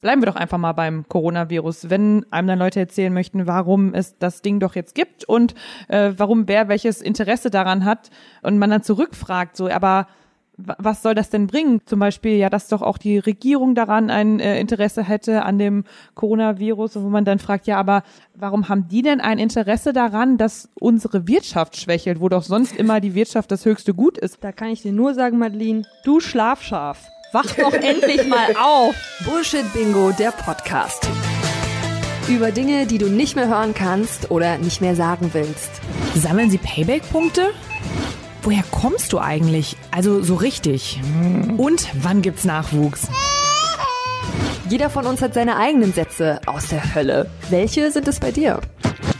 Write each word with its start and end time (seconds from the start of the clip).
Bleiben 0.00 0.22
wir 0.22 0.26
doch 0.26 0.36
einfach 0.36 0.58
mal 0.58 0.74
beim 0.74 1.08
Coronavirus. 1.08 1.90
Wenn 1.90 2.24
einem 2.30 2.46
dann 2.46 2.58
Leute 2.60 2.78
erzählen 2.78 3.12
möchten, 3.12 3.48
warum 3.48 3.94
es 3.94 4.16
das 4.18 4.42
Ding 4.42 4.60
doch 4.60 4.76
jetzt 4.76 4.94
gibt 4.94 5.24
und 5.24 5.54
äh, 5.88 6.12
warum 6.16 6.46
wer 6.46 6.68
welches 6.68 7.02
Interesse 7.02 7.50
daran 7.50 7.84
hat 7.84 8.10
und 8.42 8.58
man 8.58 8.70
dann 8.70 8.84
zurückfragt, 8.84 9.56
so, 9.56 9.68
aber 9.68 10.06
was 10.58 11.02
soll 11.02 11.14
das 11.14 11.30
denn 11.30 11.46
bringen? 11.46 11.80
Zum 11.84 12.00
Beispiel 12.00 12.36
ja, 12.36 12.50
dass 12.50 12.68
doch 12.68 12.82
auch 12.82 12.98
die 12.98 13.18
Regierung 13.18 13.74
daran 13.74 14.10
ein 14.10 14.40
äh, 14.40 14.60
Interesse 14.60 15.02
hätte 15.02 15.44
an 15.44 15.58
dem 15.58 15.84
Coronavirus 16.14 16.96
und 16.96 17.04
wo 17.04 17.08
man 17.08 17.24
dann 17.24 17.38
fragt, 17.38 17.66
ja, 17.66 17.78
aber 17.78 18.02
warum 18.34 18.68
haben 18.68 18.88
die 18.88 19.02
denn 19.02 19.20
ein 19.20 19.38
Interesse 19.38 19.92
daran, 19.92 20.36
dass 20.36 20.68
unsere 20.78 21.26
Wirtschaft 21.28 21.76
schwächelt, 21.76 22.20
wo 22.20 22.28
doch 22.28 22.42
sonst 22.42 22.76
immer 22.76 23.00
die 23.00 23.14
Wirtschaft 23.14 23.50
das 23.50 23.64
höchste 23.64 23.94
Gut 23.94 24.18
ist? 24.18 24.42
Da 24.42 24.52
kann 24.52 24.68
ich 24.68 24.82
dir 24.82 24.92
nur 24.92 25.14
sagen, 25.14 25.38
Madeline, 25.38 25.82
du 26.04 26.20
Schlafschaf. 26.20 27.08
Wach 27.32 27.44
doch 27.44 27.72
endlich 27.82 28.26
mal 28.26 28.54
auf! 28.56 28.94
Bullshit 29.26 29.70
Bingo, 29.74 30.12
der 30.12 30.30
Podcast. 30.30 31.06
Über 32.26 32.52
Dinge, 32.52 32.86
die 32.86 32.96
du 32.98 33.08
nicht 33.08 33.36
mehr 33.36 33.48
hören 33.48 33.74
kannst 33.74 34.30
oder 34.30 34.56
nicht 34.58 34.80
mehr 34.80 34.94
sagen 34.96 35.30
willst. 35.34 35.70
Sammeln 36.14 36.50
Sie 36.50 36.58
Payback-Punkte? 36.58 37.50
Woher 38.42 38.62
kommst 38.70 39.12
du 39.12 39.18
eigentlich? 39.18 39.76
Also 39.90 40.22
so 40.22 40.36
richtig. 40.36 41.00
Und 41.58 41.88
wann 42.02 42.22
gibt's 42.22 42.44
Nachwuchs? 42.44 43.08
Jeder 44.70 44.88
von 44.88 45.06
uns 45.06 45.20
hat 45.20 45.34
seine 45.34 45.56
eigenen 45.56 45.92
Sätze 45.92 46.40
aus 46.46 46.68
der 46.68 46.94
Hölle. 46.94 47.30
Welche 47.50 47.90
sind 47.90 48.08
es 48.08 48.20
bei 48.20 48.30
dir? 48.30 48.60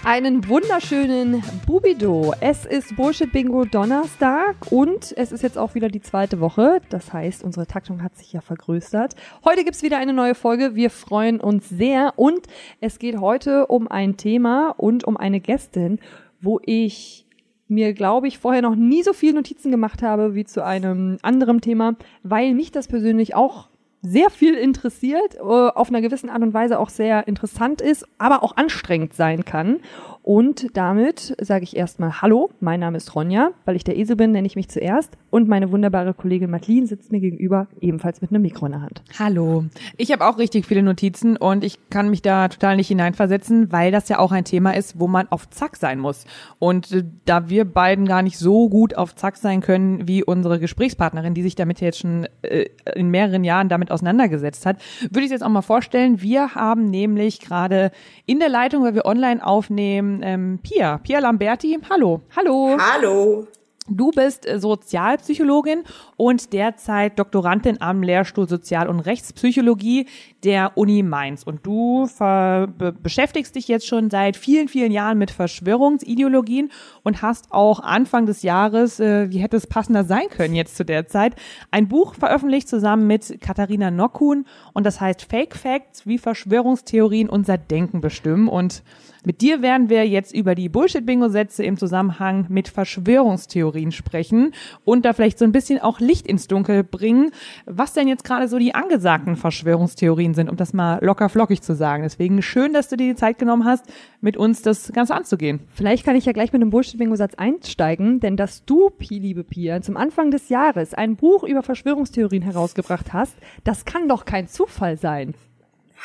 Einen 0.05 0.49
wunderschönen 0.49 1.43
Bubido. 1.67 2.33
Es 2.41 2.65
ist 2.65 2.97
Bullshit 2.97 3.31
Bingo 3.31 3.65
Donnerstag 3.65 4.57
und 4.71 5.13
es 5.17 5.33
ist 5.33 5.43
jetzt 5.43 5.59
auch 5.59 5.75
wieder 5.75 5.89
die 5.89 6.01
zweite 6.01 6.41
Woche. 6.41 6.81
Das 6.89 7.13
heißt, 7.13 7.43
unsere 7.43 7.67
Taktung 7.67 8.03
hat 8.03 8.17
sich 8.17 8.33
ja 8.33 8.41
vergrößert. 8.41 9.17
Heute 9.45 9.65
gibt's 9.65 9.83
wieder 9.83 9.99
eine 9.99 10.13
neue 10.13 10.35
Folge. 10.35 10.75
Wir 10.75 10.91
freuen 10.91 11.41
uns 11.41 11.69
sehr 11.69 12.15
und 12.17 12.47
es 12.81 12.99
geht 12.99 13.21
heute 13.21 13.67
um 13.67 13.89
ein 13.89 14.17
Thema 14.17 14.71
und 14.77 15.05
um 15.05 15.17
eine 15.17 15.41
Gästin, 15.41 15.99
wo 16.41 16.61
ich 16.65 17.27
mir, 17.67 17.93
glaube 17.93 18.29
ich, 18.29 18.39
vorher 18.39 18.63
noch 18.63 18.77
nie 18.77 19.03
so 19.03 19.13
viele 19.13 19.35
Notizen 19.35 19.71
gemacht 19.71 20.03
habe 20.03 20.35
wie 20.35 20.45
zu 20.45 20.65
einem 20.65 21.19
anderen 21.23 21.61
Thema, 21.61 21.97
weil 22.23 22.55
mich 22.55 22.73
das 22.73 22.89
persönlich 22.89 23.35
auch 23.35 23.69
sehr 24.03 24.31
viel 24.31 24.55
interessiert, 24.55 25.37
äh, 25.37 25.41
auf 25.41 25.89
einer 25.89 26.01
gewissen 26.01 26.31
Art 26.31 26.43
und 26.43 26.55
Weise 26.55 26.79
auch 26.79 26.89
sehr 26.89 27.27
interessant 27.27 27.81
ist, 27.81 28.07
aber 28.19 28.43
auch 28.43 28.57
anstrengend 28.57 29.15
sein 29.15 29.45
kann. 29.45 29.81
Und 30.29 30.77
damit 30.77 31.35
sage 31.41 31.65
ich 31.65 31.75
erstmal 31.75 32.21
Hallo, 32.21 32.51
mein 32.61 32.81
Name 32.81 32.99
ist 32.99 33.15
Ronja, 33.15 33.53
weil 33.65 33.77
ich 33.77 33.85
der 33.85 33.97
Esel 33.97 34.15
bin, 34.15 34.33
nenne 34.33 34.47
ich 34.47 34.57
mich 34.57 34.69
zuerst. 34.69 35.17
Und 35.31 35.49
meine 35.49 35.73
wunderbare 35.73 36.13
Kollegin 36.13 36.51
Madeline 36.51 36.87
sitzt 36.87 37.11
mir 37.11 37.21
gegenüber, 37.21 37.67
ebenfalls 37.81 38.21
mit 38.21 38.31
einem 38.31 38.43
Mikro 38.43 38.67
in 38.67 38.73
der 38.73 38.83
Hand. 38.83 39.03
Hallo. 39.19 39.65
Ich 39.97 40.13
habe 40.13 40.27
auch 40.27 40.37
richtig 40.37 40.67
viele 40.67 40.83
Notizen 40.83 41.39
und 41.39 41.65
ich 41.65 41.79
kann 41.89 42.11
mich 42.11 42.21
da 42.21 42.49
total 42.49 42.77
nicht 42.77 42.89
hineinversetzen, 42.89 43.73
weil 43.73 43.91
das 43.91 44.11
ja 44.11 44.19
auch 44.19 44.31
ein 44.31 44.45
Thema 44.45 44.73
ist, 44.73 45.01
wo 45.01 45.09
man 45.09 45.29
auf 45.29 45.49
Zack 45.49 45.77
sein 45.77 45.99
muss. 45.99 46.27
Und 46.59 46.93
äh, 46.93 47.05
da 47.25 47.49
wir 47.49 47.65
beiden 47.65 48.05
gar 48.05 48.21
nicht 48.21 48.37
so 48.37 48.69
gut 48.69 48.99
auf 48.99 49.15
Zack 49.15 49.39
sein 49.39 49.63
können 49.63 50.09
wie 50.09 50.23
unsere 50.23 50.59
Gesprächspartnerin, 50.59 51.33
die 51.33 51.43
sich 51.43 51.55
damit 51.55 51.81
jetzt 51.81 52.01
schon 52.01 52.29
äh, 52.43 52.67
in 52.95 53.11
mehreren 53.11 53.45
Jahren 53.45 53.71
damit 53.71 53.91
auseinandergesetzt 53.91 54.67
hat, 54.67 54.77
würde 55.11 55.25
ich 55.25 55.31
jetzt 55.31 55.43
auch 55.43 55.49
mal 55.49 55.63
vorstellen. 55.63 56.21
Wir 56.21 56.55
haben 56.55 56.85
nämlich 56.85 57.41
gerade 57.41 57.93
in 58.27 58.41
der 58.41 58.51
Leitung, 58.51 58.85
weil 58.85 58.95
wir 58.95 59.07
online 59.07 59.43
aufnehmen, 59.45 60.18
ähm, 60.23 60.59
Pia, 60.63 60.99
Pia 60.99 61.19
Lamberti. 61.21 61.79
Hallo. 61.91 62.23
Hallo. 62.37 62.77
Hallo. 62.79 63.47
Du 63.91 64.11
bist 64.11 64.47
äh, 64.47 64.59
Sozialpsychologin 64.59 65.85
und 66.17 66.53
derzeit 66.53 67.19
Doktorandin 67.19 67.81
am 67.81 68.03
Lehrstuhl 68.03 68.49
Sozial- 68.49 68.89
und 68.89 69.01
Rechtspsychologie 69.01 70.07
der 70.45 70.77
Uni 70.77 71.03
Mainz. 71.03 71.43
Und 71.43 71.67
du 71.67 72.09
be 72.19 72.95
beschäftigst 73.03 73.55
dich 73.55 73.69
jetzt 73.69 73.87
schon 73.87 74.11
seit 74.11 74.37
vielen, 74.37 74.69
vielen 74.69 74.93
Jahren 74.93 75.19
mit 75.19 75.31
Verschwörungsideologien 75.31 76.71
und 77.03 77.23
hast 77.23 77.53
auch 77.53 77.81
Anfang 77.81 78.27
des 78.27 78.43
Jahres, 78.43 79.01
äh, 79.01 79.31
wie 79.31 79.39
hätte 79.39 79.57
es 79.57 79.67
passender 79.67 80.05
sein 80.05 80.29
können 80.31 80.55
jetzt 80.55 80.77
zu 80.77 80.85
der 80.85 81.07
Zeit, 81.07 81.37
ein 81.71 81.89
Buch 81.89 82.15
veröffentlicht 82.15 82.69
zusammen 82.69 83.07
mit 83.07 83.41
Katharina 83.41 83.91
Nockhuhn 83.91 84.45
und 84.75 84.85
das 84.85 85.01
heißt 85.01 85.23
Fake 85.23 85.57
Facts, 85.57 86.07
wie 86.07 86.19
Verschwörungstheorien 86.19 87.29
unser 87.29 87.59
Denken 87.59 88.01
bestimmen. 88.01 88.49
Und 88.49 88.83
mit 89.25 89.41
dir 89.41 89.63
werden 89.63 89.89
wir 89.89 90.07
jetzt 90.07 90.35
über 90.35 90.55
die 90.55 90.69
Bullshit-Bingo-Sätze 90.69 91.63
im 91.63 91.77
Zusammenhang 91.77 92.47
mit 92.49 92.69
Verschwörungstheorien 92.69 93.78
sprechen 93.93 94.53
und 94.85 95.05
da 95.05 95.13
vielleicht 95.13 95.39
so 95.39 95.45
ein 95.45 95.53
bisschen 95.53 95.81
auch 95.81 96.01
Licht 96.01 96.27
ins 96.27 96.49
Dunkel 96.49 96.85
bringen, 96.85 97.31
was 97.67 97.93
denn 97.93 98.09
jetzt 98.09 98.25
gerade 98.25 98.49
so 98.49 98.59
die 98.59 98.75
angesagten 98.75 99.37
Verschwörungstheorien 99.37 100.35
sind, 100.35 100.51
um 100.51 100.57
das 100.57 100.73
mal 100.73 100.99
locker 101.03 101.29
flockig 101.29 101.63
zu 101.63 101.75
sagen. 101.75 102.03
Deswegen 102.03 102.43
schön, 102.43 102.73
dass 102.73 102.89
du 102.89 102.97
dir 102.97 103.09
die 103.09 103.17
Zeit 103.17 103.39
genommen 103.39 103.65
hast, 103.65 103.85
mit 104.21 104.37
uns 104.37 104.63
das 104.63 104.93
Ganze 104.93 105.15
anzugehen. 105.15 105.61
Vielleicht 105.69 106.05
kann 106.05 106.17
ich 106.17 106.25
ja 106.25 106.33
gleich 106.33 106.53
mit 106.53 106.61
einem 106.61 106.71
Bullshit-Bingo-Satz 106.71 107.35
einsteigen, 107.35 108.21
denn 108.21 108.37
dass 108.37 108.65
du, 108.65 108.91
Pi, 108.91 109.19
liebe 109.19 109.45
Pia, 109.45 109.81
zum 109.81 109.97
Anfang 109.97 110.31
des 110.31 110.49
Jahres 110.49 110.95
ein 110.95 111.17
Buch 111.17 111.45
über 111.45 111.63
Verschwörungstheorien 111.63 112.43
herausgebracht 112.43 113.13
hast, 113.13 113.37
das 113.65 113.85
kann 113.85 114.09
doch 114.09 114.25
kein 114.25 114.49
Zufall 114.49 114.97
sein. 114.97 115.35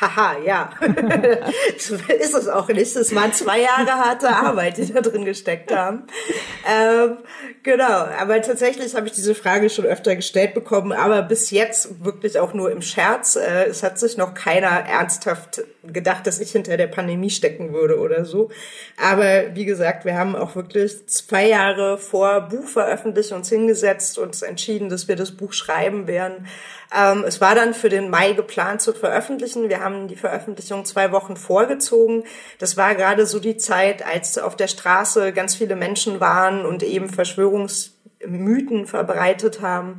Haha, 0.00 0.38
ja. 0.44 0.70
ist 1.76 2.34
es 2.34 2.48
auch 2.48 2.66
nicht. 2.68 2.96
Es 2.96 3.14
waren 3.14 3.32
zwei 3.32 3.60
Jahre 3.60 3.92
harte 3.92 4.28
Arbeit, 4.28 4.78
die 4.78 4.92
da 4.92 5.00
drin 5.00 5.24
gesteckt 5.24 5.72
haben. 5.72 6.02
Ähm, 6.68 7.18
genau, 7.62 8.08
aber 8.18 8.42
tatsächlich 8.42 8.96
habe 8.96 9.06
ich 9.06 9.12
diese 9.12 9.36
Frage 9.36 9.70
schon 9.70 9.84
öfter 9.84 10.16
gestellt 10.16 10.54
bekommen, 10.54 10.92
aber 10.92 11.22
bis 11.22 11.52
jetzt 11.52 12.04
wirklich 12.04 12.40
auch 12.40 12.54
nur 12.54 12.72
im 12.72 12.82
Scherz. 12.82 13.36
Äh, 13.36 13.66
es 13.66 13.84
hat 13.84 14.00
sich 14.00 14.16
noch 14.16 14.34
keiner 14.34 14.66
ernsthaft 14.66 15.62
gedacht, 15.84 16.26
dass 16.26 16.40
ich 16.40 16.50
hinter 16.50 16.76
der 16.76 16.88
Pandemie 16.88 17.30
stecken 17.30 17.72
würde 17.72 18.00
oder 18.00 18.24
so. 18.24 18.50
Aber 19.00 19.54
wie 19.54 19.64
gesagt, 19.64 20.04
wir 20.04 20.16
haben 20.16 20.34
auch 20.34 20.56
wirklich 20.56 21.06
zwei 21.06 21.46
Jahre 21.46 21.98
vor 21.98 22.40
Buchveröffentlichung 22.48 23.44
uns 23.44 23.50
hingesetzt 23.50 24.18
und 24.18 24.42
entschieden, 24.42 24.88
dass 24.88 25.06
wir 25.06 25.16
das 25.16 25.32
Buch 25.32 25.52
schreiben 25.52 26.06
werden. 26.06 26.46
Ähm, 26.94 27.24
es 27.26 27.40
war 27.40 27.54
dann 27.54 27.74
für 27.74 27.88
den 27.88 28.10
Mai 28.10 28.32
geplant 28.32 28.80
zu 28.80 28.92
veröffentlichen. 28.92 29.68
Wir 29.68 29.80
haben 29.80 30.06
die 30.06 30.16
Veröffentlichung 30.16 30.84
zwei 30.84 31.10
Wochen 31.12 31.36
vorgezogen. 31.36 32.24
Das 32.58 32.76
war 32.76 32.94
gerade 32.94 33.26
so 33.26 33.40
die 33.40 33.56
Zeit, 33.56 34.06
als 34.06 34.38
auf 34.38 34.56
der 34.56 34.68
Straße 34.68 35.32
ganz 35.32 35.56
viele 35.56 35.76
Menschen 35.76 36.20
waren 36.20 36.64
und 36.64 36.82
eben 36.82 37.08
Verschwörungsmythen 37.08 38.86
verbreitet 38.86 39.60
haben. 39.62 39.96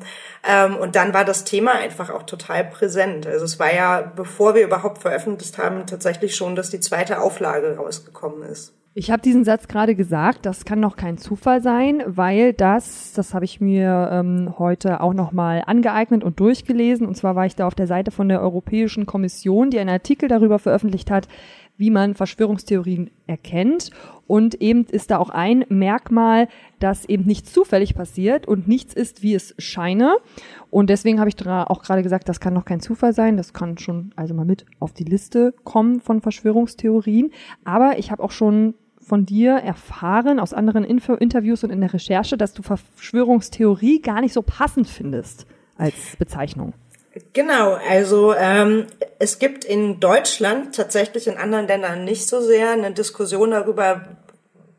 Ähm, 0.47 0.77
und 0.77 0.95
dann 0.95 1.13
war 1.13 1.25
das 1.25 1.43
Thema 1.43 1.73
einfach 1.73 2.09
auch 2.09 2.23
total 2.23 2.63
präsent. 2.63 3.27
Also 3.27 3.45
es 3.45 3.59
war 3.59 3.73
ja, 3.73 4.01
bevor 4.01 4.55
wir 4.55 4.63
überhaupt 4.63 5.01
veröffentlicht 5.01 5.57
haben, 5.57 5.87
tatsächlich 5.87 6.35
schon, 6.35 6.55
dass 6.55 6.69
die 6.69 6.79
zweite 6.79 7.19
Auflage 7.21 7.75
rausgekommen 7.75 8.43
ist. 8.43 8.74
Ich 8.97 9.11
habe 9.11 9.21
diesen 9.21 9.43
Satz 9.43 9.67
gerade 9.67 9.93
gesagt, 9.93 10.45
das 10.45 10.63
kann 10.63 10.79
noch 10.79 10.95
kein 10.95 11.17
Zufall 11.17 11.61
sein, 11.61 12.01
weil 12.05 12.53
das, 12.53 13.11
das 13.11 13.33
habe 13.33 13.43
ich 13.43 13.59
mir 13.59 14.07
ähm, 14.09 14.53
heute 14.57 15.01
auch 15.01 15.13
nochmal 15.13 15.63
angeeignet 15.65 16.23
und 16.23 16.39
durchgelesen. 16.39 17.05
Und 17.05 17.17
zwar 17.17 17.35
war 17.35 17.45
ich 17.45 17.57
da 17.57 17.67
auf 17.67 17.75
der 17.75 17.87
Seite 17.87 18.11
von 18.11 18.29
der 18.29 18.39
Europäischen 18.39 19.05
Kommission, 19.05 19.69
die 19.69 19.79
einen 19.79 19.89
Artikel 19.89 20.29
darüber 20.29 20.59
veröffentlicht 20.59 21.11
hat, 21.11 21.27
wie 21.75 21.91
man 21.91 22.15
Verschwörungstheorien 22.15 23.11
erkennt. 23.27 23.91
Und 24.27 24.61
eben 24.61 24.85
ist 24.85 25.11
da 25.11 25.17
auch 25.17 25.29
ein 25.29 25.65
Merkmal, 25.67 26.47
dass 26.79 27.03
eben 27.03 27.25
nicht 27.25 27.47
zufällig 27.47 27.95
passiert 27.95 28.47
und 28.47 28.69
nichts 28.69 28.93
ist, 28.93 29.21
wie 29.21 29.35
es 29.35 29.55
scheine. 29.57 30.15
Und 30.69 30.89
deswegen 30.89 31.19
habe 31.19 31.29
ich 31.29 31.45
auch 31.45 31.83
gerade 31.83 32.01
gesagt, 32.01 32.29
das 32.29 32.39
kann 32.39 32.53
noch 32.53 32.63
kein 32.63 32.79
Zufall 32.79 33.11
sein. 33.11 33.35
Das 33.35 33.51
kann 33.51 33.77
schon 33.77 34.13
also 34.15 34.33
mal 34.33 34.45
mit 34.45 34.65
auf 34.79 34.93
die 34.93 35.03
Liste 35.03 35.53
kommen 35.65 35.99
von 35.99 36.21
Verschwörungstheorien. 36.21 37.31
Aber 37.65 37.99
ich 37.99 38.09
habe 38.09 38.23
auch 38.23 38.31
schon 38.31 38.73
von 39.05 39.25
dir 39.25 39.53
erfahren 39.53 40.39
aus 40.39 40.53
anderen 40.53 40.83
Info 40.83 41.13
Interviews 41.13 41.63
und 41.63 41.69
in 41.69 41.81
der 41.81 41.93
Recherche, 41.93 42.37
dass 42.37 42.53
du 42.53 42.63
Verschwörungstheorie 42.63 44.01
gar 44.01 44.21
nicht 44.21 44.33
so 44.33 44.41
passend 44.41 44.87
findest 44.87 45.45
als 45.77 46.15
Bezeichnung. 46.17 46.73
Genau, 47.33 47.77
also 47.89 48.33
ähm, 48.33 48.87
es 49.19 49.39
gibt 49.39 49.63
in 49.63 49.99
Deutschland 49.99 50.75
tatsächlich 50.75 51.27
in 51.27 51.37
anderen 51.37 51.67
Ländern 51.67 52.03
nicht 52.03 52.27
so 52.27 52.41
sehr 52.41 52.71
eine 52.71 52.91
Diskussion 52.91 53.51
darüber, 53.51 54.17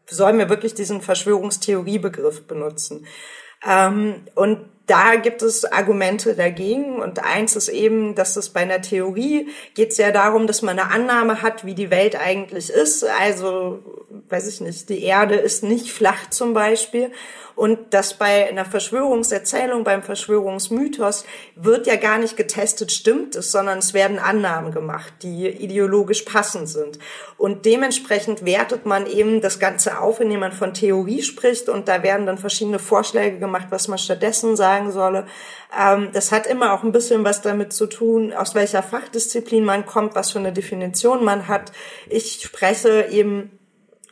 sollen 0.06 0.38
wir 0.38 0.50
wirklich 0.50 0.74
diesen 0.74 1.00
Verschwörungstheoriebegriff 1.00 2.46
benutzen. 2.46 3.06
Ähm, 3.66 4.26
und 4.34 4.66
da 4.86 5.16
gibt 5.16 5.42
es 5.42 5.64
Argumente 5.64 6.34
dagegen 6.34 7.02
und 7.02 7.24
eins 7.24 7.56
ist 7.56 7.68
eben, 7.68 8.14
dass 8.14 8.36
es 8.36 8.50
bei 8.50 8.60
einer 8.60 8.82
Theorie 8.82 9.48
geht 9.74 9.90
es 9.90 9.98
ja 9.98 10.12
darum, 10.12 10.46
dass 10.46 10.62
man 10.62 10.78
eine 10.78 10.90
Annahme 10.90 11.42
hat, 11.42 11.66
wie 11.66 11.74
die 11.74 11.90
Welt 11.90 12.16
eigentlich 12.16 12.70
ist. 12.70 13.04
Also, 13.04 13.80
weiß 14.28 14.46
ich 14.46 14.60
nicht, 14.60 14.88
die 14.88 15.02
Erde 15.02 15.34
ist 15.34 15.64
nicht 15.64 15.90
flach 15.90 16.30
zum 16.30 16.54
Beispiel 16.54 17.10
und 17.56 17.94
das 17.94 18.14
bei 18.14 18.48
einer 18.48 18.66
Verschwörungserzählung, 18.66 19.82
beim 19.82 20.02
Verschwörungsmythos 20.02 21.24
wird 21.54 21.86
ja 21.86 21.96
gar 21.96 22.18
nicht 22.18 22.36
getestet, 22.36 22.92
stimmt 22.92 23.34
es, 23.34 23.50
sondern 23.50 23.78
es 23.78 23.94
werden 23.94 24.18
Annahmen 24.18 24.72
gemacht, 24.72 25.14
die 25.22 25.48
ideologisch 25.48 26.22
passend 26.22 26.68
sind. 26.68 26.98
Und 27.38 27.64
dementsprechend 27.64 28.44
wertet 28.44 28.84
man 28.84 29.06
eben 29.06 29.40
das 29.40 29.58
Ganze 29.58 30.00
auf, 30.00 30.20
indem 30.20 30.40
man 30.40 30.52
von 30.52 30.74
Theorie 30.74 31.22
spricht 31.22 31.70
und 31.70 31.88
da 31.88 32.02
werden 32.02 32.26
dann 32.26 32.36
verschiedene 32.36 32.78
Vorschläge 32.78 33.38
gemacht, 33.38 33.68
was 33.70 33.88
man 33.88 33.98
stattdessen 33.98 34.54
sagen 34.54 34.92
solle. 34.92 35.26
Ähm, 35.76 36.10
das 36.12 36.32
hat 36.32 36.46
immer 36.46 36.74
auch 36.74 36.82
ein 36.82 36.92
bisschen 36.92 37.24
was 37.24 37.40
damit 37.40 37.72
zu 37.72 37.86
tun, 37.86 38.34
aus 38.34 38.54
welcher 38.54 38.82
Fachdisziplin 38.82 39.64
man 39.64 39.86
kommt, 39.86 40.14
was 40.14 40.30
für 40.30 40.38
eine 40.38 40.52
Definition 40.52 41.24
man 41.24 41.48
hat. 41.48 41.72
Ich 42.10 42.42
spreche 42.42 43.06
eben 43.10 43.55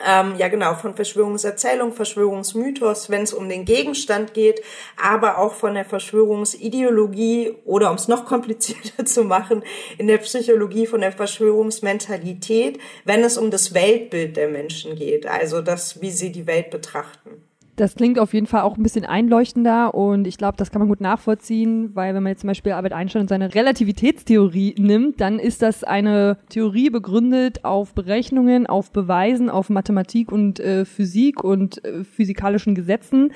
ähm, 0.05 0.35
ja 0.39 0.49
genau, 0.49 0.75
von 0.75 0.95
Verschwörungserzählung, 0.95 1.93
Verschwörungsmythos, 1.93 3.11
wenn 3.11 3.23
es 3.23 3.33
um 3.33 3.49
den 3.49 3.65
Gegenstand 3.65 4.35
geht, 4.35 4.61
aber 5.01 5.39
auch 5.39 5.55
von 5.55 5.75
der 5.75 5.85
Verschwörungsideologie 5.85 7.55
oder 7.65 7.91
um 7.91 7.97
es 7.97 8.09
noch 8.09 8.25
komplizierter 8.25 9.05
zu 9.07 9.25
machen, 9.25 9.63
in 9.99 10.07
der 10.09 10.19
Psychologie 10.19 10.87
von 10.87 11.01
der 11.01 11.13
Verschwörungsmentalität, 11.13 12.79
wenn 13.05 13.23
es 13.23 13.39
um 13.39 13.51
das 13.51 13.75
Weltbild 13.75 14.37
der 14.37 14.49
Menschen 14.49 14.97
geht, 14.97 15.27
also 15.27 15.63
das, 15.63 16.01
wie 16.01 16.11
sie 16.11 16.33
die 16.33 16.47
Welt 16.47 16.71
betrachten. 16.71 17.45
Das 17.77 17.97
klingt 17.97 18.21
auf 18.21 18.33
jeden 18.35 18.47
Fall 18.47 18.61
auch 18.61 18.77
ein 18.77 18.85
bisschen 18.85 19.05
einleuchtender 19.05 19.95
und 19.95 20.29
ich 20.29 20.39
glaube, 20.39 20.57
das 20.57 20.71
kann 20.71 20.79
man 20.79 20.89
gut 20.89 21.01
nachvollziehen, 21.01 21.91
weil 21.95 22.15
wenn 22.15 22.23
man 22.23 22.31
jetzt 22.31 22.43
zum 22.43 22.49
Beispiel 22.49 22.71
Albert 22.71 22.93
Einstein 22.93 23.23
und 23.23 23.29
seine 23.29 23.53
Relativitätstheorie 23.53 24.77
nimmt, 24.79 25.21
dann 25.21 25.41
ist 25.41 25.61
das 25.61 25.83
eine 25.83 26.39
Theorie 26.49 26.91
begründet 26.91 27.65
auf 27.65 27.93
Berechnungen, 27.93 28.69
auf 28.69 28.93
Beweisen, 28.93 29.51
auf 29.51 29.71
Mathematik 29.71 30.31
und 30.31 30.61
äh, 30.61 30.85
Physik 30.85 31.43
und 31.43 31.85
äh, 31.85 32.05
physikalischen 32.05 32.77
Gesetzen, 32.77 33.33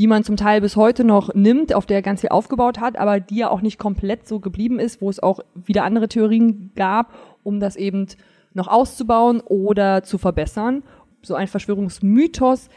die 0.00 0.06
man 0.06 0.24
zum 0.24 0.36
Teil 0.36 0.62
bis 0.62 0.76
heute 0.76 1.04
noch 1.04 1.34
nimmt, 1.34 1.74
auf 1.74 1.84
der 1.84 1.98
er 1.98 2.02
ganz 2.02 2.22
viel 2.22 2.30
aufgebaut 2.30 2.80
hat, 2.80 2.96
aber 2.96 3.20
die 3.20 3.36
ja 3.36 3.50
auch 3.50 3.60
nicht 3.60 3.78
komplett 3.78 4.26
so 4.26 4.40
geblieben 4.40 4.78
ist, 4.78 5.02
wo 5.02 5.10
es 5.10 5.22
auch 5.22 5.40
wieder 5.54 5.84
andere 5.84 6.08
Theorien 6.08 6.70
gab, 6.74 7.12
um 7.42 7.60
das 7.60 7.76
eben 7.76 8.06
noch 8.54 8.68
auszubauen 8.68 9.40
oder 9.40 10.02
zu 10.02 10.16
verbessern. 10.16 10.84
So 11.20 11.34
ein 11.34 11.48
Verschwörungsmythos 11.48 12.70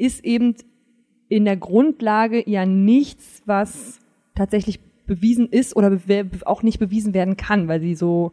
ist 0.00 0.24
eben 0.24 0.54
in 1.28 1.44
der 1.44 1.56
Grundlage 1.56 2.48
ja 2.48 2.66
nichts, 2.66 3.42
was 3.46 4.00
tatsächlich 4.34 4.80
bewiesen 5.06 5.48
ist 5.48 5.76
oder 5.76 5.96
auch 6.44 6.62
nicht 6.62 6.78
bewiesen 6.78 7.14
werden 7.14 7.36
kann, 7.36 7.68
weil 7.68 7.80
sie 7.80 7.94
so 7.94 8.32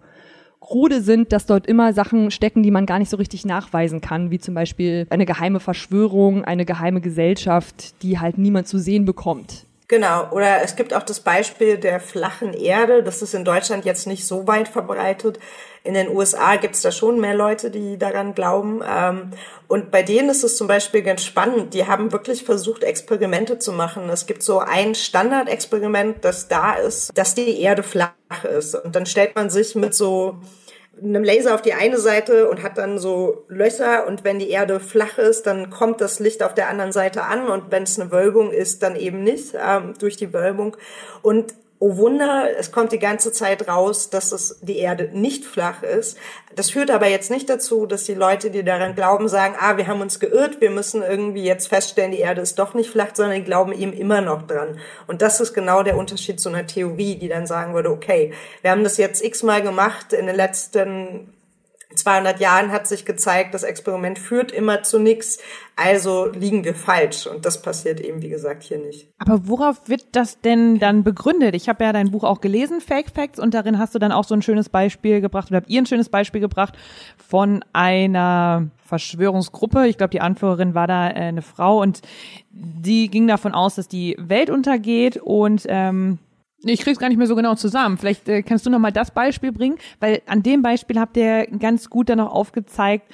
krude 0.60 1.02
sind, 1.02 1.32
dass 1.32 1.46
dort 1.46 1.68
immer 1.68 1.94
Sachen 1.94 2.32
stecken, 2.32 2.64
die 2.64 2.72
man 2.72 2.86
gar 2.86 3.00
nicht 3.00 3.10
so 3.10 3.18
richtig 3.18 3.46
nachweisen 3.46 4.02
kann, 4.02 4.32
wie 4.32 4.40
zum 4.40 4.56
Beispiel 4.56 5.06
eine 5.10 5.26
geheime 5.26 5.60
Verschwörung, 5.60 6.44
eine 6.44 6.66
geheime 6.66 7.02
Gesellschaft, 7.02 8.02
die 8.02 8.20
halt 8.20 8.38
niemand 8.38 8.68
zu 8.68 8.80
sehen 8.80 9.06
bekommt. 9.06 9.67
Genau, 9.90 10.30
oder 10.32 10.62
es 10.64 10.76
gibt 10.76 10.94
auch 10.94 11.04
das 11.04 11.22
Beispiel 11.22 11.78
der 11.78 12.02
flachen 12.02 12.54
Erde. 12.54 13.04
Das 13.04 13.22
ist 13.22 13.34
in 13.34 13.46
Deutschland 13.46 13.86
jetzt 13.86 14.06
nicht 14.06 14.28
so 14.28 14.46
weit 14.46 14.68
verbreitet. 14.68 15.40
In 15.86 15.94
den 15.94 16.10
USA 16.10 16.58
gibt 16.58 16.76
es 16.76 16.82
da 16.82 16.92
schon 16.92 17.22
mehr 17.22 17.36
Leute, 17.36 17.72
die 17.72 17.98
daran 17.98 18.34
glauben. 18.34 18.82
Ähm, 18.86 19.32
und 19.70 19.90
bei 19.90 20.04
denen 20.04 20.28
ist 20.28 20.44
es 20.44 20.58
zum 20.58 20.68
Beispiel 20.68 21.04
ganz 21.04 21.24
spannend. 21.24 21.74
Die 21.74 21.88
haben 21.88 22.12
wirklich 22.12 22.44
versucht, 22.44 22.84
Experimente 22.84 23.60
zu 23.60 23.72
machen. 23.72 24.10
Es 24.10 24.26
gibt 24.26 24.44
so 24.44 24.60
ein 24.60 24.94
Standardexperiment, 24.94 26.18
das 26.26 26.50
da 26.50 26.74
ist, 26.74 27.18
dass 27.18 27.34
die 27.34 27.62
Erde 27.62 27.84
flach 27.84 28.12
ist. 28.44 28.76
Und 28.76 28.94
dann 28.94 29.06
stellt 29.06 29.36
man 29.36 29.50
sich 29.50 29.74
mit 29.76 29.96
so 29.96 30.36
einem 31.02 31.24
Laser 31.24 31.54
auf 31.56 31.62
die 31.62 31.74
eine 31.74 31.98
Seite 31.98 32.50
und 32.50 32.64
hat 32.64 32.78
dann 32.78 32.98
so 32.98 33.46
Löcher 33.48 34.08
und 34.08 34.24
wenn 34.24 34.40
die 34.40 34.50
Erde 34.50 34.80
flach 34.80 35.18
ist, 35.18 35.44
dann 35.48 35.70
kommt 35.70 36.02
das 36.02 36.20
Licht 36.20 36.44
auf 36.44 36.54
der 36.54 36.70
anderen 36.70 36.92
Seite 36.92 37.24
an 37.24 37.48
und 37.48 37.72
wenn 37.72 37.84
es 37.84 38.00
eine 38.00 38.12
Wölbung 38.12 38.52
ist, 38.52 38.84
dann 38.84 38.96
eben 38.96 39.24
nicht 39.24 39.54
ähm, 39.56 39.94
durch 40.00 40.18
die 40.18 40.34
Wölbung. 40.34 40.76
Und 41.22 41.54
oh 41.80 41.98
Wunder, 41.98 42.50
es 42.58 42.72
kommt 42.72 42.92
die 42.92 43.00
ganze 43.00 43.32
Zeit 43.32 43.68
raus, 43.68 44.10
dass 44.10 44.32
es 44.32 44.58
die 44.62 44.78
Erde 44.78 45.10
nicht 45.14 45.46
flach 45.46 45.84
ist. 45.84 46.18
Das 46.56 46.72
führt 46.72 46.90
aber 46.90 47.08
jetzt 47.08 47.30
nicht 47.30 47.50
dazu, 47.50 47.86
dass 47.86 48.06
die 48.06 48.16
Leute, 48.16 48.50
die 48.50 48.64
daran 48.64 48.96
glauben, 48.96 49.30
sagen, 49.30 49.56
ah, 49.60 49.78
wir 49.78 49.88
haben 49.88 50.02
uns 50.02 50.20
geirrt, 50.20 50.60
wir 50.60 50.72
müssen 50.72 51.04
irgendwie 51.04 51.44
jetzt 51.44 51.68
feststellen, 51.68 52.12
die 52.12 52.20
Erde 52.20 52.42
ist 52.42 52.58
doch 52.58 52.74
nicht 52.74 52.90
flach, 52.90 53.10
sondern 53.14 53.38
die 53.38 53.44
glauben 53.44 53.74
eben 53.74 53.94
immer 53.94 54.22
noch 54.22 54.48
dran. 54.48 54.80
Und 55.06 55.22
das 55.22 55.40
ist 55.40 55.54
genau 55.54 55.84
der 55.84 55.98
Unterschied 55.98 56.40
zu 56.40 56.50
einer 56.50 56.66
Theorie, 56.66 57.16
die 57.16 57.28
dann 57.28 57.46
sagen 57.46 57.76
würde, 57.76 57.92
okay, 57.92 58.34
wir 58.62 58.72
haben 58.72 58.84
das 58.84 58.98
jetzt 58.98 59.24
x-mal 59.24 59.62
gemacht 59.62 60.14
in 60.14 60.26
den 60.26 60.36
letzten 60.36 61.32
200 61.96 62.40
Jahren 62.40 62.72
hat 62.72 62.86
sich 62.86 63.06
gezeigt, 63.06 63.54
das 63.54 63.64
Experiment 63.64 64.20
führt 64.20 64.52
immer 64.52 64.84
zu 64.84 65.00
nichts, 65.00 65.40
also 65.76 66.26
liegen 66.26 66.64
wir 66.66 66.76
falsch. 66.76 67.28
Und 67.28 67.46
das 67.46 67.62
passiert 67.62 68.02
eben, 68.02 68.22
wie 68.22 68.30
gesagt, 68.30 68.64
hier 68.64 68.78
nicht. 68.78 69.10
Aber 69.18 69.48
worauf 69.48 69.88
wird 69.88 70.06
das 70.12 70.42
denn 70.42 70.80
dann 70.80 71.04
begründet? 71.04 71.56
Ich 71.56 71.70
habe 71.70 71.84
ja 71.86 71.94
dein 71.94 72.12
Buch 72.12 72.24
auch 72.24 72.42
gelesen, 72.42 72.82
Fake 72.82 73.12
Facts, 73.14 73.40
und 73.40 73.54
darin 73.54 73.80
hast 73.80 73.96
du 73.96 74.00
dann 74.00 74.12
auch 74.12 74.26
so 74.26 74.36
ein 74.36 74.42
schönes 74.42 74.70
Beispiel 74.70 75.22
gebracht, 75.22 75.50
oder 75.50 75.58
habt 75.58 75.70
ihr 75.70 75.82
ein 75.82 75.86
schönes 75.86 76.10
Beispiel 76.10 76.42
gebracht 76.42 76.78
von 77.18 77.64
einer 77.72 78.70
Verschwörungsgruppe. 78.86 79.88
Ich 79.88 79.98
glaube, 79.98 80.12
die 80.12 80.22
Anführerin 80.22 80.74
war 80.74 80.88
da 80.88 81.10
äh, 81.10 81.14
eine 81.14 81.42
Frau 81.42 81.82
und 81.82 82.02
die 82.50 83.10
ging 83.10 83.28
davon 83.28 83.54
aus, 83.54 83.76
dass 83.76 83.88
die 83.88 84.16
Welt 84.20 84.50
untergeht 84.50 85.18
und 85.18 85.66
ähm, 85.68 86.20
ich 86.64 86.82
krieg's 86.82 87.00
gar 87.00 87.10
nicht 87.10 87.18
mehr 87.18 87.28
so 87.28 87.36
genau 87.36 87.56
zusammen. 87.56 87.98
Vielleicht 87.98 88.28
äh, 88.28 88.42
kannst 88.44 88.66
du 88.66 88.70
noch 88.70 88.80
mal 88.80 88.92
das 88.92 89.12
Beispiel 89.12 89.52
bringen, 89.52 89.78
weil 90.00 90.22
an 90.26 90.44
dem 90.44 90.62
Beispiel 90.62 91.00
habt 91.00 91.18
ihr 91.18 91.48
ganz 91.48 91.90
gut 91.90 92.10
dann 92.10 92.20
auch 92.20 92.32
aufgezeigt, 92.32 93.12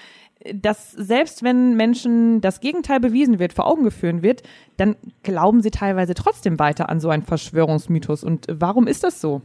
dass 0.54 0.92
selbst 0.92 1.44
wenn 1.44 1.76
Menschen 1.76 2.42
das 2.42 2.60
Gegenteil 2.60 3.00
bewiesen 3.00 3.40
wird, 3.40 3.54
vor 3.54 3.66
Augen 3.66 3.84
geführt 3.84 4.22
wird, 4.22 4.44
dann 4.78 4.96
glauben 5.24 5.62
sie 5.62 5.72
teilweise 5.72 6.14
trotzdem 6.16 6.60
weiter 6.60 6.90
an 6.90 7.00
so 7.00 7.10
einen 7.10 7.24
Verschwörungsmythos. 7.24 8.24
Und 8.24 8.48
warum 8.50 8.88
ist 8.88 9.04
das 9.04 9.22
so? 9.22 9.42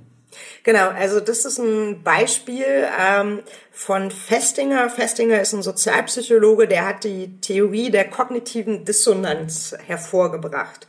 Genau, 0.62 0.88
also 0.88 1.20
das 1.20 1.44
ist 1.44 1.58
ein 1.58 2.02
Beispiel 2.02 2.86
ähm, 3.00 3.40
von 3.70 4.10
Festinger. 4.10 4.90
Festinger 4.90 5.40
ist 5.40 5.54
ein 5.54 5.62
Sozialpsychologe, 5.62 6.68
der 6.68 6.86
hat 6.86 7.04
die 7.04 7.40
Theorie 7.40 7.90
der 7.90 8.08
kognitiven 8.08 8.84
Dissonanz 8.84 9.74
hervorgebracht. 9.86 10.86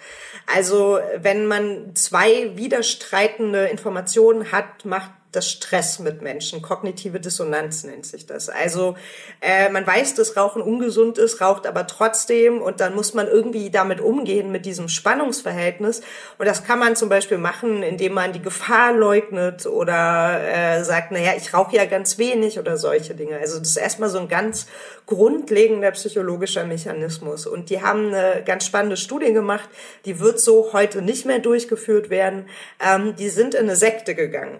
Also 0.53 0.99
wenn 1.17 1.45
man 1.45 1.95
zwei 1.95 2.55
widerstreitende 2.55 3.67
Informationen 3.67 4.51
hat, 4.51 4.83
macht 4.83 5.11
das 5.31 5.49
Stress 5.49 5.99
mit 5.99 6.21
Menschen. 6.21 6.61
Kognitive 6.61 7.19
Dissonanz 7.19 7.83
nennt 7.83 8.05
sich 8.05 8.25
das. 8.25 8.49
Also 8.49 8.95
äh, 9.41 9.69
man 9.69 9.85
weiß, 9.85 10.15
dass 10.15 10.35
Rauchen 10.35 10.61
ungesund 10.61 11.17
ist, 11.19 11.39
raucht 11.39 11.67
aber 11.67 11.85
trotzdem 11.85 12.61
und 12.61 12.79
dann 12.79 12.95
muss 12.95 13.13
man 13.13 13.27
irgendwie 13.27 13.69
damit 13.69 14.01
umgehen 14.01 14.51
mit 14.51 14.65
diesem 14.65 14.89
Spannungsverhältnis. 14.89 16.01
Und 16.39 16.47
das 16.47 16.63
kann 16.63 16.79
man 16.79 16.95
zum 16.95 17.09
Beispiel 17.09 17.37
machen, 17.37 17.83
indem 17.83 18.13
man 18.13 18.33
die 18.33 18.41
Gefahr 18.41 18.93
leugnet 18.93 19.67
oder 19.67 20.39
äh, 20.41 20.83
sagt, 20.83 21.11
naja, 21.11 21.33
ich 21.37 21.53
rauche 21.53 21.75
ja 21.75 21.85
ganz 21.85 22.17
wenig 22.17 22.57
oder 22.57 22.77
solche 22.77 23.13
Dinge. 23.13 23.37
Also 23.37 23.59
das 23.59 23.69
ist 23.69 23.77
erstmal 23.77 24.09
so 24.09 24.19
ein 24.19 24.29
ganz 24.29 24.65
grundlegender 25.05 25.91
psychologischer 25.91 26.65
Mechanismus. 26.65 27.45
Und 27.45 27.69
die 27.69 27.83
haben 27.83 28.07
eine 28.07 28.43
ganz 28.43 28.65
spannende 28.65 28.97
Studie 28.97 29.31
gemacht, 29.31 29.69
die 30.05 30.19
wird 30.19 30.39
so 30.39 30.73
heute 30.73 31.03
nicht 31.03 31.27
mehr 31.27 31.39
durchgeführt 31.39 32.09
werden. 32.09 32.47
Ähm, 32.83 33.15
die 33.15 33.29
sind 33.29 33.53
in 33.53 33.65
eine 33.65 33.75
Sekte 33.75 34.15
gegangen. 34.15 34.59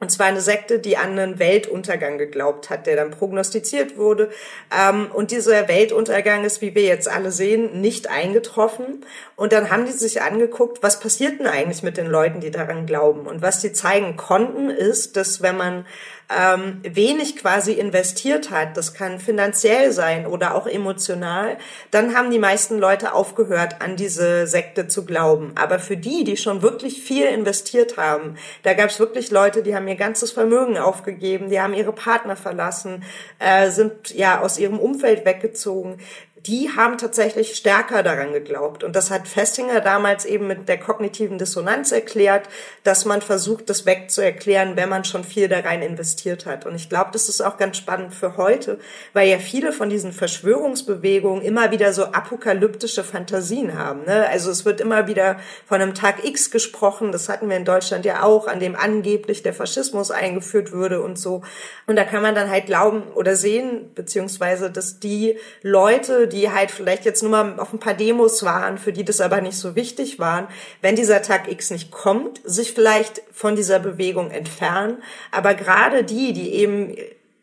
Und 0.00 0.10
zwar 0.10 0.26
eine 0.26 0.40
Sekte, 0.40 0.78
die 0.78 0.96
an 0.96 1.18
einen 1.18 1.38
Weltuntergang 1.38 2.16
geglaubt 2.16 2.70
hat, 2.70 2.86
der 2.86 2.96
dann 2.96 3.10
prognostiziert 3.10 3.98
wurde. 3.98 4.30
Ähm, 4.74 5.10
und 5.12 5.30
dieser 5.30 5.68
Weltuntergang 5.68 6.44
ist, 6.44 6.62
wie 6.62 6.74
wir 6.74 6.84
jetzt 6.84 7.06
alle 7.06 7.30
sehen, 7.30 7.82
nicht 7.82 8.08
eingetroffen. 8.08 9.04
Und 9.36 9.52
dann 9.52 9.70
haben 9.70 9.84
die 9.84 9.92
sich 9.92 10.22
angeguckt, 10.22 10.82
was 10.82 11.00
passiert 11.00 11.38
denn 11.38 11.46
eigentlich 11.46 11.82
mit 11.82 11.98
den 11.98 12.06
Leuten, 12.06 12.40
die 12.40 12.50
daran 12.50 12.86
glauben. 12.86 13.26
Und 13.26 13.42
was 13.42 13.60
die 13.60 13.74
zeigen 13.74 14.16
konnten, 14.16 14.70
ist, 14.70 15.18
dass 15.18 15.42
wenn 15.42 15.58
man 15.58 15.84
ähm, 16.30 16.80
wenig 16.82 17.36
quasi 17.36 17.72
investiert 17.72 18.50
hat, 18.50 18.76
das 18.76 18.94
kann 18.94 19.18
finanziell 19.18 19.90
sein 19.90 20.26
oder 20.26 20.54
auch 20.54 20.66
emotional, 20.66 21.58
dann 21.90 22.14
haben 22.14 22.30
die 22.30 22.38
meisten 22.38 22.78
Leute 22.78 23.14
aufgehört, 23.14 23.76
an 23.80 23.96
diese 23.96 24.46
Sekte 24.46 24.86
zu 24.86 25.04
glauben. 25.04 25.52
Aber 25.56 25.80
für 25.80 25.96
die, 25.96 26.22
die 26.22 26.36
schon 26.36 26.62
wirklich 26.62 27.02
viel 27.02 27.26
investiert 27.26 27.96
haben, 27.96 28.36
da 28.62 28.74
gab 28.74 28.90
es 28.90 29.00
wirklich 29.00 29.30
Leute, 29.30 29.62
die 29.62 29.74
haben 29.74 29.88
ihr 29.88 29.96
ganzes 29.96 30.30
Vermögen 30.30 30.78
aufgegeben, 30.78 31.50
die 31.50 31.60
haben 31.60 31.74
ihre 31.74 31.92
Partner 31.92 32.36
verlassen, 32.36 33.02
äh, 33.40 33.70
sind 33.70 34.14
ja 34.14 34.40
aus 34.40 34.58
ihrem 34.58 34.78
Umfeld 34.78 35.24
weggezogen 35.24 35.98
die 36.46 36.70
haben 36.74 36.96
tatsächlich 36.96 37.54
stärker 37.54 38.02
daran 38.02 38.32
geglaubt. 38.32 38.82
Und 38.84 38.96
das 38.96 39.10
hat 39.10 39.28
Festinger 39.28 39.80
damals 39.80 40.24
eben 40.24 40.46
mit 40.46 40.68
der 40.68 40.78
kognitiven 40.78 41.38
Dissonanz 41.38 41.92
erklärt, 41.92 42.48
dass 42.82 43.04
man 43.04 43.20
versucht, 43.20 43.68
das 43.68 43.84
wegzuerklären, 43.84 44.76
wenn 44.76 44.88
man 44.88 45.04
schon 45.04 45.24
viel 45.24 45.48
da 45.48 45.60
rein 45.60 45.82
investiert 45.82 46.46
hat. 46.46 46.64
Und 46.64 46.74
ich 46.74 46.88
glaube, 46.88 47.10
das 47.12 47.28
ist 47.28 47.40
auch 47.40 47.56
ganz 47.56 47.76
spannend 47.76 48.14
für 48.14 48.36
heute, 48.36 48.78
weil 49.12 49.28
ja 49.28 49.38
viele 49.38 49.72
von 49.72 49.90
diesen 49.90 50.12
Verschwörungsbewegungen 50.12 51.42
immer 51.42 51.70
wieder 51.72 51.92
so 51.92 52.04
apokalyptische 52.04 53.04
Fantasien 53.04 53.78
haben. 53.78 54.04
Ne? 54.04 54.26
Also 54.28 54.50
es 54.50 54.64
wird 54.64 54.80
immer 54.80 55.06
wieder 55.06 55.38
von 55.66 55.80
einem 55.80 55.94
Tag 55.94 56.24
X 56.24 56.50
gesprochen, 56.50 57.12
das 57.12 57.28
hatten 57.28 57.50
wir 57.50 57.56
in 57.56 57.64
Deutschland 57.64 58.04
ja 58.04 58.22
auch, 58.22 58.46
an 58.46 58.60
dem 58.60 58.76
angeblich 58.76 59.42
der 59.42 59.52
Faschismus 59.52 60.10
eingeführt 60.10 60.72
würde 60.72 61.02
und 61.02 61.18
so. 61.18 61.42
Und 61.86 61.96
da 61.96 62.04
kann 62.04 62.22
man 62.22 62.34
dann 62.34 62.50
halt 62.50 62.66
glauben 62.66 63.02
oder 63.14 63.36
sehen, 63.36 63.90
beziehungsweise, 63.94 64.70
dass 64.70 65.00
die 65.00 65.36
Leute, 65.62 66.28
die 66.30 66.50
halt 66.50 66.70
vielleicht 66.70 67.04
jetzt 67.04 67.22
nur 67.22 67.30
mal 67.30 67.60
auf 67.60 67.72
ein 67.72 67.78
paar 67.78 67.94
Demos 67.94 68.42
waren, 68.42 68.78
für 68.78 68.92
die 68.92 69.04
das 69.04 69.20
aber 69.20 69.42
nicht 69.42 69.58
so 69.58 69.76
wichtig 69.76 70.18
waren, 70.18 70.46
wenn 70.80 70.96
dieser 70.96 71.20
Tag 71.20 71.50
X 71.50 71.70
nicht 71.70 71.90
kommt, 71.90 72.40
sich 72.44 72.72
vielleicht 72.72 73.22
von 73.32 73.56
dieser 73.56 73.78
Bewegung 73.78 74.30
entfernen. 74.30 75.02
Aber 75.30 75.54
gerade 75.54 76.04
die, 76.04 76.32
die 76.32 76.54
eben 76.54 76.96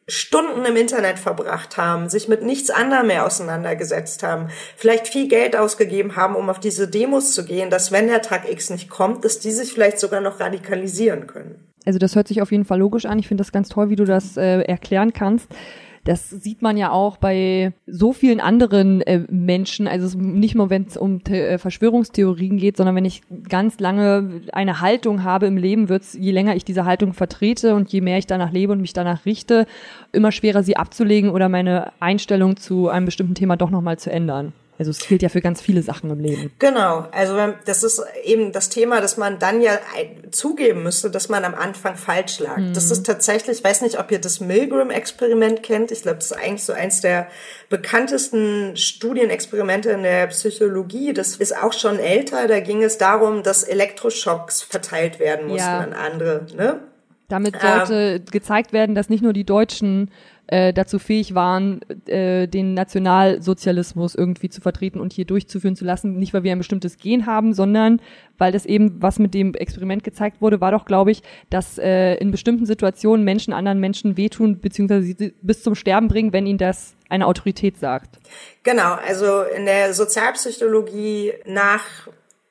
Stunden 0.09 0.63
im 0.63 0.77
Internet 0.77 1.19
verbracht 1.19 1.75
haben, 1.75 2.07
sich 2.07 2.29
mit 2.29 2.41
nichts 2.41 2.69
anderem 2.69 3.07
mehr 3.07 3.25
auseinandergesetzt 3.25 4.23
haben, 4.23 4.47
vielleicht 4.77 5.07
viel 5.07 5.27
Geld 5.27 5.57
ausgegeben 5.57 6.15
haben, 6.15 6.35
um 6.35 6.49
auf 6.49 6.61
diese 6.61 6.87
Demos 6.87 7.33
zu 7.33 7.43
gehen, 7.43 7.69
dass 7.69 7.91
wenn 7.91 8.07
der 8.07 8.21
Tag 8.21 8.49
X 8.49 8.69
nicht 8.69 8.89
kommt, 8.89 9.25
dass 9.25 9.39
die 9.39 9.51
sich 9.51 9.73
vielleicht 9.73 9.99
sogar 9.99 10.21
noch 10.21 10.39
radikalisieren 10.39 11.27
können. 11.27 11.67
Also 11.85 11.99
das 11.99 12.15
hört 12.15 12.29
sich 12.29 12.41
auf 12.41 12.51
jeden 12.51 12.65
Fall 12.65 12.79
logisch 12.79 13.05
an. 13.05 13.19
Ich 13.19 13.27
finde 13.27 13.43
das 13.43 13.51
ganz 13.51 13.67
toll, 13.67 13.89
wie 13.89 13.95
du 13.97 14.05
das 14.05 14.37
äh, 14.37 14.61
erklären 14.61 15.11
kannst. 15.11 15.47
Das 16.03 16.29
sieht 16.29 16.61
man 16.61 16.77
ja 16.77 16.91
auch 16.91 17.17
bei 17.17 17.73
so 17.85 18.13
vielen 18.13 18.39
anderen 18.39 19.01
äh, 19.01 19.19
Menschen. 19.29 19.87
Also 19.87 20.17
nicht 20.17 20.55
nur, 20.55 20.69
wenn 20.69 20.85
es 20.85 20.97
um 20.97 21.19
äh, 21.29 21.57
Verschwörungstheorien 21.57 22.57
geht, 22.57 22.77
sondern 22.77 22.95
wenn 22.95 23.05
ich 23.05 23.21
ganz 23.49 23.79
lange 23.79 24.41
eine 24.53 24.81
Haltung 24.81 25.23
habe 25.23 25.47
im 25.47 25.57
Leben, 25.57 25.89
wird's, 25.89 26.13
je 26.13 26.31
länger 26.31 26.55
ich 26.55 26.65
diese 26.65 26.85
Haltung 26.85 27.13
vertrete 27.13 27.75
und 27.75 27.91
je 27.91 28.01
mehr 28.01 28.17
ich 28.17 28.27
danach 28.27 28.51
lebe 28.51 28.73
und 28.73 28.81
mich 28.81 28.93
danach 28.93 29.25
richte, 29.25 29.65
immer 30.11 30.31
schwerer 30.31 30.63
sie 30.63 30.77
abzulegen 30.77 31.29
oder 31.29 31.49
meine 31.49 31.91
Einstellung 31.99 32.57
zu 32.57 32.89
einem 32.89 33.05
bestimmten 33.05 33.35
Thema 33.35 33.57
doch 33.57 33.69
nochmal 33.69 33.99
zu 33.99 34.11
ändern. 34.11 34.53
Also 34.79 34.91
es 34.91 34.99
gilt 34.99 35.23
ja 35.23 35.29
für 35.29 35.41
ganz 35.41 35.59
viele 35.59 35.81
Sachen 35.81 36.11
im 36.11 36.19
Leben. 36.19 36.51
Genau, 36.59 37.07
also 37.11 37.53
das 37.65 37.83
ist 37.83 38.01
eben 38.23 38.51
das 38.51 38.69
Thema, 38.69 39.01
dass 39.01 39.17
man 39.17 39.39
dann 39.39 39.61
ja 39.61 39.79
zugeben 40.29 40.83
müsste, 40.83 41.09
dass 41.09 41.29
man 41.29 41.45
am 41.45 41.55
Anfang 41.55 41.95
falsch 41.95 42.39
lag. 42.39 42.57
Mhm. 42.57 42.73
Das 42.73 42.91
ist 42.91 43.05
tatsächlich, 43.05 43.57
ich 43.57 43.63
weiß 43.63 43.81
nicht, 43.81 43.99
ob 43.99 44.11
ihr 44.11 44.19
das 44.19 44.39
Milgram-Experiment 44.39 45.63
kennt. 45.63 45.91
Ich 45.91 46.03
glaube, 46.03 46.17
das 46.17 46.31
ist 46.31 46.37
eigentlich 46.37 46.63
so 46.63 46.73
eins 46.73 47.01
der 47.01 47.27
bekanntesten 47.69 48.77
Studienexperimente 48.77 49.89
in 49.89 50.03
der 50.03 50.27
Psychologie. 50.27 51.11
Das 51.13 51.37
ist 51.37 51.57
auch 51.57 51.73
schon 51.73 51.97
älter. 51.97 52.47
Da 52.47 52.59
ging 52.59 52.83
es 52.83 52.99
darum, 52.99 53.41
dass 53.41 53.63
Elektroschocks 53.63 54.61
verteilt 54.61 55.19
werden 55.19 55.47
mussten 55.47 55.67
ja. 55.67 55.79
an 55.79 55.93
andere. 55.93 56.45
Ne? 56.55 56.79
Damit 57.29 57.59
sollte 57.59 58.17
ähm, 58.19 58.25
gezeigt 58.31 58.73
werden, 58.73 58.95
dass 58.95 59.09
nicht 59.09 59.23
nur 59.23 59.33
die 59.33 59.43
Deutschen 59.43 60.11
äh, 60.47 60.73
dazu 60.73 60.99
fähig 60.99 61.35
waren, 61.35 61.81
äh, 62.07 62.47
den 62.47 62.73
Nationalsozialismus 62.73 64.15
irgendwie 64.15 64.49
zu 64.49 64.61
vertreten 64.61 64.99
und 64.99 65.13
hier 65.13 65.25
durchzuführen 65.25 65.75
zu 65.75 65.85
lassen. 65.85 66.17
Nicht, 66.17 66.33
weil 66.33 66.43
wir 66.43 66.51
ein 66.51 66.57
bestimmtes 66.57 66.97
Gen 66.97 67.25
haben, 67.25 67.53
sondern 67.53 68.01
weil 68.37 68.51
das 68.51 68.65
eben, 68.65 69.01
was 69.01 69.19
mit 69.19 69.33
dem 69.33 69.53
Experiment 69.53 70.03
gezeigt 70.03 70.41
wurde, 70.41 70.61
war 70.61 70.71
doch, 70.71 70.85
glaube 70.85 71.11
ich, 71.11 71.21
dass 71.49 71.77
äh, 71.77 72.15
in 72.15 72.31
bestimmten 72.31 72.65
Situationen 72.65 73.25
Menschen 73.25 73.53
anderen 73.53 73.79
Menschen 73.79 74.17
wehtun, 74.17 74.59
beziehungsweise 74.59 75.03
sie 75.03 75.33
bis 75.41 75.63
zum 75.63 75.75
Sterben 75.75 76.07
bringen, 76.07 76.33
wenn 76.33 76.47
ihnen 76.47 76.57
das 76.57 76.95
eine 77.09 77.25
Autorität 77.25 77.77
sagt. 77.77 78.19
Genau, 78.63 78.93
also 78.95 79.41
in 79.43 79.65
der 79.65 79.93
Sozialpsychologie 79.93 81.33
nach 81.45 81.83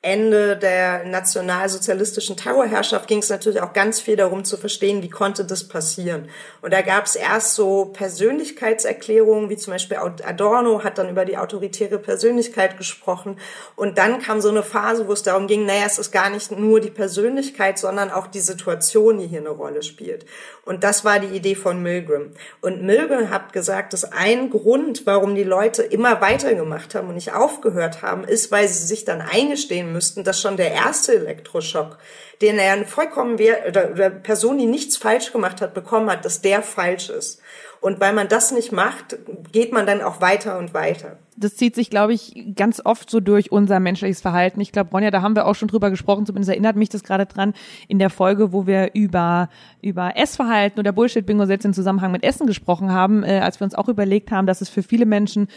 Ende 0.03 0.55
der 0.55 1.05
nationalsozialistischen 1.05 2.37
Terrorherrschaft 2.37 3.07
ging 3.07 3.17
es 3.17 3.29
natürlich 3.29 3.61
auch 3.61 3.73
ganz 3.73 3.99
viel 3.99 4.15
darum 4.15 4.45
zu 4.45 4.55
verstehen, 4.55 5.01
wie 5.01 5.09
konnte 5.09 5.43
das 5.43 5.67
passieren. 5.67 6.29
Und 6.61 6.71
da 6.71 6.81
gab 6.81 7.05
es 7.05 7.15
erst 7.15 7.55
so 7.55 7.85
Persönlichkeitserklärungen, 7.85 9.49
wie 9.49 9.57
zum 9.57 9.73
Beispiel 9.73 9.97
Adorno 9.97 10.83
hat 10.83 10.99
dann 10.99 11.09
über 11.09 11.25
die 11.25 11.37
autoritäre 11.37 11.97
Persönlichkeit 11.97 12.77
gesprochen. 12.77 13.39
Und 13.75 13.97
dann 13.97 14.21
kam 14.21 14.39
so 14.39 14.49
eine 14.49 14.61
Phase, 14.61 15.07
wo 15.07 15.13
es 15.13 15.23
darum 15.23 15.47
ging, 15.47 15.65
naja, 15.65 15.85
es 15.87 15.97
ist 15.97 16.11
gar 16.11 16.29
nicht 16.29 16.51
nur 16.51 16.79
die 16.79 16.91
Persönlichkeit, 16.91 17.79
sondern 17.79 18.11
auch 18.11 18.27
die 18.27 18.39
Situation, 18.39 19.17
die 19.17 19.27
hier 19.27 19.39
eine 19.39 19.49
Rolle 19.49 19.81
spielt. 19.81 20.25
Und 20.63 20.83
das 20.83 21.05
war 21.05 21.19
die 21.19 21.35
Idee 21.35 21.55
von 21.55 21.81
Milgram. 21.81 22.31
Und 22.61 22.83
Milgram 22.83 23.31
hat 23.31 23.51
gesagt, 23.51 23.93
dass 23.93 24.05
ein 24.05 24.51
Grund, 24.51 25.07
warum 25.07 25.33
die 25.33 25.43
Leute 25.43 25.81
immer 25.81 26.21
weitergemacht 26.21 26.93
haben 26.93 27.09
und 27.09 27.15
nicht 27.15 27.33
aufgehört 27.33 28.03
haben, 28.03 28.25
ist, 28.25 28.51
weil 28.51 28.67
sie 28.67 28.85
sich 28.85 29.03
dann 29.03 29.21
eingestehen 29.21 29.86
müssten, 29.91 30.23
dass 30.23 30.41
schon 30.41 30.57
der 30.57 30.71
erste 30.71 31.15
Elektroschock, 31.15 31.97
den 32.41 32.59
er 32.59 32.73
eine 32.73 32.85
vollkommen 32.85 33.35
oder, 33.35 33.91
oder 33.91 34.09
Person, 34.09 34.57
die 34.57 34.65
nichts 34.65 34.97
falsch 34.97 35.31
gemacht 35.31 35.61
hat, 35.61 35.73
bekommen 35.73 36.09
hat, 36.09 36.25
dass 36.25 36.41
der 36.41 36.61
falsch 36.61 37.09
ist. 37.09 37.41
Und 37.79 37.99
weil 37.99 38.13
man 38.13 38.27
das 38.27 38.51
nicht 38.51 38.71
macht, 38.71 39.17
geht 39.51 39.71
man 39.71 39.85
dann 39.85 40.01
auch 40.01 40.19
weiter 40.19 40.57
und 40.57 40.73
weiter. 40.73 41.17
Das 41.35 41.55
zieht 41.55 41.75
sich, 41.75 41.91
glaube 41.91 42.13
ich, 42.13 42.53
ganz 42.55 42.81
oft 42.83 43.09
so 43.09 43.19
durch 43.19 43.51
unser 43.51 43.79
menschliches 43.79 44.21
Verhalten. 44.21 44.59
Ich 44.59 44.71
glaube, 44.71 44.89
Ronja, 44.89 45.11
da 45.11 45.21
haben 45.21 45.35
wir 45.35 45.45
auch 45.45 45.53
schon 45.53 45.67
drüber 45.67 45.91
gesprochen, 45.91 46.25
zumindest 46.25 46.49
erinnert 46.49 46.75
mich 46.75 46.89
das 46.89 47.03
gerade 47.03 47.27
dran, 47.27 47.53
in 47.87 47.99
der 47.99 48.09
Folge, 48.09 48.51
wo 48.51 48.65
wir 48.65 48.95
über, 48.95 49.49
über 49.81 50.17
Essverhalten 50.17 50.79
oder 50.79 50.91
Bullshit-Bingo-Sätze 50.91 51.67
im 51.67 51.73
Zusammenhang 51.73 52.11
mit 52.11 52.23
Essen 52.23 52.47
gesprochen 52.47 52.91
haben, 52.91 53.23
äh, 53.23 53.39
als 53.39 53.59
wir 53.59 53.65
uns 53.65 53.75
auch 53.75 53.87
überlegt 53.87 54.31
haben, 54.31 54.47
dass 54.47 54.61
es 54.61 54.69
für 54.69 54.81
viele 54.81 55.05
Menschen 55.05 55.47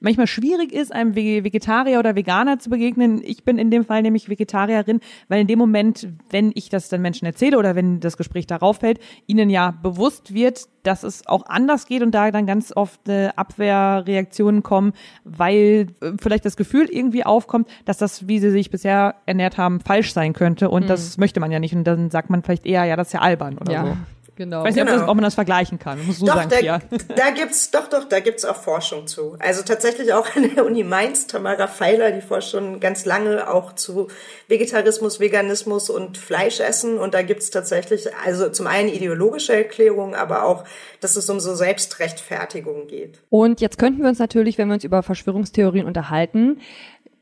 manchmal 0.00 0.26
schwierig 0.26 0.72
ist, 0.72 0.92
einem 0.92 1.14
Vegetarier 1.14 1.98
oder 1.98 2.16
Veganer 2.16 2.58
zu 2.58 2.70
begegnen. 2.70 3.22
Ich 3.24 3.44
bin 3.44 3.58
in 3.58 3.70
dem 3.70 3.84
Fall 3.84 4.02
nämlich 4.02 4.28
Vegetarierin, 4.28 5.00
weil 5.28 5.40
in 5.40 5.46
dem 5.46 5.58
Moment, 5.58 6.08
wenn 6.30 6.52
ich 6.54 6.68
das 6.68 6.88
dann 6.88 7.02
Menschen 7.02 7.26
erzähle 7.26 7.58
oder 7.58 7.76
wenn 7.76 8.00
das 8.00 8.16
Gespräch 8.16 8.46
darauf 8.46 8.78
fällt, 8.78 8.98
ihnen 9.26 9.50
ja 9.50 9.70
bewusst 9.70 10.34
wird, 10.34 10.66
dass 10.82 11.02
es 11.02 11.26
auch 11.26 11.44
anders 11.46 11.86
geht 11.86 12.02
und 12.02 12.12
da 12.12 12.30
dann 12.30 12.46
ganz 12.46 12.72
oft 12.74 13.08
äh, 13.08 13.28
Abwehrreaktionen 13.36 14.62
kommen, 14.62 14.92
weil 15.24 15.88
äh, 16.00 16.12
vielleicht 16.20 16.44
das 16.46 16.56
Gefühl 16.56 16.86
irgendwie 16.90 17.24
aufkommt, 17.24 17.68
dass 17.84 17.98
das, 17.98 18.28
wie 18.28 18.38
sie 18.38 18.50
sich 18.50 18.70
bisher 18.70 19.16
ernährt 19.26 19.58
haben, 19.58 19.80
falsch 19.80 20.12
sein 20.12 20.32
könnte 20.32 20.70
und 20.70 20.84
mhm. 20.84 20.88
das 20.88 21.18
möchte 21.18 21.40
man 21.40 21.50
ja 21.50 21.58
nicht 21.58 21.74
und 21.74 21.84
dann 21.84 22.10
sagt 22.10 22.30
man 22.30 22.42
vielleicht 22.42 22.64
eher, 22.64 22.84
ja, 22.84 22.96
das 22.96 23.08
ist 23.08 23.12
ja 23.12 23.20
albern 23.20 23.58
oder 23.58 23.72
ja. 23.72 23.86
so. 23.86 23.96
Genau. 24.40 24.60
Ich 24.62 24.68
weiß 24.68 24.74
nicht, 24.76 24.86
genau. 24.86 24.94
ob, 24.94 25.00
das, 25.00 25.08
ob, 25.10 25.16
man 25.16 25.24
das 25.24 25.34
vergleichen 25.34 25.78
kann. 25.78 26.06
Muss 26.06 26.18
so 26.18 26.24
doch, 26.24 26.36
sagen, 26.36 26.50
da, 26.50 26.80
da 27.14 27.30
gibt's, 27.30 27.70
doch, 27.72 27.90
doch, 27.90 28.08
da 28.08 28.20
gibt's 28.20 28.46
auch 28.46 28.56
Forschung 28.56 29.06
zu. 29.06 29.36
Also 29.38 29.62
tatsächlich 29.62 30.14
auch 30.14 30.34
an 30.34 30.54
der 30.54 30.64
Uni 30.64 30.82
Mainz, 30.82 31.26
Tamara 31.26 31.66
Feiler, 31.66 32.10
die 32.10 32.22
forscht 32.22 32.52
schon 32.52 32.80
ganz 32.80 33.04
lange 33.04 33.50
auch 33.52 33.74
zu 33.74 34.08
Vegetarismus, 34.48 35.20
Veganismus 35.20 35.90
und 35.90 36.16
Fleischessen. 36.16 36.96
Und 36.96 37.12
da 37.12 37.20
gibt's 37.20 37.50
tatsächlich, 37.50 38.08
also 38.24 38.48
zum 38.48 38.66
einen 38.66 38.88
ideologische 38.88 39.54
Erklärungen, 39.54 40.14
aber 40.14 40.46
auch, 40.46 40.64
dass 41.02 41.16
es 41.16 41.28
um 41.28 41.38
so 41.38 41.54
Selbstrechtfertigung 41.54 42.86
geht. 42.86 43.18
Und 43.28 43.60
jetzt 43.60 43.76
könnten 43.76 44.00
wir 44.00 44.08
uns 44.08 44.20
natürlich, 44.20 44.56
wenn 44.56 44.68
wir 44.68 44.74
uns 44.74 44.84
über 44.84 45.02
Verschwörungstheorien 45.02 45.84
unterhalten, 45.84 46.62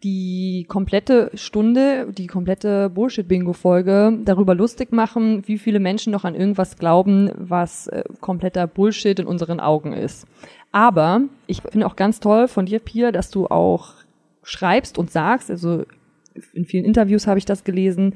die 0.03 0.65
komplette 0.69 1.31
Stunde, 1.35 2.13
die 2.13 2.29
komplette 2.29 2.89
Bullshit-Bingo-Folge 2.91 4.19
darüber 4.25 4.55
lustig 4.55 4.93
machen, 4.93 5.43
wie 5.47 5.59
viele 5.59 5.81
Menschen 5.81 6.13
noch 6.13 6.25
an 6.25 6.35
irgendwas 6.35 6.77
glauben, 6.77 7.31
was 7.37 7.89
äh, 7.89 8.05
kompletter 8.21 8.67
Bullshit 8.67 9.19
in 9.19 9.27
unseren 9.27 9.59
Augen 9.59 9.93
ist. 9.93 10.27
Aber 10.71 11.23
ich 11.47 11.63
finde 11.63 11.87
auch 11.87 11.97
ganz 11.97 12.21
toll 12.21 12.47
von 12.47 12.67
dir, 12.67 12.79
Pia, 12.79 13.11
dass 13.11 13.31
du 13.31 13.47
auch 13.47 13.95
schreibst 14.43 14.99
und 14.99 15.11
sagst, 15.11 15.51
also 15.51 15.85
in 16.53 16.65
vielen 16.65 16.85
Interviews 16.85 17.27
habe 17.27 17.39
ich 17.39 17.45
das 17.45 17.65
gelesen, 17.65 18.15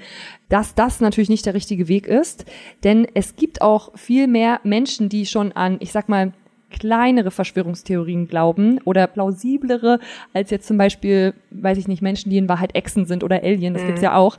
dass 0.49 0.75
das 0.75 1.01
natürlich 1.01 1.29
nicht 1.29 1.47
der 1.47 1.55
richtige 1.55 1.89
Weg 1.89 2.07
ist. 2.07 2.45
Denn 2.85 3.07
es 3.15 3.35
gibt 3.35 3.63
auch 3.63 3.97
viel 3.99 4.29
mehr 4.29 4.61
Menschen, 4.63 5.09
die 5.09 5.27
schon 5.27 5.53
an, 5.53 5.79
ich 5.81 5.91
sag 5.91 6.09
mal, 6.09 6.33
kleinere 6.73 7.31
Verschwörungstheorien 7.31 8.27
glauben 8.27 8.81
oder 8.85 9.07
plausiblere 9.07 9.99
als 10.33 10.51
jetzt 10.51 10.67
zum 10.67 10.79
Beispiel, 10.79 11.35
weiß 11.51 11.79
ich 11.79 11.89
nicht, 11.89 12.03
Menschen, 12.03 12.31
die 12.31 12.39
in 12.39 12.49
Wahrheit 12.49 12.75
Echsen 12.75 13.07
sind 13.07 13.23
oder 13.23 13.43
Alien, 13.43 13.75
das 13.75 13.83
mhm. 13.83 13.87
gibt's 13.89 14.03
ja 14.03 14.17
auch 14.17 14.37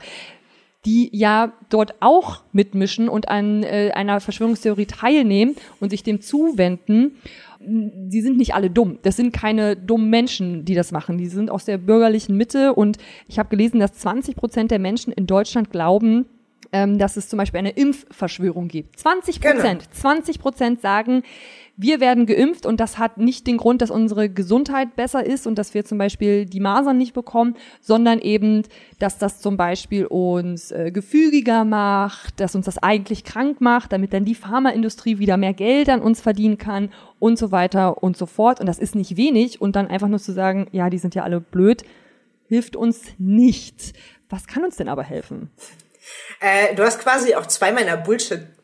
die 0.84 1.08
ja 1.12 1.52
dort 1.70 1.94
auch 2.00 2.42
mitmischen 2.52 3.08
und 3.08 3.28
an 3.28 3.62
äh, 3.62 3.92
einer 3.94 4.20
Verschwörungstheorie 4.20 4.86
teilnehmen 4.86 5.56
und 5.80 5.90
sich 5.90 6.02
dem 6.02 6.20
zuwenden. 6.20 7.16
Sie 8.08 8.20
sind 8.20 8.36
nicht 8.36 8.54
alle 8.54 8.68
dumm. 8.68 8.98
Das 9.02 9.16
sind 9.16 9.32
keine 9.32 9.76
dummen 9.76 10.10
Menschen, 10.10 10.66
die 10.66 10.74
das 10.74 10.92
machen. 10.92 11.16
Die 11.16 11.26
sind 11.26 11.50
aus 11.50 11.64
der 11.64 11.78
bürgerlichen 11.78 12.36
Mitte 12.36 12.74
und 12.74 12.98
ich 13.28 13.38
habe 13.38 13.48
gelesen, 13.48 13.80
dass 13.80 13.94
20 13.94 14.36
Prozent 14.36 14.70
der 14.70 14.78
Menschen 14.78 15.12
in 15.14 15.26
Deutschland 15.26 15.70
glauben, 15.70 16.26
ähm, 16.72 16.98
dass 16.98 17.16
es 17.16 17.28
zum 17.28 17.38
Beispiel 17.38 17.58
eine 17.58 17.70
Impfverschwörung 17.70 18.68
gibt. 18.68 18.98
20 18.98 19.40
Prozent. 19.40 19.82
Genau. 19.82 19.92
20 19.92 20.38
Prozent 20.38 20.80
sagen, 20.82 21.22
wir 21.76 22.00
werden 22.00 22.26
geimpft 22.26 22.66
und 22.66 22.78
das 22.78 22.98
hat 22.98 23.18
nicht 23.18 23.46
den 23.46 23.56
Grund, 23.56 23.82
dass 23.82 23.90
unsere 23.90 24.28
Gesundheit 24.28 24.94
besser 24.94 25.26
ist 25.26 25.46
und 25.46 25.58
dass 25.58 25.74
wir 25.74 25.84
zum 25.84 25.98
Beispiel 25.98 26.46
die 26.46 26.60
Masern 26.60 26.96
nicht 26.98 27.14
bekommen, 27.14 27.56
sondern 27.80 28.20
eben, 28.20 28.62
dass 29.00 29.18
das 29.18 29.40
zum 29.40 29.56
Beispiel 29.56 30.06
uns 30.06 30.70
äh, 30.70 30.92
gefügiger 30.92 31.64
macht, 31.64 32.38
dass 32.38 32.54
uns 32.54 32.66
das 32.66 32.78
eigentlich 32.78 33.24
krank 33.24 33.60
macht, 33.60 33.92
damit 33.92 34.12
dann 34.12 34.24
die 34.24 34.36
Pharmaindustrie 34.36 35.18
wieder 35.18 35.36
mehr 35.36 35.52
Geld 35.52 35.88
an 35.88 36.00
uns 36.00 36.20
verdienen 36.20 36.58
kann 36.58 36.92
und 37.18 37.38
so 37.38 37.50
weiter 37.50 38.02
und 38.02 38.16
so 38.16 38.26
fort. 38.26 38.60
Und 38.60 38.66
das 38.66 38.78
ist 38.78 38.94
nicht 38.94 39.16
wenig 39.16 39.60
und 39.60 39.74
dann 39.74 39.88
einfach 39.88 40.08
nur 40.08 40.20
zu 40.20 40.32
sagen, 40.32 40.68
ja, 40.70 40.90
die 40.90 40.98
sind 40.98 41.16
ja 41.16 41.24
alle 41.24 41.40
blöd, 41.40 41.84
hilft 42.46 42.76
uns 42.76 43.02
nicht. 43.18 43.94
Was 44.28 44.46
kann 44.46 44.64
uns 44.64 44.76
denn 44.76 44.88
aber 44.88 45.02
helfen? 45.02 45.50
Äh, 46.40 46.74
du 46.74 46.84
hast 46.84 46.98
quasi 46.98 47.34
auch 47.34 47.46
zwei 47.46 47.72
meiner 47.72 47.96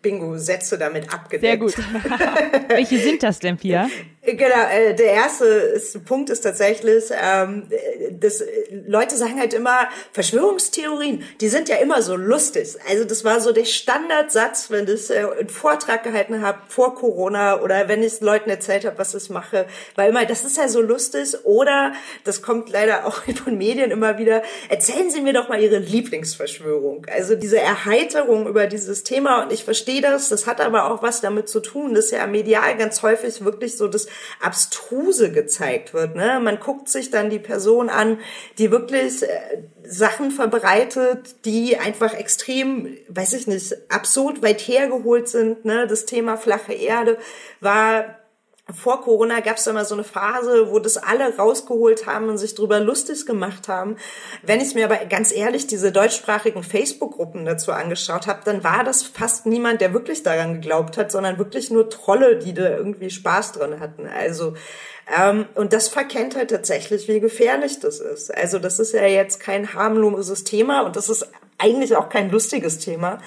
Bullshit-Bingo-Sätze 0.01 0.79
damit 0.79 1.13
abgedeckt. 1.13 1.43
Sehr 1.43 1.57
gut. 1.57 1.75
Welche 2.69 2.99
sind 2.99 3.23
das 3.23 3.39
denn, 3.39 3.57
Pia? 3.57 3.89
Genau, 4.23 4.69
äh, 4.71 4.95
der 4.95 5.13
erste 5.13 5.47
ist, 5.47 6.05
Punkt 6.05 6.29
ist 6.29 6.43
tatsächlich, 6.43 7.05
ähm, 7.11 7.69
das, 8.13 8.45
Leute 8.87 9.17
sagen 9.17 9.41
halt 9.41 9.55
immer, 9.55 9.89
Verschwörungstheorien, 10.13 11.25
die 11.41 11.49
sind 11.49 11.71
ja 11.71 11.77
immer 11.77 12.03
so 12.03 12.17
lustig. 12.17 12.77
Also 12.89 13.05
das 13.05 13.25
war 13.25 13.41
so 13.41 13.53
der 13.53 13.65
Standardsatz, 13.65 14.71
wenn 14.71 14.87
ich 14.89 15.09
äh, 15.11 15.25
einen 15.39 15.49
Vortrag 15.49 16.05
gehalten 16.05 16.43
habe 16.43 16.59
vor 16.69 16.95
Corona 16.95 17.63
oder 17.63 17.89
wenn 17.89 18.03
ich 18.03 18.21
Leuten 18.21 18.51
erzählt 18.51 18.85
habe, 18.85 18.99
was 18.99 19.15
ich 19.15 19.31
mache, 19.31 19.65
weil 19.95 20.11
immer, 20.11 20.27
das 20.27 20.45
ist 20.45 20.59
ja 20.59 20.69
so 20.69 20.83
lustig 20.83 21.35
oder, 21.45 21.95
das 22.25 22.43
kommt 22.43 22.69
leider 22.69 23.07
auch 23.07 23.23
von 23.43 23.57
Medien 23.57 23.91
immer 23.91 24.19
wieder, 24.19 24.43
erzählen 24.69 25.11
Sie 25.11 25.23
mir 25.23 25.33
doch 25.33 25.49
mal 25.49 25.63
Ihre 25.63 25.79
Lieblingsverschwörung. 25.79 27.07
Also 27.11 27.37
diese 27.37 27.59
Erheiterung 27.59 28.47
über 28.47 28.67
dieses 28.67 29.03
Thema 29.03 29.45
und 29.45 29.53
ich 29.53 29.65
verstehe 29.65 29.90
das, 29.99 30.29
das 30.29 30.47
hat 30.47 30.61
aber 30.61 30.91
auch 30.91 31.03
was 31.03 31.21
damit 31.21 31.49
zu 31.49 31.59
tun, 31.59 31.95
dass 31.95 32.13
ja 32.13 32.25
medial 32.29 32.77
ganz 32.77 33.03
häufig 33.03 33.45
wirklich 33.45 33.77
so 33.77 33.89
das 33.89 34.07
Abstruse 34.41 35.33
gezeigt 35.33 35.93
wird. 35.93 36.15
Ne? 36.15 36.39
Man 36.41 36.61
guckt 36.61 36.89
sich 36.89 37.11
dann 37.11 37.31
die 37.31 37.41
Person 37.41 37.89
an, 37.89 38.21
die 38.59 38.71
wirklich 38.71 39.25
äh, 39.25 39.65
Sachen 39.83 40.31
verbreitet, 40.31 41.45
die 41.45 41.77
einfach 41.77 42.15
extrem, 42.15 42.97
weiß 43.09 43.33
ich 43.33 43.49
nicht, 43.49 43.75
absurd 43.91 44.43
weit 44.43 44.61
hergeholt 44.61 45.29
sind. 45.29 45.65
Ne? 45.65 45.89
Das 45.89 46.07
Thema 46.07 46.37
flache 46.37 46.73
Erde 46.73 47.19
war 47.61 48.20
vor 48.73 49.03
Corona 49.03 49.41
gab 49.41 49.57
es 49.57 49.67
immer 49.67 49.85
so 49.85 49.95
eine 49.95 50.05
Phase, 50.05 50.71
wo 50.71 50.79
das 50.79 50.97
alle 50.97 51.37
rausgeholt 51.37 52.07
haben 52.07 52.29
und 52.29 52.39
sich 52.39 52.55
drüber 52.55 52.81
lustig 52.81 53.27
gemacht 53.27 53.69
haben. 53.69 53.97
Wenn 54.43 54.61
ich 54.61 54.75
mir 54.75 54.85
aber 54.85 55.05
ganz 55.07 55.33
ehrlich 55.33 55.67
diese 55.67 55.93
deutschsprachigen 55.93 56.63
Facebook-Gruppen 56.63 57.45
dazu 57.45 57.73
angeschaut 57.73 58.27
habe, 58.27 58.41
dann 58.45 58.65
war 58.65 58.85
das 58.85 59.03
fast 59.03 59.47
niemand, 59.47 59.81
der 59.81 59.95
wirklich 59.95 60.23
daran 60.23 60.55
geglaubt 60.55 60.97
hat, 60.97 61.13
sondern 61.13 61.39
wirklich 61.39 61.71
nur 61.71 61.91
Trolle, 61.91 62.37
die 62.37 62.55
da 62.55 62.69
irgendwie 62.69 63.11
Spaß 63.11 63.53
dran 63.53 63.81
hatten. 63.81 64.07
Also 64.07 64.55
ähm, 65.19 65.47
und 65.55 65.73
das 65.73 65.89
verkennt 65.89 66.37
halt 66.37 66.51
tatsächlich, 66.51 67.09
wie 67.09 67.21
gefährlich 67.21 67.81
das 67.81 68.01
ist. 68.01 68.35
Also 68.35 68.59
das 68.59 68.79
ist 68.79 68.93
ja 68.93 69.07
jetzt 69.07 69.41
kein 69.41 69.75
harmloses 69.75 70.45
Thema 70.45 70.83
und 70.83 70.97
das 70.97 71.09
ist 71.09 71.29
eigentlich 71.59 71.97
auch 71.97 72.09
kein 72.09 72.31
lustiges 72.31 72.79
Thema. 72.79 73.19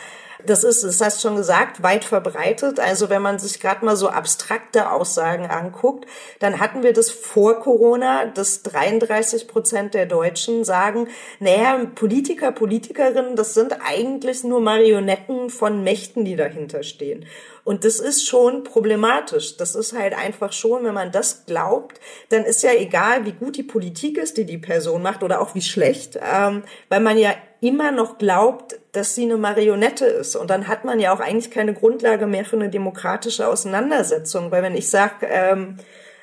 Das 0.45 0.63
ist, 0.63 0.83
das 0.83 0.99
hast 0.99 1.21
schon 1.21 1.35
gesagt, 1.35 1.83
weit 1.83 2.03
verbreitet. 2.03 2.79
Also 2.79 3.09
wenn 3.09 3.21
man 3.21 3.39
sich 3.39 3.59
gerade 3.59 3.85
mal 3.85 3.95
so 3.95 4.09
abstrakte 4.09 4.91
Aussagen 4.91 5.45
anguckt, 5.45 6.05
dann 6.39 6.59
hatten 6.59 6.83
wir 6.83 6.93
das 6.93 7.09
vor 7.11 7.59
Corona, 7.59 8.25
dass 8.25 8.61
33 8.63 9.47
Prozent 9.47 9.93
der 9.93 10.05
Deutschen 10.05 10.63
sagen, 10.63 11.07
naja, 11.39 11.79
Politiker, 11.95 12.51
Politikerinnen, 12.51 13.35
das 13.35 13.53
sind 13.53 13.77
eigentlich 13.85 14.43
nur 14.43 14.59
Marionetten 14.59 15.49
von 15.49 15.83
Mächten, 15.83 16.25
die 16.25 16.35
dahinter 16.35 16.83
stehen. 16.83 17.25
Und 17.63 17.85
das 17.85 17.99
ist 17.99 18.27
schon 18.27 18.63
problematisch. 18.63 19.55
Das 19.55 19.75
ist 19.75 19.97
halt 19.97 20.13
einfach 20.13 20.51
schon, 20.51 20.83
wenn 20.83 20.93
man 20.93 21.11
das 21.11 21.45
glaubt, 21.45 21.99
dann 22.29 22.43
ist 22.43 22.63
ja 22.63 22.73
egal, 22.73 23.25
wie 23.25 23.31
gut 23.31 23.55
die 23.55 23.63
Politik 23.63 24.17
ist, 24.17 24.37
die 24.37 24.45
die 24.45 24.57
Person 24.57 25.01
macht 25.01 25.23
oder 25.23 25.39
auch 25.39 25.55
wie 25.55 25.61
schlecht, 25.61 26.19
ähm, 26.21 26.63
weil 26.89 26.99
man 26.99 27.17
ja 27.17 27.33
immer 27.61 27.91
noch 27.91 28.17
glaubt, 28.17 28.75
dass 28.93 29.15
sie 29.15 29.23
eine 29.23 29.37
Marionette 29.37 30.05
ist. 30.05 30.35
Und 30.35 30.49
dann 30.49 30.67
hat 30.67 30.85
man 30.85 30.99
ja 30.99 31.13
auch 31.13 31.19
eigentlich 31.19 31.51
keine 31.51 31.73
Grundlage 31.73 32.27
mehr 32.27 32.45
für 32.45 32.55
eine 32.55 32.69
demokratische 32.69 33.47
Auseinandersetzung. 33.47 34.51
Weil 34.51 34.63
wenn 34.63 34.75
ich 34.75 34.89
sage, 34.89 35.27
ähm, 35.27 35.77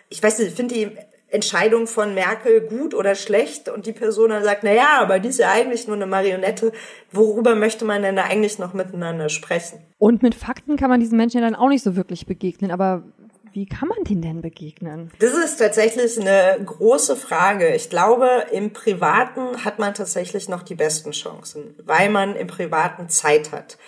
ich 0.09 0.23
weiß 0.23 0.39
nicht, 0.39 0.49
ich 0.49 0.55
finde 0.55 0.75
die 0.75 0.91
Entscheidung 1.29 1.87
von 1.87 2.15
Merkel 2.15 2.61
gut 2.61 2.95
oder 2.95 3.15
schlecht 3.15 3.69
und 3.69 3.87
die 3.87 3.93
Person 3.93 4.31
dann 4.31 4.45
sagt, 4.45 4.63
na 4.63 5.01
aber 5.01 5.19
die 5.19 5.29
ist 5.29 5.39
ja 5.39 5.51
eigentlich 5.51 5.87
nur 5.87 5.97
eine 5.97 6.07
Marionette. 6.07 6.73
Worüber 7.13 7.55
möchte 7.57 7.85
man 7.85 8.03
denn 8.03 8.17
da 8.17 8.25
eigentlich 8.25 8.59
noch 8.59 8.73
miteinander 8.73 9.29
sprechen? 9.29 9.81
Und 9.99 10.23
mit 10.23 10.35
Fakten 10.35 10.77
kann 10.77 10.91
man 10.91 11.01
diesen 11.01 11.17
Menschen 11.17 11.41
ja 11.41 11.45
dann 11.45 11.57
auch 11.57 11.69
nicht 11.69 11.83
so 11.83 11.97
wirklich 11.97 12.27
begegnen. 12.27 12.71
Aber 12.71 13.03
wie 13.53 13.67
kann 13.67 13.89
man 13.89 14.05
denen 14.05 14.23
denn 14.23 14.41
begegnen? 14.43 15.11
Das 15.19 15.35
ist 15.35 15.57
tatsächlich 15.57 16.21
eine 16.21 16.63
große 16.65 17.17
Frage. 17.17 17.75
Ich 17.75 17.91
glaube, 17.91 18.47
im 18.53 18.73
Privaten 18.73 19.65
hat 19.65 19.79
man 19.79 19.95
tatsächlich 19.95 20.49
noch 20.49 20.63
die 20.63 20.75
besten 20.75 21.13
Chancen, 21.13 21.75
weil 21.85 22.11
man 22.11 22.37
im 22.37 22.47
Privaten 22.47 23.09
Zeit 23.09 23.53
hat. 23.53 23.79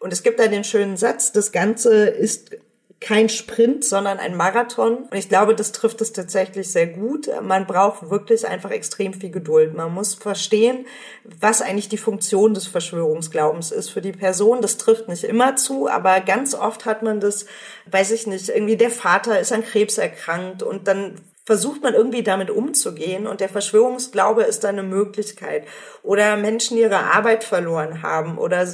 Und 0.00 0.12
es 0.12 0.22
gibt 0.22 0.40
da 0.40 0.48
den 0.48 0.64
schönen 0.64 0.96
Satz, 0.96 1.32
das 1.32 1.52
Ganze 1.52 2.06
ist 2.06 2.56
kein 3.02 3.28
Sprint, 3.28 3.84
sondern 3.84 4.18
ein 4.18 4.36
Marathon. 4.36 4.98
Und 5.10 5.14
ich 5.14 5.28
glaube, 5.28 5.54
das 5.54 5.72
trifft 5.72 6.00
es 6.00 6.12
tatsächlich 6.12 6.70
sehr 6.70 6.86
gut. 6.86 7.28
Man 7.42 7.66
braucht 7.66 8.10
wirklich 8.10 8.46
einfach 8.46 8.70
extrem 8.70 9.12
viel 9.12 9.30
Geduld. 9.30 9.74
Man 9.74 9.92
muss 9.92 10.14
verstehen, 10.14 10.86
was 11.40 11.60
eigentlich 11.62 11.88
die 11.88 11.98
Funktion 11.98 12.54
des 12.54 12.66
Verschwörungsglaubens 12.66 13.72
ist 13.72 13.90
für 13.90 14.00
die 14.00 14.12
Person. 14.12 14.62
Das 14.62 14.78
trifft 14.78 15.08
nicht 15.08 15.24
immer 15.24 15.56
zu, 15.56 15.88
aber 15.88 16.20
ganz 16.20 16.54
oft 16.54 16.84
hat 16.84 17.02
man 17.02 17.20
das, 17.20 17.46
weiß 17.90 18.12
ich 18.12 18.26
nicht, 18.26 18.48
irgendwie 18.48 18.76
der 18.76 18.90
Vater 18.90 19.38
ist 19.40 19.52
an 19.52 19.64
Krebs 19.64 19.98
erkrankt 19.98 20.62
und 20.62 20.86
dann 20.86 21.16
versucht 21.44 21.82
man 21.82 21.94
irgendwie 21.94 22.22
damit 22.22 22.50
umzugehen 22.50 23.26
und 23.26 23.40
der 23.40 23.48
Verschwörungsglaube 23.48 24.42
ist 24.42 24.64
eine 24.64 24.84
Möglichkeit. 24.84 25.66
Oder 26.02 26.36
Menschen 26.36 26.76
ihre 26.76 26.98
Arbeit 26.98 27.42
verloren 27.42 28.02
haben 28.02 28.38
oder 28.38 28.66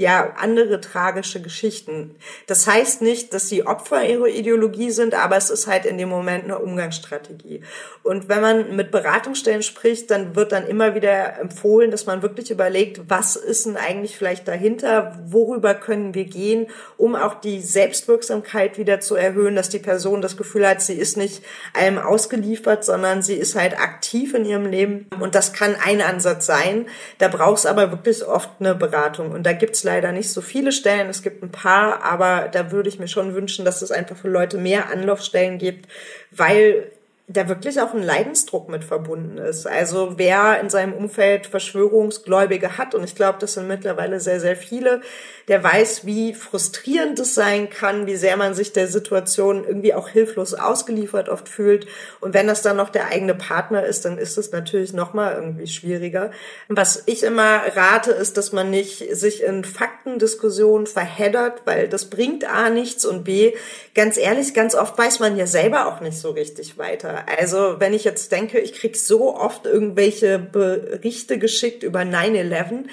ja, 0.00 0.32
andere 0.38 0.80
tragische 0.80 1.42
Geschichten. 1.42 2.16
Das 2.46 2.66
heißt 2.66 3.02
nicht, 3.02 3.34
dass 3.34 3.50
sie 3.50 3.66
Opfer 3.66 4.02
ihrer 4.02 4.28
Ideologie 4.28 4.92
sind, 4.92 5.12
aber 5.12 5.36
es 5.36 5.50
ist 5.50 5.66
halt 5.66 5.84
in 5.84 5.98
dem 5.98 6.08
Moment 6.08 6.44
eine 6.44 6.58
Umgangsstrategie. 6.58 7.60
Und 8.02 8.30
wenn 8.30 8.40
man 8.40 8.76
mit 8.76 8.92
Beratungsstellen 8.92 9.62
spricht, 9.62 10.10
dann 10.10 10.34
wird 10.34 10.52
dann 10.52 10.66
immer 10.66 10.94
wieder 10.94 11.38
empfohlen, 11.38 11.90
dass 11.90 12.06
man 12.06 12.22
wirklich 12.22 12.50
überlegt, 12.50 13.10
was 13.10 13.36
ist 13.36 13.66
denn 13.66 13.76
eigentlich 13.76 14.16
vielleicht 14.16 14.48
dahinter? 14.48 15.18
Worüber 15.26 15.74
können 15.74 16.14
wir 16.14 16.24
gehen, 16.24 16.68
um 16.96 17.14
auch 17.14 17.34
die 17.34 17.60
Selbstwirksamkeit 17.60 18.78
wieder 18.78 19.00
zu 19.00 19.16
erhöhen, 19.16 19.54
dass 19.54 19.68
die 19.68 19.80
Person 19.80 20.22
das 20.22 20.38
Gefühl 20.38 20.66
hat, 20.66 20.80
sie 20.80 20.94
ist 20.94 21.18
nicht 21.18 21.42
allem 21.74 21.98
ausgeliefert, 21.98 22.86
sondern 22.86 23.20
sie 23.20 23.34
ist 23.34 23.54
halt 23.54 23.78
aktiv 23.78 24.32
in 24.32 24.46
ihrem 24.46 24.64
Leben. 24.64 25.10
Und 25.20 25.34
das 25.34 25.52
kann 25.52 25.76
ein 25.84 26.00
Ansatz 26.00 26.46
sein. 26.46 26.86
Da 27.18 27.28
braucht 27.28 27.58
es 27.58 27.66
aber 27.66 27.90
wirklich 27.90 28.26
oft 28.26 28.48
eine 28.60 28.74
Beratung. 28.74 29.32
Und 29.32 29.44
da 29.44 29.52
gibt's 29.52 29.89
leider 29.90 30.12
nicht 30.12 30.30
so 30.30 30.40
viele 30.40 30.70
Stellen. 30.70 31.08
Es 31.08 31.22
gibt 31.22 31.42
ein 31.42 31.50
paar, 31.50 32.04
aber 32.04 32.48
da 32.48 32.70
würde 32.70 32.88
ich 32.88 33.00
mir 33.00 33.08
schon 33.08 33.34
wünschen, 33.34 33.64
dass 33.64 33.82
es 33.82 33.90
einfach 33.90 34.16
für 34.16 34.28
Leute 34.28 34.56
mehr 34.56 34.90
Anlaufstellen 34.90 35.58
gibt, 35.58 35.88
weil 36.30 36.92
da 37.32 37.48
wirklich 37.48 37.80
auch 37.80 37.94
ein 37.94 38.02
Leidensdruck 38.02 38.68
mit 38.68 38.82
verbunden 38.82 39.38
ist. 39.38 39.66
Also 39.66 40.14
wer 40.16 40.60
in 40.60 40.68
seinem 40.68 40.92
Umfeld 40.92 41.46
Verschwörungsgläubige 41.46 42.76
hat, 42.76 42.94
und 42.94 43.04
ich 43.04 43.14
glaube, 43.14 43.38
das 43.38 43.54
sind 43.54 43.68
mittlerweile 43.68 44.18
sehr, 44.18 44.40
sehr 44.40 44.56
viele, 44.56 45.00
der 45.46 45.62
weiß, 45.62 46.04
wie 46.06 46.34
frustrierend 46.34 47.18
es 47.20 47.34
sein 47.34 47.70
kann, 47.70 48.06
wie 48.06 48.16
sehr 48.16 48.36
man 48.36 48.54
sich 48.54 48.72
der 48.72 48.88
Situation 48.88 49.64
irgendwie 49.64 49.94
auch 49.94 50.08
hilflos 50.08 50.54
ausgeliefert 50.54 51.28
oft 51.28 51.48
fühlt. 51.48 51.86
Und 52.20 52.34
wenn 52.34 52.48
das 52.48 52.62
dann 52.62 52.76
noch 52.76 52.88
der 52.88 53.08
eigene 53.08 53.34
Partner 53.36 53.84
ist, 53.84 54.04
dann 54.04 54.18
ist 54.18 54.36
es 54.36 54.50
natürlich 54.50 54.92
nochmal 54.92 55.34
irgendwie 55.34 55.68
schwieriger. 55.68 56.32
Was 56.68 57.04
ich 57.06 57.22
immer 57.22 57.62
rate, 57.76 58.10
ist, 58.10 58.38
dass 58.38 58.50
man 58.50 58.70
nicht 58.70 59.16
sich 59.16 59.44
in 59.44 59.64
Faktendiskussionen 59.64 60.88
verheddert, 60.88 61.62
weil 61.64 61.88
das 61.88 62.10
bringt 62.10 62.44
A 62.44 62.70
nichts 62.70 63.04
und 63.04 63.22
B, 63.22 63.54
ganz 63.94 64.16
ehrlich, 64.16 64.52
ganz 64.52 64.74
oft 64.74 64.98
weiß 64.98 65.20
man 65.20 65.36
ja 65.36 65.46
selber 65.46 65.86
auch 65.86 66.00
nicht 66.00 66.18
so 66.18 66.30
richtig 66.30 66.76
weiter. 66.76 67.19
Also 67.26 67.76
wenn 67.78 67.92
ich 67.92 68.04
jetzt 68.04 68.32
denke, 68.32 68.58
ich 68.58 68.74
krieg 68.74 68.96
so 68.96 69.36
oft 69.36 69.66
irgendwelche 69.66 70.38
Berichte 70.38 71.38
geschickt 71.38 71.82
über 71.82 72.00
9-11, 72.00 72.84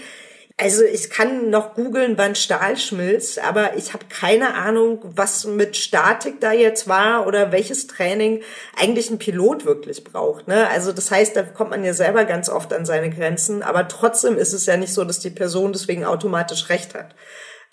also 0.59 0.83
ich 0.83 1.11
kann 1.11 1.51
noch 1.51 1.75
googeln, 1.75 2.17
wann 2.17 2.33
Stahl 2.33 2.77
schmilzt, 2.77 3.37
aber 3.43 3.77
ich 3.77 3.93
habe 3.93 4.05
keine 4.09 4.55
Ahnung, 4.55 4.99
was 5.03 5.45
mit 5.45 5.77
Statik 5.77 6.41
da 6.41 6.51
jetzt 6.51 6.87
war 6.87 7.27
oder 7.27 7.51
welches 7.51 7.85
Training 7.85 8.41
eigentlich 8.75 9.11
ein 9.11 9.19
Pilot 9.19 9.65
wirklich 9.65 10.03
braucht. 10.03 10.47
Ne? 10.47 10.67
Also 10.69 10.93
das 10.93 11.11
heißt, 11.11 11.35
da 11.35 11.43
kommt 11.43 11.69
man 11.69 11.83
ja 11.83 11.93
selber 11.93 12.25
ganz 12.25 12.49
oft 12.49 12.73
an 12.73 12.87
seine 12.87 13.11
Grenzen, 13.11 13.61
aber 13.61 13.87
trotzdem 13.87 14.35
ist 14.39 14.53
es 14.53 14.65
ja 14.65 14.77
nicht 14.77 14.95
so, 14.95 15.03
dass 15.03 15.19
die 15.19 15.29
Person 15.29 15.73
deswegen 15.73 16.05
automatisch 16.05 16.69
recht 16.69 16.95
hat. 16.95 17.13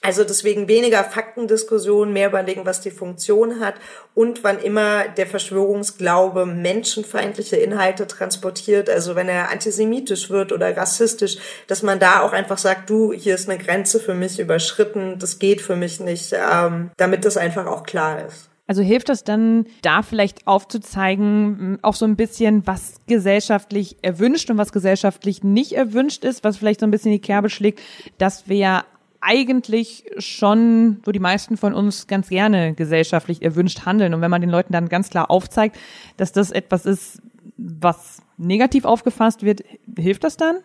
Also 0.04 0.22
deswegen 0.22 0.68
weniger 0.68 1.02
Faktendiskussionen, 1.02 2.12
mehr 2.12 2.28
überlegen, 2.28 2.66
was 2.66 2.82
die 2.82 2.90
Funktion 2.90 3.60
hat 3.60 3.76
und 4.12 4.44
wann 4.44 4.58
immer 4.58 5.08
der 5.08 5.26
Verschwörungsglaube 5.26 6.44
menschenfeindliche 6.44 7.56
Inhalte 7.56 8.06
transportiert, 8.06 8.90
also 8.90 9.16
wenn 9.16 9.30
er 9.30 9.50
antisemitisch 9.50 10.28
wird 10.28 10.52
oder 10.52 10.76
rassistisch, 10.76 11.38
dass 11.68 11.82
man 11.82 12.00
da 12.00 12.20
auch 12.20 12.34
einfach 12.34 12.58
sagt, 12.58 12.90
du, 12.90 13.14
hier 13.14 13.34
ist 13.34 13.48
eine 13.48 13.58
Grenze 13.58 13.98
für 13.98 14.12
mich 14.12 14.38
überschritten, 14.38 15.18
das 15.18 15.38
geht 15.38 15.62
für 15.62 15.74
mich 15.74 16.00
nicht, 16.00 16.34
ähm, 16.34 16.90
damit 16.98 17.24
das 17.24 17.38
einfach 17.38 17.64
auch 17.64 17.84
klar 17.84 18.26
ist. 18.26 18.50
Also 18.66 18.82
hilft 18.82 19.08
das 19.08 19.24
dann, 19.24 19.66
da 19.80 20.02
vielleicht 20.02 20.46
aufzuzeigen, 20.46 21.78
auch 21.80 21.94
so 21.94 22.04
ein 22.04 22.16
bisschen, 22.16 22.66
was 22.66 22.96
gesellschaftlich 23.06 23.96
erwünscht 24.02 24.50
und 24.50 24.58
was 24.58 24.72
gesellschaftlich 24.72 25.42
nicht 25.42 25.72
erwünscht 25.72 26.24
ist, 26.24 26.44
was 26.44 26.58
vielleicht 26.58 26.80
so 26.80 26.86
ein 26.86 26.90
bisschen 26.90 27.12
die 27.12 27.20
Kerbe 27.20 27.48
schlägt, 27.48 27.80
dass 28.18 28.48
wir 28.48 28.84
eigentlich 29.24 30.04
schon 30.18 31.00
so 31.04 31.12
die 31.12 31.18
meisten 31.18 31.56
von 31.56 31.74
uns 31.74 32.06
ganz 32.06 32.28
gerne 32.28 32.74
gesellschaftlich 32.74 33.42
erwünscht 33.42 33.84
handeln. 33.86 34.14
Und 34.14 34.20
wenn 34.20 34.30
man 34.30 34.40
den 34.40 34.50
Leuten 34.50 34.72
dann 34.72 34.88
ganz 34.88 35.10
klar 35.10 35.30
aufzeigt, 35.30 35.76
dass 36.16 36.32
das 36.32 36.50
etwas 36.50 36.86
ist, 36.86 37.18
was 37.56 38.18
negativ 38.36 38.84
aufgefasst 38.84 39.42
wird, 39.42 39.62
hilft 39.96 40.24
das 40.24 40.36
dann? 40.36 40.56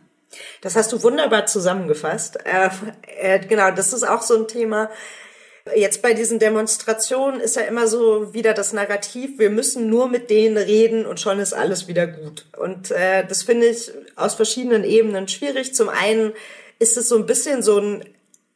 Das 0.61 0.75
hast 0.75 0.91
du 0.93 1.01
wunderbar 1.01 1.45
zusammengefasst. 1.45 2.37
Äh, 2.45 2.69
äh, 3.19 3.39
genau, 3.39 3.71
das 3.71 3.93
ist 3.93 4.03
auch 4.07 4.21
so 4.21 4.35
ein 4.35 4.47
Thema 4.47 4.89
Jetzt 5.75 6.01
bei 6.01 6.13
diesen 6.13 6.39
Demonstrationen 6.39 7.39
ist 7.39 7.55
ja 7.55 7.63
immer 7.63 7.87
so 7.87 8.33
wieder 8.33 8.53
das 8.53 8.73
Narrativ, 8.73 9.39
wir 9.39 9.49
müssen 9.49 9.89
nur 9.89 10.07
mit 10.07 10.29
denen 10.29 10.57
reden 10.57 11.05
und 11.05 11.19
schon 11.19 11.39
ist 11.39 11.53
alles 11.53 11.87
wieder 11.87 12.07
gut. 12.07 12.45
Und 12.57 12.91
äh, 12.91 13.25
das 13.27 13.43
finde 13.43 13.67
ich 13.67 13.91
aus 14.15 14.35
verschiedenen 14.35 14.83
Ebenen 14.83 15.27
schwierig. 15.27 15.75
Zum 15.75 15.89
einen 15.89 16.33
ist 16.79 16.97
es 16.97 17.09
so 17.09 17.17
ein 17.17 17.25
bisschen 17.25 17.61
so 17.61 17.79
ein 17.79 18.05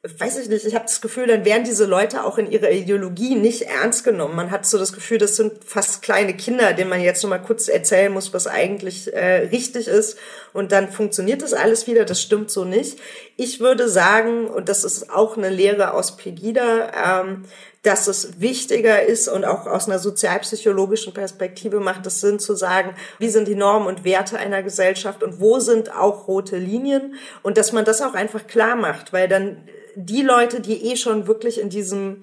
weiß 0.04 0.38
ich 0.40 0.50
nicht, 0.50 0.66
ich 0.66 0.76
habe 0.76 0.84
das 0.84 1.00
Gefühl, 1.00 1.28
dann 1.28 1.46
werden 1.46 1.64
diese 1.64 1.86
Leute 1.86 2.26
auch 2.26 2.38
in 2.38 2.52
ihrer 2.52 2.72
Ideologie 2.72 3.36
nicht 3.36 3.62
ernst 3.62 4.04
genommen. 4.04 4.36
Man 4.36 4.52
hat 4.52 4.66
so 4.66 4.78
das 4.78 4.92
Gefühl, 4.92 5.18
das 5.18 5.38
sind 5.38 5.64
fast 5.64 6.02
kleine 6.02 6.36
Kinder, 6.36 6.74
denen 6.74 6.90
man 6.90 7.00
jetzt 7.00 7.24
noch 7.24 7.30
mal 7.30 7.38
kurz 7.38 7.70
erzählen 7.70 8.12
muss, 8.12 8.34
was 8.34 8.46
eigentlich 8.46 9.14
äh, 9.14 9.48
richtig 9.48 9.88
ist. 9.88 10.18
Und 10.52 10.74
dann 10.74 10.92
funktioniert 10.92 11.42
das 11.42 11.54
alles 11.54 11.88
wieder. 11.88 12.04
Das 12.04 12.22
stimmt 12.22 12.52
so 12.52 12.66
nicht. 12.66 13.00
Ich 13.38 13.62
würde 13.62 13.88
sagen, 13.88 14.48
und 14.48 14.68
das 14.68 14.84
ist 14.84 15.10
auch 15.10 15.38
eine 15.38 15.50
Lehre 15.50 15.94
aus 15.94 16.18
Pegida, 16.18 17.22
ähm, 17.22 17.46
dass 17.84 18.08
es 18.08 18.40
wichtiger 18.40 19.04
ist 19.04 19.28
und 19.28 19.44
auch 19.44 19.68
aus 19.68 19.88
einer 19.88 20.00
sozialpsychologischen 20.00 21.14
Perspektive 21.14 21.82
macht 21.82 22.06
es 22.08 22.22
Sinn 22.22 22.40
zu 22.40 22.56
sagen, 22.56 22.96
wie 23.20 23.30
sind 23.30 23.48
die 23.48 23.56
Normen 23.56 23.88
und 23.88 24.06
Werte 24.06 24.38
einer 24.38 24.64
Gesellschaft 24.64 25.22
und 25.22 25.42
wo 25.42 25.60
sind 25.60 25.94
auch 25.94 26.28
rote 26.30 26.58
Linien 26.58 27.16
und 27.44 27.58
dass 27.58 27.74
man 27.74 27.84
das 27.84 28.02
auch 28.02 28.14
einfach 28.14 28.48
klar 28.48 28.78
macht, 28.78 29.12
weil 29.12 29.28
dann 29.28 29.58
die 29.96 30.22
Leute, 30.22 30.62
die 30.62 30.92
eh 30.92 30.96
schon 30.96 31.28
wirklich 31.28 31.60
in 31.60 31.70
diesem 31.70 32.22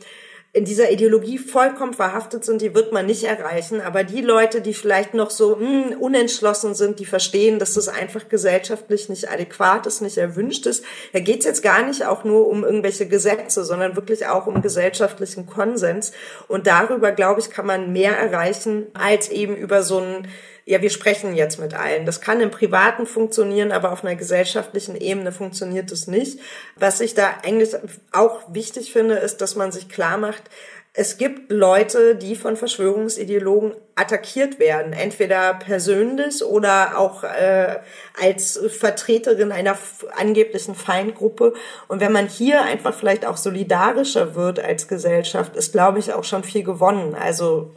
in 0.52 0.64
dieser 0.64 0.90
Ideologie 0.90 1.38
vollkommen 1.38 1.94
verhaftet 1.94 2.44
sind, 2.44 2.60
die 2.60 2.74
wird 2.74 2.92
man 2.92 3.06
nicht 3.06 3.22
erreichen. 3.22 3.80
Aber 3.80 4.02
die 4.02 4.20
Leute, 4.20 4.60
die 4.60 4.74
vielleicht 4.74 5.14
noch 5.14 5.30
so 5.30 5.54
mh, 5.54 5.90
hm, 5.90 6.00
unentschlossen 6.00 6.74
sind, 6.74 6.98
die 6.98 7.06
verstehen, 7.06 7.60
dass 7.60 7.74
das 7.74 7.86
einfach 7.86 8.28
gesellschaftlich 8.28 9.08
nicht 9.08 9.30
adäquat 9.30 9.86
ist, 9.86 10.00
nicht 10.00 10.18
erwünscht 10.18 10.66
ist. 10.66 10.84
Da 11.12 11.20
geht's 11.20 11.44
jetzt 11.44 11.62
gar 11.62 11.84
nicht 11.84 12.04
auch 12.04 12.24
nur 12.24 12.48
um 12.48 12.64
irgendwelche 12.64 13.06
Gesetze, 13.06 13.64
sondern 13.64 13.94
wirklich 13.94 14.26
auch 14.26 14.48
um 14.48 14.60
gesellschaftlichen 14.60 15.46
Konsens. 15.46 16.10
Und 16.48 16.66
darüber, 16.66 17.12
glaube 17.12 17.40
ich, 17.40 17.50
kann 17.50 17.66
man 17.66 17.92
mehr 17.92 18.16
erreichen 18.18 18.86
als 18.92 19.28
eben 19.28 19.54
über 19.56 19.84
so 19.84 19.98
ein 19.98 20.26
ja, 20.70 20.80
wir 20.80 20.90
sprechen 20.90 21.34
jetzt 21.34 21.58
mit 21.58 21.74
allen. 21.74 22.06
Das 22.06 22.20
kann 22.20 22.40
im 22.40 22.52
Privaten 22.52 23.04
funktionieren, 23.04 23.72
aber 23.72 23.90
auf 23.90 24.04
einer 24.04 24.14
gesellschaftlichen 24.14 24.94
Ebene 24.94 25.32
funktioniert 25.32 25.90
es 25.90 26.06
nicht. 26.06 26.38
Was 26.76 27.00
ich 27.00 27.14
da 27.14 27.28
eigentlich 27.42 27.70
auch 28.12 28.42
wichtig 28.54 28.92
finde, 28.92 29.16
ist, 29.16 29.40
dass 29.40 29.56
man 29.56 29.72
sich 29.72 29.88
klar 29.88 30.16
macht, 30.16 30.44
es 30.92 31.18
gibt 31.18 31.50
Leute, 31.50 32.14
die 32.14 32.36
von 32.36 32.56
Verschwörungsideologen 32.56 33.74
attackiert 33.96 34.60
werden, 34.60 34.92
entweder 34.92 35.54
persönlich 35.54 36.44
oder 36.44 36.98
auch 36.98 37.24
äh, 37.24 37.78
als 38.22 38.60
Vertreterin 38.68 39.50
einer 39.50 39.76
angeblichen 40.16 40.76
Feindgruppe. 40.76 41.54
Und 41.88 42.00
wenn 42.00 42.12
man 42.12 42.28
hier 42.28 42.62
einfach 42.62 42.94
vielleicht 42.94 43.26
auch 43.26 43.36
solidarischer 43.36 44.36
wird 44.36 44.60
als 44.60 44.86
Gesellschaft, 44.86 45.56
ist, 45.56 45.72
glaube 45.72 45.98
ich, 45.98 46.12
auch 46.12 46.24
schon 46.24 46.44
viel 46.44 46.62
gewonnen. 46.62 47.16
Also 47.16 47.72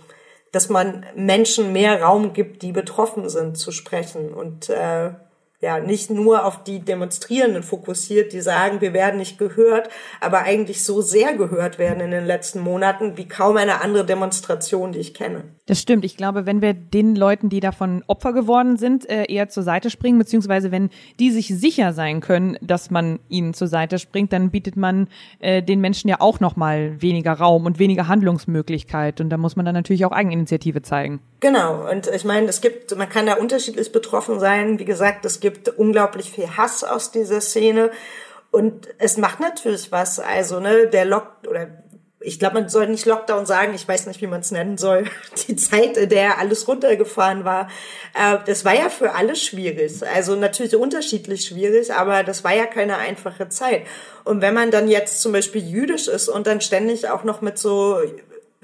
dass 0.54 0.70
man 0.70 1.06
Menschen 1.16 1.74
mehr 1.74 2.02
Raum 2.02 2.32
gibt, 2.32 2.62
die 2.62 2.72
betroffen 2.72 3.28
sind, 3.28 3.58
zu 3.58 3.72
sprechen 3.72 4.34
und 4.34 4.70
äh, 4.70 5.10
ja 5.64 5.80
nicht 5.80 6.12
nur 6.12 6.46
auf 6.46 6.64
die 6.64 6.80
Demonstrierenden 6.80 7.64
fokussiert, 7.64 8.34
die 8.34 8.42
sagen, 8.42 8.80
wir 8.80 8.94
werden 8.94 9.18
nicht 9.18 9.40
gehört, 9.40 9.90
aber 10.22 10.44
eigentlich 10.44 10.84
so 10.84 11.02
sehr 11.02 11.34
gehört 11.34 11.80
werden 11.80 12.02
in 12.02 12.12
den 12.12 12.26
letzten 12.26 12.60
Monaten 12.60 13.18
wie 13.18 13.28
kaum 13.28 13.58
eine 13.58 13.82
andere 13.82 14.06
Demonstration, 14.06 14.92
die 14.92 15.00
ich 15.00 15.14
kenne. 15.14 15.44
Das 15.66 15.80
stimmt. 15.80 16.04
Ich 16.04 16.18
glaube, 16.18 16.46
wenn 16.46 16.62
wir 16.62 16.74
den 16.74 17.16
Leuten, 17.16 17.48
die 17.48 17.62
davon 17.62 18.04
Opfer 18.08 18.34
geworden 18.34 18.76
sind, 18.76 19.10
äh, 19.10 19.24
eher 19.32 19.48
zur 19.48 19.64
Seite 19.64 19.90
springen, 19.90 20.20
beziehungsweise 20.20 20.72
wenn 20.72 20.90
die 21.22 21.32
sich 21.32 21.48
sicher 21.48 21.94
sein 21.94 22.20
können, 22.20 22.58
dass 22.62 22.92
man 22.92 23.20
ihnen 23.30 23.54
zur 23.54 23.70
Seite 23.70 23.98
springt, 23.98 24.34
dann 24.34 24.52
bietet 24.52 24.76
man 24.76 25.08
äh, 25.40 25.64
den 25.64 25.80
Menschen 25.80 26.10
ja 26.10 26.18
auch 26.20 26.42
noch 26.42 26.58
mal 26.58 27.02
weniger 27.02 27.32
Raum 27.32 27.66
und 27.66 27.80
weniger 27.80 28.10
Handlungsmöglichkeit. 28.10 29.22
Und 29.22 29.30
da 29.30 29.38
muss 29.38 29.56
man 29.56 29.66
dann 29.66 29.76
natürlich 29.76 30.04
auch 30.04 30.12
Eigeninitiative 30.12 30.82
zeigen. 30.82 31.22
Genau. 31.40 31.90
Und 31.90 32.08
ich 32.08 32.26
meine, 32.26 32.48
es 32.48 32.60
gibt, 32.60 32.94
man 32.98 33.08
kann 33.08 33.26
da 33.26 33.36
unterschiedlich 33.36 33.94
betroffen 33.94 34.42
sein. 34.42 34.80
Wie 34.80 34.86
gesagt, 34.86 35.24
es 35.24 35.40
gibt 35.40 35.70
unglaublich 35.70 36.30
viel 36.30 36.58
Hass 36.58 36.84
aus 36.84 37.12
dieser 37.12 37.40
Szene. 37.40 37.90
Und 38.52 38.90
es 39.00 39.18
macht 39.18 39.40
natürlich 39.40 39.94
was. 39.94 40.20
Also, 40.20 40.60
ne, 40.60 40.88
der 40.88 41.06
Lock 41.06 41.28
oder 41.50 41.68
ich 42.24 42.40
glaube, 42.40 42.56
man 42.56 42.70
soll 42.70 42.88
nicht 42.88 43.06
Lockdown 43.06 43.46
sagen, 43.46 43.74
ich 43.76 43.88
weiß 43.88 44.08
nicht, 44.08 44.22
wie 44.22 44.28
man 44.28 44.42
es 44.42 44.52
nennen 44.52 44.78
soll, 44.78 45.06
die 45.48 45.56
Zeit, 45.56 45.98
in 45.98 46.10
der 46.10 46.40
alles 46.40 46.68
runtergefahren 46.68 47.44
war, 47.46 47.70
äh, 48.14 48.38
das 48.46 48.66
war 48.66 48.74
ja 48.74 48.90
für 48.90 49.14
alle 49.14 49.36
schwierig. 49.36 50.02
Also 50.14 50.36
natürlich 50.36 50.76
unterschiedlich 50.76 51.46
schwierig, 51.46 51.94
aber 51.94 52.24
das 52.24 52.44
war 52.44 52.56
ja 52.56 52.66
keine 52.66 52.98
einfache 52.98 53.50
Zeit. 53.50 53.84
Und 54.24 54.42
wenn 54.42 54.54
man 54.54 54.72
dann 54.72 54.88
jetzt 54.88 55.22
zum 55.22 55.34
Beispiel 55.34 55.62
jüdisch 55.68 56.08
ist 56.08 56.30
und 56.30 56.48
dann 56.48 56.62
ständig 56.62 57.10
auch 57.10 57.24
noch 57.24 57.42
mit 57.42 57.58
so 57.58 58.00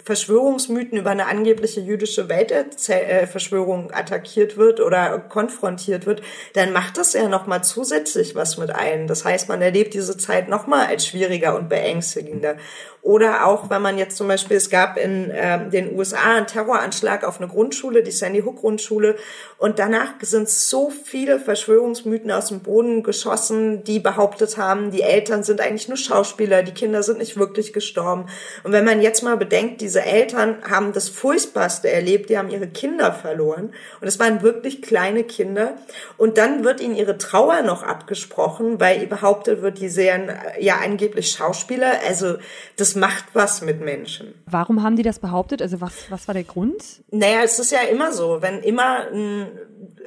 Verschwörungsmythen 0.10 0.98
über 0.98 1.12
eine 1.12 1.28
angebliche 1.28 1.82
jüdische 1.82 2.30
Weltverschwörung 2.30 3.92
attackiert 3.92 4.58
wird 4.58 4.80
oder 4.80 5.20
konfrontiert 5.20 6.06
wird, 6.06 6.22
dann 6.54 6.74
macht 6.74 6.98
das 6.98 7.14
ja 7.14 7.28
nochmal 7.28 7.64
zusätzlich 7.64 8.36
was 8.36 8.58
mit 8.58 8.72
einem. 8.72 9.08
Das 9.08 9.26
heißt, 9.26 9.50
man 9.50 9.62
erlebt 9.62 9.94
diese 9.94 10.18
Zeit 10.18 10.50
nochmal 10.50 10.88
als 10.88 11.06
schwieriger 11.06 11.56
und 11.56 11.70
beängstigender. 11.70 12.56
Oder 13.02 13.46
auch, 13.46 13.70
wenn 13.70 13.82
man 13.82 13.98
jetzt 13.98 14.18
zum 14.18 14.28
Beispiel, 14.28 14.58
es 14.58 14.70
gab 14.70 14.98
in 14.98 15.32
äh, 15.32 15.70
den 15.70 15.98
USA 15.98 16.36
einen 16.36 16.48
Terroranschlag 16.48 17.24
auf 17.24 17.40
eine 17.40 17.50
Grundschule, 17.50 18.04
die 18.04 18.12
Sandy 18.12 18.42
Hook 18.42 18.58
Grundschule, 18.60 19.16
und 19.58 19.80
danach 19.80 20.14
sind 20.22 20.48
so 20.48 20.90
viele 20.90 21.40
Verschwörungsmythen 21.40 22.32
aus 22.32 22.48
dem 22.48 22.62
Boden 22.62 23.04
geschossen, 23.04 23.84
die 23.84 24.00
behauptet 24.00 24.58
haben, 24.58 24.92
die 24.92 25.02
Eltern 25.02 25.44
sind 25.44 25.60
eigentlich 25.60 25.90
nur 25.90 25.98
Schauspieler, 25.98 26.64
die 26.64 26.74
Kinder 26.74 27.04
sind 27.04 27.20
nicht 27.20 27.38
wirklich 27.38 27.74
gestorben. 27.74 28.28
Und 28.64 28.72
wenn 28.72 28.86
man 28.86 29.02
jetzt 29.02 29.22
mal 29.22 29.36
bedenkt, 29.36 29.82
diese 29.82 30.02
Eltern 30.02 30.58
haben 30.70 30.94
das 30.94 31.10
Furchtbarste 31.10 31.90
erlebt, 31.90 32.30
die 32.30 32.38
haben 32.38 32.50
ihre 32.50 32.68
Kinder 32.68 33.12
verloren, 33.12 33.74
und 34.00 34.08
es 34.08 34.20
waren 34.20 34.44
wirklich 34.44 34.82
kleine 34.82 35.24
Kinder, 35.24 35.76
und 36.18 36.38
dann 36.38 36.64
wird 36.64 36.80
ihnen 36.80 36.96
ihre 36.96 37.18
Trauer 37.18 37.62
noch 37.62 37.84
abgesprochen, 37.84 38.80
weil 38.80 39.00
behauptet 39.10 39.62
wird, 39.62 39.80
die 39.80 39.90
seien 39.90 40.30
äh, 40.30 40.36
ja 40.60 40.80
angeblich 40.84 41.32
Schauspieler. 41.32 41.94
Also 42.08 42.38
das 42.78 42.89
das 42.90 42.96
macht 42.96 43.26
was 43.34 43.62
mit 43.62 43.82
Menschen. 43.82 44.34
Warum 44.48 44.82
haben 44.82 44.96
die 44.96 45.04
das 45.04 45.20
behauptet? 45.20 45.62
Also 45.62 45.80
was, 45.80 46.10
was 46.10 46.28
war 46.28 46.34
der 46.34 46.44
Grund? 46.44 47.04
Naja, 47.12 47.42
es 47.44 47.60
ist 47.60 47.72
ja 47.72 47.82
immer 47.82 48.12
so, 48.12 48.42
wenn 48.42 48.64
immer 48.64 49.08
ein 49.12 49.48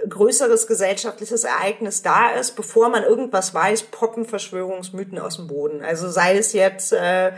größeres 0.08 0.66
gesellschaftliches 0.66 1.44
Ereignis 1.44 2.02
da 2.02 2.30
ist, 2.30 2.56
bevor 2.56 2.88
man 2.88 3.04
irgendwas 3.04 3.54
weiß, 3.54 3.84
poppen 3.84 4.24
Verschwörungsmythen 4.24 5.18
aus 5.20 5.36
dem 5.36 5.46
Boden. 5.46 5.82
Also 5.82 6.10
sei 6.10 6.36
es 6.36 6.52
jetzt 6.54 6.92
äh, 6.92 7.32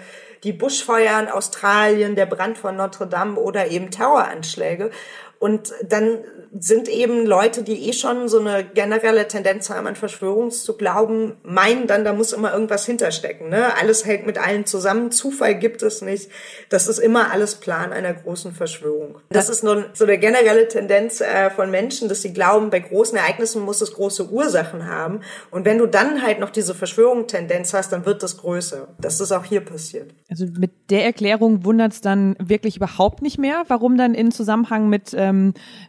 die 0.44 0.54
Buschfeuer 0.54 1.20
in 1.20 1.28
Australien, 1.28 2.16
der 2.16 2.26
Brand 2.26 2.57
von 2.57 2.76
Notre 2.76 3.07
Dame 3.07 3.38
oder 3.38 3.66
eben 3.66 3.90
Terroranschläge. 3.90 4.90
Und 5.44 5.74
dann 5.87 6.20
sind 6.59 6.88
eben 6.88 7.26
Leute, 7.26 7.64
die 7.64 7.88
eh 7.88 7.92
schon 7.92 8.28
so 8.28 8.38
eine 8.38 8.64
generelle 8.64 9.26
Tendenz 9.26 9.70
haben, 9.70 9.87
an 9.87 9.96
Verschwörungen 9.96 10.52
zu 10.52 10.76
glauben, 10.76 11.37
meinen 11.42 11.87
dann, 11.87 12.04
da 12.04 12.12
muss 12.12 12.33
immer 12.33 12.52
irgendwas 12.52 12.87
hinterstecken. 12.87 13.50
Ne? 13.50 13.76
Alles 13.76 14.07
hängt 14.07 14.24
mit 14.24 14.38
allen 14.38 14.64
zusammen, 14.64 15.11
Zufall 15.11 15.57
gibt 15.57 15.83
es 15.83 16.00
nicht. 16.00 16.30
Das 16.70 16.87
ist 16.87 16.98
immer 16.98 17.33
alles 17.33 17.57
Plan 17.57 17.92
einer 17.92 18.14
großen 18.14 18.52
Verschwörung. 18.52 19.18
Das 19.30 19.48
ist 19.48 19.64
nur 19.64 19.87
so 19.92 20.04
eine 20.04 20.16
generelle 20.16 20.68
Tendenz 20.68 21.20
äh, 21.20 21.50
von 21.50 21.70
Menschen, 21.70 22.09
dass 22.09 22.22
sie 22.22 22.33
glauben, 22.33 22.70
bei 22.70 22.78
großen 22.78 23.18
Ereignissen 23.18 23.62
muss 23.62 23.80
es 23.80 23.92
große 23.92 24.30
Ursachen 24.30 24.87
haben. 24.87 25.20
Und 25.50 25.64
wenn 25.64 25.78
du 25.78 25.87
dann 25.87 26.22
halt 26.22 26.38
noch 26.38 26.50
diese 26.50 26.74
Verschwörung-Tendenz 26.74 27.74
hast, 27.74 27.92
dann 27.92 28.07
wird 28.07 28.22
das 28.22 28.38
größer. 28.38 28.88
Das 29.00 29.20
ist 29.20 29.33
auch 29.33 29.44
hier 29.44 29.61
passiert. 29.61 30.14
Also 30.30 30.46
mit 30.57 30.70
der 30.90 31.04
Erklärung 31.04 31.64
wundert 31.64 31.94
es 31.94 32.00
dann 32.00 32.37
wirklich 32.38 32.76
überhaupt 32.76 33.22
nicht 33.22 33.38
mehr, 33.38 33.64
warum 33.66 33.98
dann 33.98 34.14
in 34.14 34.30
Zusammenhang 34.30 34.88
mit, 34.88 35.12
ähm, 35.16 35.34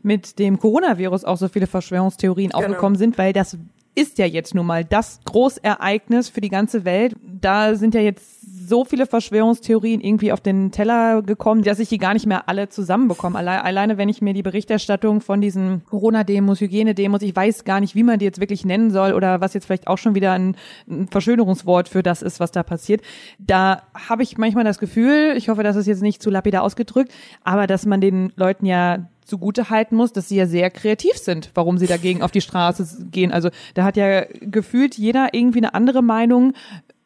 mit 0.01 0.39
dem 0.39 0.55
dem 0.55 0.59
Coronavirus 0.59 1.25
auch 1.25 1.37
so 1.37 1.47
viele 1.47 1.67
Verschwörungstheorien 1.67 2.51
genau. 2.51 2.59
aufgekommen 2.63 2.97
sind, 2.97 3.17
weil 3.17 3.33
das 3.33 3.57
ist 3.97 4.17
ja 4.17 4.25
jetzt 4.25 4.53
nun 4.53 4.65
mal 4.65 4.83
das 4.83 5.21
Großereignis 5.23 6.27
für 6.27 6.41
die 6.41 6.49
ganze 6.49 6.83
Welt. 6.83 7.15
Da 7.23 7.75
sind 7.75 7.95
ja 7.95 8.01
jetzt 8.01 8.41
so 8.67 8.83
viele 8.83 9.05
Verschwörungstheorien 9.05 10.01
irgendwie 10.01 10.33
auf 10.33 10.41
den 10.41 10.71
Teller 10.71 11.21
gekommen, 11.21 11.63
dass 11.63 11.79
ich 11.79 11.87
die 11.87 11.97
gar 11.97 12.13
nicht 12.13 12.25
mehr 12.25 12.49
alle 12.49 12.67
zusammenbekomme. 12.67 13.37
Alle, 13.37 13.63
alleine, 13.63 13.97
wenn 13.97 14.09
ich 14.09 14.21
mir 14.21 14.33
die 14.33 14.43
Berichterstattung 14.43 15.21
von 15.21 15.39
diesen 15.39 15.85
Corona-Demos, 15.85 16.59
Hygiene-Demos, 16.59 17.21
ich 17.21 17.33
weiß 17.33 17.63
gar 17.63 17.79
nicht, 17.79 17.95
wie 17.95 18.03
man 18.03 18.19
die 18.19 18.25
jetzt 18.25 18.41
wirklich 18.41 18.65
nennen 18.65 18.91
soll 18.91 19.13
oder 19.13 19.39
was 19.39 19.53
jetzt 19.53 19.65
vielleicht 19.65 19.87
auch 19.87 19.97
schon 19.97 20.13
wieder 20.13 20.33
ein, 20.33 20.57
ein 20.89 21.07
Verschönerungswort 21.07 21.87
für 21.87 22.03
das 22.03 22.21
ist, 22.21 22.41
was 22.41 22.51
da 22.51 22.63
passiert. 22.63 23.01
Da 23.39 23.83
habe 23.93 24.23
ich 24.23 24.37
manchmal 24.37 24.65
das 24.65 24.79
Gefühl, 24.79 25.35
ich 25.37 25.47
hoffe, 25.47 25.63
das 25.63 25.77
ist 25.77 25.87
jetzt 25.87 26.01
nicht 26.01 26.21
zu 26.21 26.29
lapidar 26.29 26.63
ausgedrückt, 26.63 27.13
aber 27.45 27.65
dass 27.65 27.85
man 27.85 28.01
den 28.01 28.33
Leuten 28.35 28.65
ja 28.65 29.07
zugute 29.25 29.69
halten 29.69 29.95
muss, 29.95 30.13
dass 30.13 30.29
sie 30.29 30.37
ja 30.37 30.47
sehr 30.47 30.69
kreativ 30.69 31.17
sind, 31.17 31.51
warum 31.53 31.77
sie 31.77 31.87
dagegen 31.87 32.21
auf 32.21 32.31
die 32.31 32.41
Straße 32.41 33.07
gehen. 33.11 33.31
Also 33.31 33.49
da 33.73 33.83
hat 33.83 33.97
ja 33.97 34.23
gefühlt 34.41 34.97
jeder 34.97 35.33
irgendwie 35.33 35.59
eine 35.59 35.73
andere 35.73 36.01
Meinung, 36.01 36.53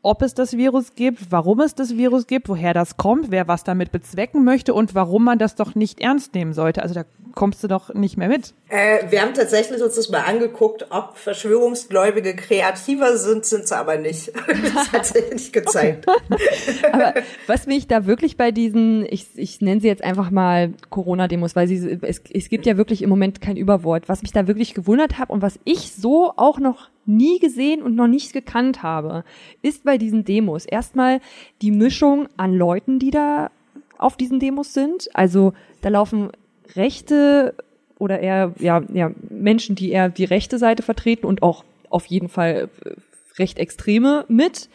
ob 0.02 0.22
es 0.22 0.34
das 0.34 0.56
Virus 0.56 0.96
gibt, 0.96 1.32
warum 1.32 1.60
es 1.60 1.76
das 1.76 1.98
Virus 1.98 2.28
gibt, 2.28 2.48
woher 2.48 2.74
das 2.74 2.96
kommt, 2.96 3.32
wer 3.32 3.48
was 3.48 3.64
damit 3.64 3.92
bezwecken 3.92 4.46
möchte 4.46 4.74
und 4.74 4.96
warum 4.96 5.26
man 5.26 5.40
das 5.40 5.56
doch 5.56 5.76
nicht 5.76 6.00
ernst 6.00 6.34
nehmen 6.36 6.54
sollte. 6.54 6.82
Also 6.82 6.94
da 6.94 7.04
kommst 7.34 7.64
du 7.64 7.68
doch 7.68 7.94
nicht 7.94 8.18
mehr 8.18 8.28
mit. 8.28 8.54
Äh, 8.70 9.10
wir 9.10 9.22
haben 9.22 9.34
tatsächlich 9.34 9.82
uns 9.82 9.96
das 9.96 10.10
mal 10.10 10.22
angeguckt, 10.22 10.88
ob 10.90 11.18
Verschwörungsgläubige 11.18 12.36
kreativer 12.36 13.18
sind, 13.18 13.46
sind 13.46 13.68
sie 13.68 13.78
aber 13.78 13.98
nicht. 13.98 14.32
Das 14.74 14.92
hat 14.92 15.06
sich 15.06 15.32
nicht 15.32 15.54
gezeigt. 15.54 16.06
aber 16.92 17.14
was 17.48 17.66
mich 17.66 17.88
da 17.88 18.06
wirklich 18.06 18.38
bei 18.38 18.52
diesen, 18.52 19.06
ich, 19.10 19.28
ich 19.36 19.62
nenne 19.62 19.82
sie 19.82 19.88
jetzt 19.88 20.04
einfach 20.04 20.32
mal 20.32 20.74
Corona-Demos, 20.90 21.56
weil 21.56 21.68
sie, 21.68 22.00
es, 22.02 22.22
es 22.32 22.50
gibt 22.50 22.66
ja 22.66 22.78
wirklich 22.78 23.02
im 23.02 23.10
Moment 23.10 23.42
kein 23.42 23.58
Überwort, 23.58 24.10
was 24.10 24.22
mich 24.22 24.32
da 24.32 24.48
wirklich 24.48 24.74
gewundert 24.74 25.18
habe 25.18 25.32
und 25.34 25.42
was 25.42 25.60
ich 25.64 25.94
so 25.94 26.34
auch 26.36 26.60
noch 26.60 26.90
nie 27.06 27.40
gesehen 27.40 27.82
und 27.82 27.96
noch 27.96 28.08
nicht 28.08 28.34
gekannt 28.34 28.84
habe, 28.84 29.24
ist 29.62 29.84
bei 29.84 29.98
diesen 29.98 30.24
Demos 30.26 30.66
erstmal 30.66 31.22
die 31.62 31.72
Mischung 31.72 32.28
an 32.38 32.54
Leuten, 32.54 33.00
die 33.00 33.12
da 33.12 33.50
auf 33.98 34.18
diesen 34.18 34.40
Demos 34.40 34.74
sind. 34.74 35.10
Also 35.14 35.54
da 35.82 35.90
laufen 35.90 36.32
rechte 36.76 37.56
oder 37.98 38.20
eher 38.20 38.54
ja, 38.60 38.82
ja, 38.94 39.12
Menschen, 39.30 39.76
die 39.76 39.92
eher 39.92 40.10
die 40.10 40.26
rechte 40.26 40.58
Seite 40.58 40.84
vertreten 40.84 41.26
und 41.26 41.44
auch 41.44 41.64
auf 41.90 42.06
jeden 42.06 42.30
Fall 42.30 42.70
äh, 42.86 42.92
recht 43.38 43.60
extreme 43.60 44.26
mit 44.28 44.70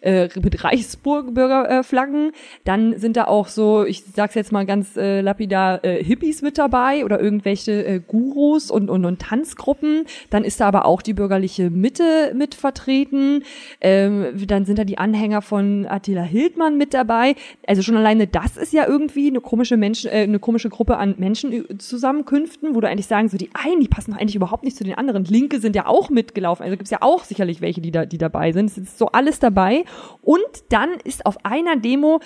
äh, 0.00 0.28
mit 0.42 0.62
Reichsbürgerflaggen. 0.64 2.28
Äh, 2.30 2.32
Dann 2.64 2.98
sind 2.98 3.16
da 3.16 3.24
auch 3.24 3.48
so, 3.48 3.84
ich 3.84 4.04
sag's 4.14 4.34
jetzt 4.34 4.52
mal 4.52 4.66
ganz 4.66 4.96
äh, 4.96 5.20
lapidar, 5.20 5.84
äh, 5.84 6.02
Hippies 6.02 6.42
mit 6.42 6.58
dabei 6.58 7.04
oder 7.04 7.20
irgendwelche 7.20 7.84
äh, 7.84 8.00
Gurus 8.00 8.70
und, 8.70 8.90
und, 8.90 9.04
und 9.04 9.20
Tanzgruppen. 9.20 10.04
Dann 10.30 10.44
ist 10.44 10.60
da 10.60 10.68
aber 10.68 10.84
auch 10.84 11.02
die 11.02 11.14
bürgerliche 11.14 11.70
Mitte 11.70 12.32
mit 12.34 12.54
vertreten. 12.54 13.44
Ähm, 13.80 14.26
dann 14.46 14.64
sind 14.64 14.78
da 14.78 14.84
die 14.84 14.98
Anhänger 14.98 15.42
von 15.42 15.86
Attila 15.86 16.22
Hildmann 16.22 16.78
mit 16.78 16.94
dabei. 16.94 17.34
Also 17.66 17.82
schon 17.82 17.96
alleine 17.96 18.26
das 18.26 18.56
ist 18.56 18.72
ja 18.72 18.86
irgendwie 18.86 19.28
eine 19.28 19.40
komische 19.40 19.76
Menschen, 19.76 20.10
äh, 20.10 20.22
eine 20.22 20.38
komische 20.38 20.68
Gruppe 20.68 20.96
an 20.96 21.14
Menschenzusammenkünften, 21.18 22.74
wo 22.74 22.80
du 22.80 22.88
eigentlich 22.88 23.06
sagen, 23.06 23.28
so 23.28 23.36
die 23.36 23.50
einen, 23.54 23.80
die 23.80 23.88
passen 23.88 24.12
doch 24.12 24.18
eigentlich 24.18 24.36
überhaupt 24.36 24.64
nicht 24.64 24.76
zu 24.76 24.84
den 24.84 24.94
anderen. 24.94 25.24
Linke 25.24 25.60
sind 25.60 25.76
ja 25.76 25.86
auch 25.86 26.10
mitgelaufen. 26.10 26.64
Also 26.64 26.76
gibt's 26.76 26.90
ja 26.90 26.98
auch 27.00 27.24
sicherlich 27.24 27.60
welche, 27.60 27.80
die 27.80 27.90
da, 27.90 28.06
die 28.06 28.18
dabei 28.18 28.52
sind. 28.52 28.70
Es 28.70 28.78
ist 28.78 28.98
so 28.98 29.06
alles 29.08 29.38
dabei. 29.38 29.84
Und 30.22 30.44
dann 30.68 30.94
ist 31.04 31.24
auf 31.26 31.44
einer 31.44 31.76
Demo 31.76 32.20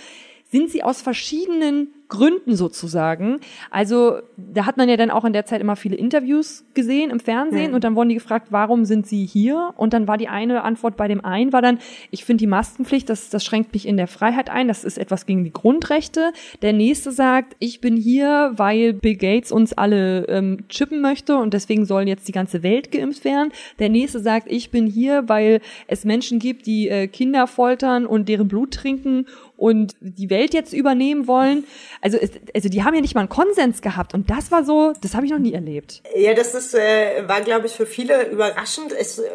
sind 0.54 0.70
sie 0.70 0.84
aus 0.84 1.02
verschiedenen 1.02 1.88
Gründen 2.08 2.54
sozusagen. 2.54 3.40
Also 3.72 4.18
da 4.36 4.66
hat 4.66 4.76
man 4.76 4.88
ja 4.88 4.96
dann 4.96 5.10
auch 5.10 5.24
in 5.24 5.32
der 5.32 5.46
Zeit 5.46 5.60
immer 5.60 5.74
viele 5.74 5.96
Interviews 5.96 6.64
gesehen 6.74 7.10
im 7.10 7.18
Fernsehen 7.18 7.70
mhm. 7.70 7.74
und 7.74 7.82
dann 7.82 7.96
wurden 7.96 8.10
die 8.10 8.14
gefragt, 8.14 8.48
warum 8.50 8.84
sind 8.84 9.04
sie 9.04 9.26
hier? 9.26 9.74
Und 9.76 9.92
dann 9.94 10.06
war 10.06 10.16
die 10.16 10.28
eine 10.28 10.62
Antwort 10.62 10.96
bei 10.96 11.08
dem 11.08 11.24
einen 11.24 11.52
war 11.52 11.60
dann, 11.60 11.78
ich 12.12 12.24
finde 12.24 12.42
die 12.42 12.46
Maskenpflicht, 12.46 13.08
das, 13.08 13.30
das 13.30 13.44
schränkt 13.44 13.72
mich 13.72 13.88
in 13.88 13.96
der 13.96 14.06
Freiheit 14.06 14.48
ein, 14.48 14.68
das 14.68 14.84
ist 14.84 14.96
etwas 14.96 15.26
gegen 15.26 15.42
die 15.42 15.52
Grundrechte. 15.52 16.32
Der 16.62 16.72
nächste 16.72 17.10
sagt, 17.10 17.56
ich 17.58 17.80
bin 17.80 17.96
hier, 17.96 18.52
weil 18.54 18.92
Bill 18.92 19.16
Gates 19.16 19.50
uns 19.50 19.72
alle 19.72 20.28
ähm, 20.28 20.68
chippen 20.68 21.00
möchte 21.00 21.36
und 21.36 21.52
deswegen 21.52 21.84
soll 21.84 22.06
jetzt 22.06 22.28
die 22.28 22.32
ganze 22.32 22.62
Welt 22.62 22.92
geimpft 22.92 23.24
werden. 23.24 23.50
Der 23.80 23.88
nächste 23.88 24.20
sagt, 24.20 24.46
ich 24.52 24.70
bin 24.70 24.86
hier, 24.86 25.28
weil 25.28 25.60
es 25.88 26.04
Menschen 26.04 26.38
gibt, 26.38 26.66
die 26.66 26.88
äh, 26.88 27.08
Kinder 27.08 27.48
foltern 27.48 28.06
und 28.06 28.28
deren 28.28 28.46
Blut 28.46 28.72
trinken 28.72 29.26
und 29.64 29.94
die 30.00 30.28
Welt 30.28 30.52
jetzt 30.52 30.74
übernehmen 30.74 31.26
wollen. 31.26 31.64
Also, 32.02 32.18
es, 32.18 32.32
also 32.54 32.68
die 32.68 32.84
haben 32.84 32.94
ja 32.94 33.00
nicht 33.00 33.14
mal 33.14 33.22
einen 33.22 33.30
Konsens 33.30 33.80
gehabt 33.80 34.12
und 34.12 34.28
das 34.28 34.50
war 34.50 34.62
so, 34.62 34.92
das 35.00 35.14
habe 35.14 35.24
ich 35.24 35.32
noch 35.32 35.38
nie 35.38 35.54
erlebt. 35.54 36.02
Ja, 36.14 36.34
das 36.34 36.54
ist, 36.54 36.74
äh, 36.74 37.26
war, 37.26 37.40
glaube 37.40 37.66
ich, 37.66 37.72
für 37.72 37.86
viele 37.86 38.28
überraschend. 38.28 38.92
Es, 38.92 39.20
äh, 39.20 39.30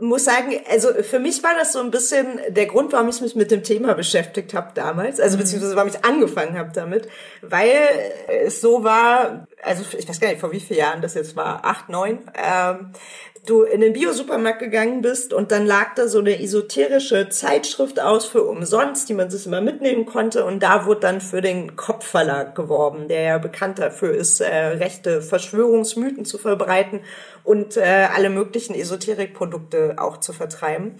muss 0.00 0.24
sagen, 0.24 0.52
also 0.70 0.90
für 1.02 1.18
mich 1.18 1.42
war 1.42 1.54
das 1.58 1.72
so 1.72 1.80
ein 1.80 1.90
bisschen 1.90 2.38
der 2.50 2.66
Grund, 2.66 2.92
warum 2.92 3.08
ich 3.08 3.20
mich 3.20 3.34
mit 3.34 3.50
dem 3.50 3.64
Thema 3.64 3.94
beschäftigt 3.94 4.54
habe 4.54 4.70
damals, 4.74 5.18
also 5.18 5.36
mhm. 5.36 5.40
beziehungsweise 5.40 5.74
warum 5.74 5.88
ich 5.88 6.04
angefangen 6.04 6.56
habe 6.56 6.70
damit, 6.72 7.08
weil 7.42 7.74
es 8.28 8.60
so 8.60 8.84
war, 8.84 9.48
also 9.62 9.82
ich 9.98 10.08
weiß 10.08 10.20
gar 10.20 10.28
nicht, 10.28 10.40
vor 10.40 10.52
wie 10.52 10.60
vielen 10.60 10.78
Jahren 10.78 11.02
das 11.02 11.14
jetzt 11.14 11.34
war, 11.34 11.64
acht, 11.64 11.88
neun, 11.88 12.20
ähm, 12.34 12.92
du 13.46 13.62
in 13.62 13.80
den 13.80 13.92
Biosupermarkt 13.92 14.60
gegangen 14.60 15.02
bist 15.02 15.32
und 15.32 15.52
dann 15.52 15.66
lag 15.66 15.94
da 15.94 16.08
so 16.08 16.18
eine 16.18 16.40
esoterische 16.42 17.28
Zeitschrift 17.28 18.00
aus 18.00 18.26
für 18.26 18.44
umsonst, 18.44 19.08
die 19.08 19.14
man 19.14 19.30
sich 19.30 19.46
immer 19.46 19.60
mitnehmen 19.60 20.06
konnte. 20.06 20.44
Und 20.44 20.62
da 20.62 20.86
wurde 20.86 21.00
dann 21.00 21.20
für 21.20 21.40
den 21.40 21.76
Kopfverlag 21.76 22.54
geworben, 22.54 23.08
der 23.08 23.22
ja 23.22 23.38
bekannt 23.38 23.78
dafür 23.78 24.14
ist, 24.14 24.40
äh, 24.40 24.46
rechte 24.48 25.22
Verschwörungsmythen 25.22 26.24
zu 26.24 26.38
verbreiten 26.38 27.00
und 27.48 27.78
äh, 27.78 28.08
alle 28.14 28.28
möglichen 28.28 28.74
Esoterikprodukte 28.74 29.94
auch 29.96 30.18
zu 30.18 30.34
vertreiben. 30.34 30.96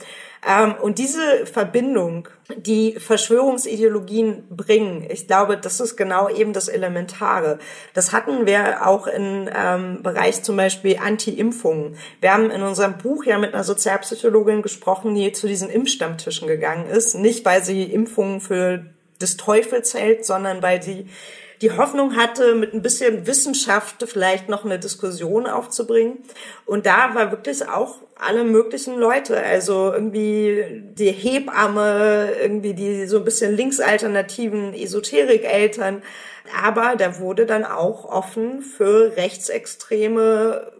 Ähm, 0.49 0.77
und 0.81 0.99
diese 0.99 1.45
Verbindung, 1.45 2.27
die 2.57 2.93
Verschwörungsideologien 2.93 4.45
bringen, 4.49 5.07
ich 5.11 5.27
glaube, 5.27 5.59
das 5.59 5.79
ist 5.79 5.99
genau 5.99 6.31
eben 6.31 6.55
das 6.55 6.69
Elementare. 6.69 7.59
Das 7.93 8.15
hatten 8.15 8.47
wir 8.47 8.87
auch 8.87 9.07
im 9.07 9.47
ähm, 9.55 10.03
Bereich 10.03 10.43
zum 10.43 10.57
Beispiel 10.57 10.99
Anti-Impfungen. 11.05 11.99
Wir 12.23 12.33
haben 12.33 12.51
in 12.51 12.63
unserem 12.63 12.97
Buch 12.97 13.25
ja 13.27 13.37
mit 13.37 13.53
einer 13.53 13.65
Sozialpsychologin 13.65 14.63
gesprochen, 14.63 15.15
die 15.15 15.33
zu 15.33 15.49
diesen 15.49 15.69
Impfstammtischen 15.69 16.49
gegangen 16.49 16.87
ist. 16.87 17.15
Nicht, 17.15 17.45
weil 17.45 17.63
sie 17.63 17.83
Impfungen 17.83 18.41
für 18.41 18.87
des 19.21 19.37
Teufels 19.37 19.93
hält, 19.93 20.25
sondern 20.25 20.63
weil 20.63 20.83
sie 20.83 21.09
die 21.61 21.73
Hoffnung 21.73 22.17
hatte, 22.17 22.55
mit 22.55 22.73
ein 22.73 22.83
bisschen 22.83 23.27
Wissenschaft 23.27 24.05
vielleicht 24.07 24.49
noch 24.49 24.65
eine 24.65 24.79
Diskussion 24.79 25.47
aufzubringen. 25.47 26.19
Und 26.67 26.87
da 26.87 27.15
war 27.15 27.31
wirklich 27.31 27.67
auch 27.69 27.97
alle 28.17 28.45
möglichen 28.45 28.97
Leute, 28.97 29.43
also 29.43 29.93
irgendwie 29.93 30.83
die 30.95 31.11
Hebamme, 31.11 32.33
irgendwie 32.41 32.75
die 32.75 33.07
so 33.07 33.19
ein 33.19 33.25
bisschen 33.25 33.57
linksalternativen 33.57 34.75
Esoterikeltern. 34.75 36.03
Aber 36.65 36.97
da 36.97 37.19
wurde 37.19 37.47
dann 37.47 37.65
auch 37.65 38.05
offen 38.05 38.63
für 38.63 39.17
rechtsextreme 39.17 40.73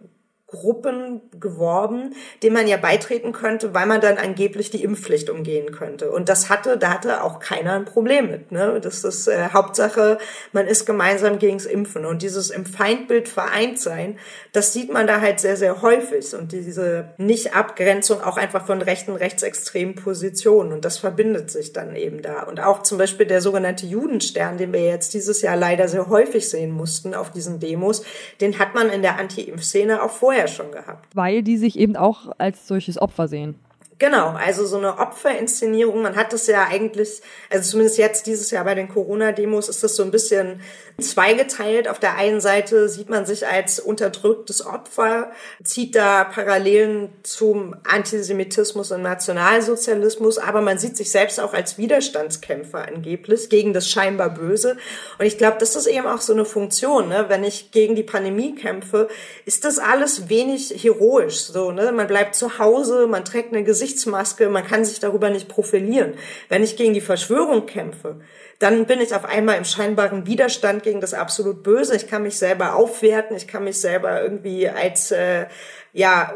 Gruppen 0.51 1.21
geworben, 1.39 2.15
denen 2.43 2.55
man 2.55 2.67
ja 2.67 2.77
beitreten 2.77 3.31
könnte, 3.31 3.73
weil 3.73 3.85
man 3.85 4.01
dann 4.01 4.17
angeblich 4.17 4.69
die 4.69 4.83
Impfpflicht 4.83 5.29
umgehen 5.29 5.71
könnte. 5.71 6.11
Und 6.11 6.29
das 6.29 6.49
hatte, 6.49 6.77
da 6.77 6.93
hatte 6.93 7.23
auch 7.23 7.39
keiner 7.39 7.73
ein 7.73 7.85
Problem 7.85 8.29
mit. 8.29 8.51
Ne? 8.51 8.79
Das 8.81 9.03
ist 9.03 9.27
äh, 9.27 9.49
Hauptsache, 9.53 10.17
man 10.51 10.67
ist 10.67 10.85
gemeinsam 10.85 11.39
gegens 11.39 11.65
Impfen. 11.65 12.05
Und 12.05 12.21
dieses 12.21 12.49
im 12.49 12.65
Feindbild 12.65 13.29
vereint 13.29 13.79
sein, 13.79 14.17
das 14.51 14.73
sieht 14.73 14.91
man 14.91 15.07
da 15.07 15.21
halt 15.21 15.39
sehr, 15.39 15.55
sehr 15.55 15.81
häufig. 15.81 16.33
Und 16.33 16.51
diese 16.51 17.09
Nicht-Abgrenzung 17.17 18.21
auch 18.21 18.37
einfach 18.37 18.65
von 18.65 18.81
rechten, 18.81 19.15
rechtsextremen 19.15 19.95
Positionen. 19.95 20.73
Und 20.73 20.85
das 20.85 20.97
verbindet 20.97 21.51
sich 21.51 21.73
dann 21.73 21.95
eben 21.95 22.21
da. 22.21 22.43
Und 22.43 22.59
auch 22.59 22.83
zum 22.83 22.97
Beispiel 22.97 23.25
der 23.25 23.41
sogenannte 23.41 23.85
Judenstern, 23.85 24.57
den 24.57 24.73
wir 24.73 24.83
jetzt 24.83 25.13
dieses 25.13 25.41
Jahr 25.41 25.55
leider 25.55 25.87
sehr 25.87 26.09
häufig 26.09 26.49
sehen 26.49 26.71
mussten 26.71 27.13
auf 27.13 27.31
diesen 27.31 27.59
Demos, 27.59 28.03
den 28.41 28.57
hat 28.59 28.73
man 28.73 28.89
in 28.89 29.01
der 29.01 29.17
Anti-Impf-Szene 29.19 30.01
auch 30.01 30.11
vorher 30.11 30.38
vorher 30.41 30.47
schon 30.47 30.71
gehabt. 30.71 31.15
Weil 31.15 31.43
die 31.43 31.57
sich 31.57 31.77
eben 31.77 31.95
auch 31.95 32.31
als 32.37 32.67
solches 32.67 33.01
Opfer 33.01 33.27
sehen. 33.27 33.55
Genau, 33.99 34.29
also 34.29 34.65
so 34.65 34.77
eine 34.77 34.97
Opferinszenierung, 34.97 36.01
man 36.01 36.15
hat 36.15 36.31
das 36.31 36.47
ja 36.47 36.67
eigentlich, 36.69 37.21
also 37.49 37.71
zumindest 37.71 37.97
jetzt 37.97 38.27
dieses 38.27 38.49
Jahr 38.49 38.63
bei 38.63 38.73
den 38.73 38.87
Corona-Demos 38.87 39.67
ist 39.67 39.83
das 39.83 39.97
so 39.97 40.03
ein 40.03 40.11
bisschen 40.11 40.61
zweigeteilt. 41.01 41.89
Auf 41.89 41.99
der 41.99 42.15
einen 42.15 42.39
Seite 42.39 42.87
sieht 42.87 43.09
man 43.09 43.25
sich 43.25 43.45
als 43.45 43.79
unterdrücktes 43.79 44.65
Opfer, 44.65 45.31
zieht 45.63 45.95
da 45.95 46.23
Parallelen 46.23 47.09
zum 47.23 47.75
Antisemitismus 47.83 48.91
und 48.91 49.01
Nationalsozialismus, 49.01 50.37
aber 50.37 50.61
man 50.61 50.77
sieht 50.77 50.95
sich 50.95 51.11
selbst 51.11 51.39
auch 51.39 51.53
als 51.53 51.77
Widerstandskämpfer 51.77 52.87
angeblich 52.87 53.49
gegen 53.49 53.73
das 53.73 53.89
scheinbar 53.89 54.29
Böse. 54.29 54.77
Und 55.17 55.25
ich 55.25 55.37
glaube, 55.37 55.57
das 55.59 55.75
ist 55.75 55.87
eben 55.87 56.07
auch 56.07 56.21
so 56.21 56.31
eine 56.31 56.45
Funktion. 56.45 57.09
Ne? 57.09 57.25
Wenn 57.27 57.43
ich 57.43 57.71
gegen 57.71 57.95
die 57.95 58.03
Pandemie 58.03 58.55
kämpfe, 58.55 59.09
ist 59.45 59.65
das 59.65 59.77
alles 59.77 60.29
wenig 60.29 60.83
heroisch. 60.83 61.41
So, 61.41 61.71
ne? 61.71 61.91
Man 61.91 62.07
bleibt 62.07 62.35
zu 62.35 62.59
Hause, 62.59 63.07
man 63.07 63.25
trägt 63.25 63.53
eine 63.53 63.65
Gesichtsmaske, 63.89 64.49
man 64.49 64.65
kann 64.65 64.85
sich 64.85 64.99
darüber 64.99 65.29
nicht 65.29 65.47
profilieren. 65.47 66.13
Wenn 66.47 66.63
ich 66.63 66.77
gegen 66.77 66.93
die 66.93 67.01
Verschwörung 67.01 67.65
kämpfe, 67.65 68.19
dann 68.59 68.85
bin 68.85 68.99
ich 68.99 69.15
auf 69.15 69.25
einmal 69.25 69.57
im 69.57 69.65
scheinbaren 69.65 70.25
Widerstand 70.27 70.83
gegen 70.83 71.01
das 71.01 71.13
absolut 71.13 71.63
Böse. 71.63 71.95
Ich 71.95 72.07
kann 72.07 72.23
mich 72.23 72.37
selber 72.37 72.75
aufwerten, 72.75 73.35
ich 73.35 73.47
kann 73.47 73.63
mich 73.63 73.79
selber 73.79 74.21
irgendwie 74.21 74.69
als 74.69 75.11
äh, 75.11 75.47
ja 75.93 76.33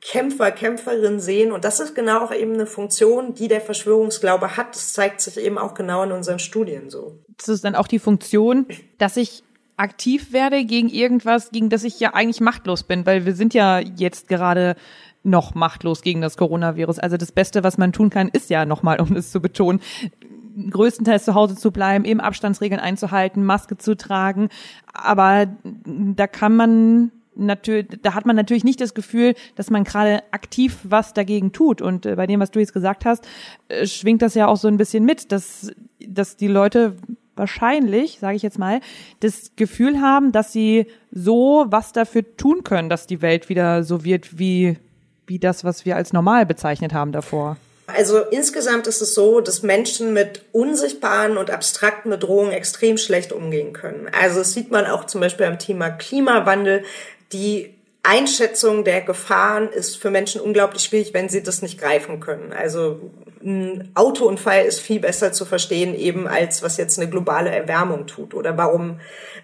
Kämpfer, 0.00 0.50
Kämpferin 0.50 1.20
sehen. 1.20 1.52
Und 1.52 1.64
das 1.64 1.80
ist 1.80 1.94
genau 1.94 2.24
auch 2.24 2.34
eben 2.34 2.54
eine 2.54 2.66
Funktion, 2.66 3.34
die 3.34 3.48
der 3.48 3.60
Verschwörungsglaube 3.60 4.56
hat. 4.56 4.74
Das 4.74 4.92
zeigt 4.92 5.20
sich 5.20 5.38
eben 5.38 5.58
auch 5.58 5.74
genau 5.74 6.02
in 6.02 6.12
unseren 6.12 6.38
Studien 6.38 6.90
so. 6.90 7.18
Das 7.38 7.48
ist 7.48 7.64
dann 7.64 7.74
auch 7.74 7.88
die 7.88 7.98
Funktion, 7.98 8.66
dass 8.98 9.16
ich 9.16 9.42
aktiv 9.76 10.32
werde 10.32 10.64
gegen 10.66 10.90
irgendwas, 10.90 11.50
gegen 11.50 11.70
das 11.70 11.84
ich 11.84 11.98
ja 12.00 12.12
eigentlich 12.12 12.40
machtlos 12.40 12.82
bin, 12.82 13.06
weil 13.06 13.24
wir 13.24 13.34
sind 13.34 13.54
ja 13.54 13.78
jetzt 13.78 14.28
gerade 14.28 14.76
noch 15.22 15.54
machtlos 15.54 16.02
gegen 16.02 16.20
das 16.20 16.36
Coronavirus. 16.36 16.98
Also 16.98 17.16
das 17.16 17.32
Beste, 17.32 17.62
was 17.62 17.78
man 17.78 17.92
tun 17.92 18.10
kann, 18.10 18.28
ist 18.28 18.50
ja 18.50 18.64
nochmal, 18.64 19.00
um 19.00 19.14
es 19.16 19.30
zu 19.30 19.40
betonen, 19.40 19.80
größtenteils 20.70 21.24
zu 21.24 21.34
Hause 21.34 21.56
zu 21.56 21.70
bleiben, 21.70 22.04
eben 22.04 22.20
Abstandsregeln 22.20 22.80
einzuhalten, 22.80 23.44
Maske 23.44 23.76
zu 23.76 23.96
tragen. 23.96 24.48
Aber 24.92 25.46
da 25.64 26.26
kann 26.26 26.56
man 26.56 27.12
natürlich, 27.36 27.88
da 28.02 28.14
hat 28.14 28.26
man 28.26 28.36
natürlich 28.36 28.64
nicht 28.64 28.80
das 28.80 28.94
Gefühl, 28.94 29.34
dass 29.54 29.70
man 29.70 29.84
gerade 29.84 30.22
aktiv 30.32 30.78
was 30.84 31.14
dagegen 31.14 31.52
tut. 31.52 31.82
Und 31.82 32.06
äh, 32.06 32.16
bei 32.16 32.26
dem, 32.26 32.40
was 32.40 32.50
du 32.50 32.60
jetzt 32.60 32.72
gesagt 32.72 33.04
hast, 33.04 33.26
äh, 33.68 33.86
schwingt 33.86 34.22
das 34.22 34.34
ja 34.34 34.46
auch 34.46 34.56
so 34.56 34.68
ein 34.68 34.76
bisschen 34.76 35.04
mit, 35.04 35.32
dass, 35.32 35.72
dass 36.06 36.36
die 36.36 36.48
Leute 36.48 36.96
wahrscheinlich, 37.36 38.18
sage 38.20 38.36
ich 38.36 38.42
jetzt 38.42 38.58
mal, 38.58 38.80
das 39.20 39.52
Gefühl 39.56 40.00
haben, 40.00 40.32
dass 40.32 40.52
sie 40.52 40.86
so 41.10 41.64
was 41.68 41.92
dafür 41.92 42.36
tun 42.36 42.64
können, 42.64 42.90
dass 42.90 43.06
die 43.06 43.22
Welt 43.22 43.48
wieder 43.48 43.82
so 43.82 44.04
wird 44.04 44.38
wie, 44.38 44.76
wie 45.30 45.38
das, 45.38 45.64
was 45.64 45.86
wir 45.86 45.96
als 45.96 46.12
normal 46.12 46.44
bezeichnet 46.44 46.92
haben 46.92 47.12
davor. 47.12 47.56
Also 47.86 48.18
insgesamt 48.18 48.86
ist 48.86 49.00
es 49.00 49.14
so, 49.14 49.40
dass 49.40 49.62
Menschen 49.62 50.12
mit 50.12 50.44
unsichtbaren 50.52 51.36
und 51.36 51.50
abstrakten 51.50 52.10
Bedrohungen 52.10 52.52
extrem 52.52 52.98
schlecht 52.98 53.32
umgehen 53.32 53.72
können. 53.72 54.08
Also 54.20 54.40
das 54.40 54.52
sieht 54.52 54.70
man 54.70 54.86
auch 54.86 55.06
zum 55.06 55.20
Beispiel 55.20 55.46
am 55.46 55.58
Thema 55.58 55.90
Klimawandel. 55.90 56.84
Die 57.32 57.74
Einschätzung 58.02 58.84
der 58.84 59.02
Gefahren 59.02 59.68
ist 59.68 59.96
für 59.96 60.10
Menschen 60.10 60.40
unglaublich 60.40 60.82
schwierig, 60.82 61.12
wenn 61.12 61.28
sie 61.28 61.42
das 61.42 61.60
nicht 61.60 61.78
greifen 61.78 62.20
können. 62.20 62.52
Also 62.52 63.10
ein 63.42 63.90
Autounfall 63.94 64.64
ist 64.64 64.80
viel 64.80 65.00
besser 65.00 65.32
zu 65.32 65.44
verstehen, 65.44 65.94
eben 65.94 66.26
als 66.28 66.62
was 66.62 66.76
jetzt 66.76 66.98
eine 66.98 67.08
globale 67.08 67.50
Erwärmung 67.50 68.06
tut 68.06 68.34
oder 68.34 68.56
warum 68.58 69.00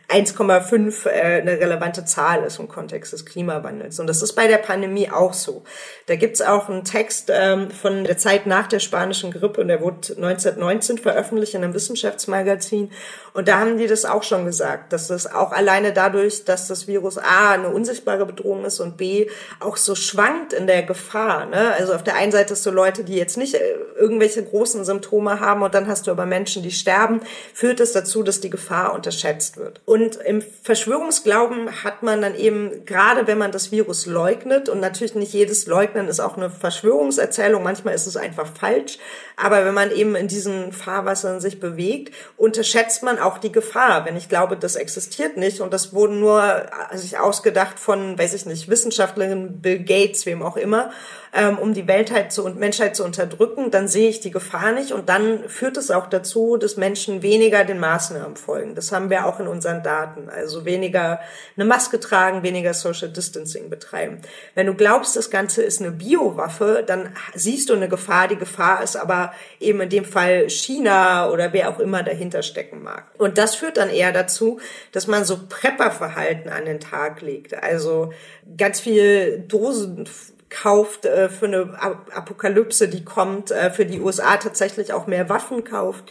1,5 0.09 1.09
äh, 1.09 1.41
eine 1.41 1.59
relevante 1.59 2.05
Zahl 2.05 2.45
ist 2.45 2.61
im 2.61 2.69
Kontext 2.69 3.13
des 3.13 3.27
Klimawandels. 3.27 3.99
Und 3.99 4.07
das 4.07 4.23
ist 4.23 4.35
bei 4.35 4.47
der 4.47 4.59
Pandemie 4.59 5.11
auch 5.11 5.33
so. 5.33 5.65
Da 6.07 6.17
gibt's 6.17 6.43
auch 6.43 6.69
einen 6.69 6.85
Text 6.85 7.31
ähm, 7.35 7.71
von 7.71 8.05
der 8.05 8.19
Zeit 8.19 8.47
nach 8.47 8.69
der 8.69 8.79
spanischen 8.79 9.33
Grippe 9.33 9.63
und 9.63 9.69
der 9.69 9.81
wurde 9.81 10.13
1919 10.15 10.99
veröffentlicht 10.99 11.55
in 11.55 11.65
einem 11.65 11.75
Wissenschaftsmagazin. 11.75 12.91
Und 13.33 13.49
da 13.49 13.59
haben 13.59 13.79
die 13.79 13.89
das 13.89 14.05
auch 14.05 14.23
schon 14.23 14.45
gesagt, 14.45 14.93
dass 14.93 15.09
das 15.09 15.33
auch 15.33 15.53
alleine 15.53 15.93
dadurch, 15.93 16.45
dass 16.45 16.69
das 16.69 16.87
Virus 16.87 17.19
A 17.19 17.53
eine 17.53 17.71
unsichtbare 17.71 18.27
Bedrohung 18.27 18.46
ist 18.65 18.81
und 18.81 18.97
B 18.97 19.29
auch 19.61 19.77
so 19.77 19.95
schwankt 19.95 20.53
in 20.53 20.67
der 20.67 20.83
Gefahr. 20.83 21.47
Ne? 21.47 21.73
Also 21.79 21.95
auf 21.95 22.05
der 22.05 22.17
einen 22.17 22.33
Seite 22.33 22.55
hast 22.55 22.65
du 22.65 22.71
Leute, 22.71 23.05
die 23.05 23.17
jetzt 23.17 23.37
nicht 23.37 23.55
äh, 23.55 23.61
irgendwelche 23.99 24.43
großen 24.43 24.85
Symptome 24.85 25.41
haben 25.41 25.63
und 25.63 25.75
dann 25.75 25.89
hast 25.89 26.07
du 26.07 26.11
aber 26.11 26.27
Menschen, 26.27 26.63
die 26.63 26.71
sterben, 26.71 27.21
führt 27.55 27.81
es 27.81 27.93
dazu, 27.93 28.23
dass 28.23 28.41
die 28.41 28.51
Gefahr 28.51 28.95
unterschätzt 28.95 29.57
wird. 29.57 29.81
Und 29.85 30.17
im 30.17 30.43
Verschwörungsglauben 30.63 31.85
hat 31.85 32.03
man 32.03 32.23
dann 32.23 32.35
eben, 32.35 32.85
gerade 32.85 33.27
wenn 33.27 33.39
man 33.39 33.53
das 33.53 33.73
Virus 33.73 34.07
leugnet, 34.07 34.69
und 34.69 34.81
natürlich 34.81 35.15
nicht 35.15 35.33
jedes 35.33 35.67
Leugnen 35.67 36.09
ist 36.09 36.21
auch 36.21 36.37
eine 36.37 36.51
Verschwörungserzählung, 36.51 37.63
manchmal 37.63 37.95
ist 37.95 38.07
es 38.07 38.17
einfach 38.17 38.49
falsch, 38.59 38.99
aber 39.37 39.65
wenn 39.65 39.75
man 39.75 39.91
eben 39.91 40.15
in 40.15 40.29
diesen 40.29 40.73
Fahrwassern 40.73 41.41
sich 41.41 41.61
bewegt, 41.61 42.15
unterschätzt 42.37 43.03
man 43.03 43.19
auch 43.19 43.39
die 43.39 43.53
Gefahr. 43.53 44.05
Wenn 44.05 44.17
ich 44.17 44.29
glaube, 44.29 44.57
das 44.57 44.77
existiert 44.77 45.37
nicht 45.37 45.61
und 45.61 45.73
das 45.73 45.93
wurde 45.93 46.15
nur 46.15 46.67
sich 46.93 47.19
ausgedacht 47.19 47.79
von, 47.79 48.19
weiß 48.19 48.35
ich 48.35 48.36
nicht, 48.45 48.69
Wissenschaftlerinnen, 48.69 49.63
Bill 49.63 49.79
Gates, 49.79 50.27
wem 50.27 50.43
auch 50.43 50.59
immer, 50.59 50.91
ähm, 51.37 51.59
um 51.59 51.75
die 51.75 51.87
Weltheit 51.87 52.17
halt 52.17 52.33
zu, 52.33 52.45
und 52.45 52.59
Menschheit 52.59 52.97
zu 52.97 53.05
unterdrücken, 53.05 53.71
dann 53.71 53.89
sehe 53.89 54.09
ich 54.09 54.21
die 54.21 54.31
Gefahr 54.31 54.73
nicht 54.73 54.93
und 54.93 55.09
dann 55.09 55.49
führt 55.49 55.77
es 55.77 55.91
auch 55.91 56.07
dazu, 56.07 56.57
dass 56.57 56.77
Menschen 56.77 57.23
weniger 57.23 57.65
den 57.65 57.79
Maßnahmen 57.79 58.37
folgen. 58.37 58.75
Das 58.75 58.91
haben 58.91 59.11
wir 59.11 59.27
auch 59.27 59.39
in 59.39 59.47
unseren 59.47 59.83
Daten. 59.83 60.29
Also 60.29 60.65
weniger 60.65 61.21
eine 61.57 61.67
Maske 61.67 62.01
tragen, 62.01 62.43
weniger 62.43 62.75
Social 62.75 63.09
Distancing 63.09 63.69
betreiben. 63.71 64.21
Wenn 64.55 64.67
du 64.67 64.75
glaubst, 64.75 65.17
das 65.17 65.31
Ganze 65.31 65.63
ist 65.63 65.81
eine 65.81 65.91
Biowaffe, 65.91 66.83
dann 66.87 67.15
siehst 67.35 67.69
du 67.69 67.75
eine 67.75 67.89
Gefahr. 67.89 68.29
Die 68.29 68.37
Gefahr 68.37 68.83
ist 68.83 68.97
aber 68.97 69.33
eben 69.61 69.81
in 69.81 69.91
dem 69.91 70.05
Fall 70.05 70.49
China 70.49 71.31
oder 71.31 71.53
wer 71.53 71.69
auch 71.69 71.79
immer 71.79 72.03
dahinter 72.03 72.43
stecken 72.43 72.83
mag. 72.83 73.05
Und 73.19 73.39
das 73.39 73.55
führt 73.55 73.77
dann 73.77 73.91
eher 73.91 74.13
dazu, 74.13 74.59
dass 74.93 75.07
man 75.07 75.25
so 75.25 75.39
Prepperverhalten 75.49 76.51
an 76.51 76.65
den 76.65 76.81
Tag 76.81 77.21
legt. 77.21 77.55
Also 77.63 78.13
ganz 78.57 78.81
viel 78.81 79.45
Dosen 79.47 80.09
kauft 80.49 81.05
äh, 81.05 81.29
für 81.29 81.47
eine 81.47 81.75
Apokalypse, 81.81 82.89
die 82.89 83.05
kommt, 83.05 83.51
äh, 83.51 83.71
für 83.71 83.85
die 83.85 84.01
USA 84.01 84.37
tatsächlich 84.37 84.93
auch 84.93 85.07
mehr 85.07 85.29
Waffen 85.29 85.65
kauft. 85.65 86.05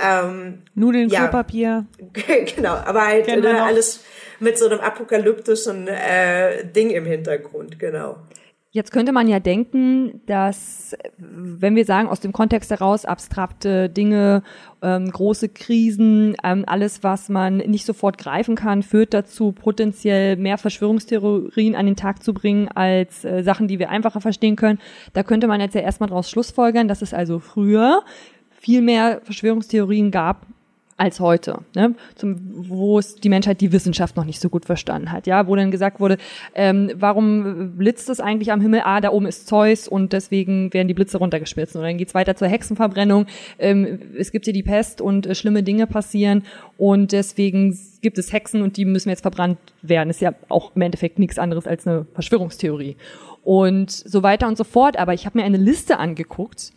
Ähm, 0.00 0.62
Nudeln, 0.74 1.08
ja, 1.08 1.22
Klopapier. 1.22 1.86
genau, 2.56 2.74
aber 2.74 3.06
halt 3.06 3.26
ne, 3.26 3.62
alles 3.62 4.04
mit 4.40 4.58
so 4.58 4.66
einem 4.66 4.80
apokalyptischen 4.80 5.88
äh, 5.88 6.64
Ding 6.64 6.90
im 6.90 7.06
Hintergrund, 7.06 7.78
genau. 7.78 8.18
Jetzt 8.70 8.92
könnte 8.92 9.12
man 9.12 9.28
ja 9.28 9.40
denken, 9.40 10.20
dass, 10.26 10.94
wenn 11.16 11.74
wir 11.74 11.86
sagen, 11.86 12.06
aus 12.06 12.20
dem 12.20 12.32
Kontext 12.32 12.70
heraus 12.70 13.06
abstrakte 13.06 13.88
Dinge, 13.88 14.42
ähm, 14.82 15.10
große 15.10 15.48
Krisen, 15.48 16.36
ähm, 16.44 16.64
alles, 16.66 17.02
was 17.02 17.30
man 17.30 17.56
nicht 17.56 17.86
sofort 17.86 18.18
greifen 18.18 18.56
kann, 18.56 18.82
führt 18.82 19.14
dazu, 19.14 19.52
potenziell 19.52 20.36
mehr 20.36 20.58
Verschwörungstheorien 20.58 21.76
an 21.76 21.86
den 21.86 21.96
Tag 21.96 22.22
zu 22.22 22.34
bringen, 22.34 22.68
als 22.68 23.24
äh, 23.24 23.42
Sachen, 23.42 23.68
die 23.68 23.78
wir 23.78 23.88
einfacher 23.88 24.20
verstehen 24.20 24.56
können. 24.56 24.80
Da 25.14 25.22
könnte 25.22 25.46
man 25.46 25.62
jetzt 25.62 25.74
ja 25.74 25.80
erstmal 25.80 26.10
daraus 26.10 26.28
schlussfolgern, 26.28 26.88
dass 26.88 27.00
es 27.00 27.14
also 27.14 27.38
früher 27.38 28.02
viel 28.50 28.82
mehr 28.82 29.22
Verschwörungstheorien 29.24 30.10
gab, 30.10 30.46
als 30.98 31.20
heute, 31.20 31.60
ne? 31.76 31.94
Zum, 32.16 32.36
wo 32.68 32.98
es 32.98 33.14
die 33.14 33.28
Menschheit 33.28 33.60
die 33.60 33.70
Wissenschaft 33.72 34.16
noch 34.16 34.24
nicht 34.24 34.40
so 34.40 34.48
gut 34.48 34.64
verstanden 34.64 35.12
hat, 35.12 35.28
ja, 35.28 35.46
wo 35.46 35.54
dann 35.54 35.70
gesagt 35.70 36.00
wurde, 36.00 36.18
ähm, 36.54 36.90
warum 36.96 37.76
blitzt 37.76 38.10
es 38.10 38.18
eigentlich 38.18 38.50
am 38.50 38.60
Himmel? 38.60 38.82
Ah, 38.84 39.00
da 39.00 39.10
oben 39.10 39.26
ist 39.26 39.46
Zeus 39.46 39.86
und 39.86 40.12
deswegen 40.12 40.74
werden 40.74 40.88
die 40.88 40.94
Blitze 40.94 41.18
runtergeschmissen. 41.18 41.80
Und 41.80 41.86
dann 41.86 41.98
geht's 41.98 42.14
weiter 42.14 42.34
zur 42.34 42.48
Hexenverbrennung. 42.48 43.26
Ähm, 43.60 44.00
es 44.18 44.32
gibt 44.32 44.44
hier 44.44 44.52
die 44.52 44.64
Pest 44.64 45.00
und 45.00 45.26
äh, 45.26 45.36
schlimme 45.36 45.62
Dinge 45.62 45.86
passieren 45.86 46.42
und 46.76 47.12
deswegen 47.12 47.78
gibt 48.02 48.18
es 48.18 48.32
Hexen 48.32 48.62
und 48.62 48.76
die 48.76 48.84
müssen 48.84 49.08
jetzt 49.08 49.22
verbrannt 49.22 49.58
werden. 49.82 50.10
Ist 50.10 50.20
ja 50.20 50.32
auch 50.48 50.74
im 50.74 50.82
Endeffekt 50.82 51.20
nichts 51.20 51.38
anderes 51.38 51.68
als 51.68 51.86
eine 51.86 52.06
Verschwörungstheorie 52.12 52.96
und 53.44 53.90
so 53.92 54.24
weiter 54.24 54.48
und 54.48 54.58
so 54.58 54.64
fort. 54.64 54.98
Aber 54.98 55.14
ich 55.14 55.26
habe 55.26 55.38
mir 55.38 55.44
eine 55.44 55.58
Liste 55.58 56.00
angeguckt 56.00 56.72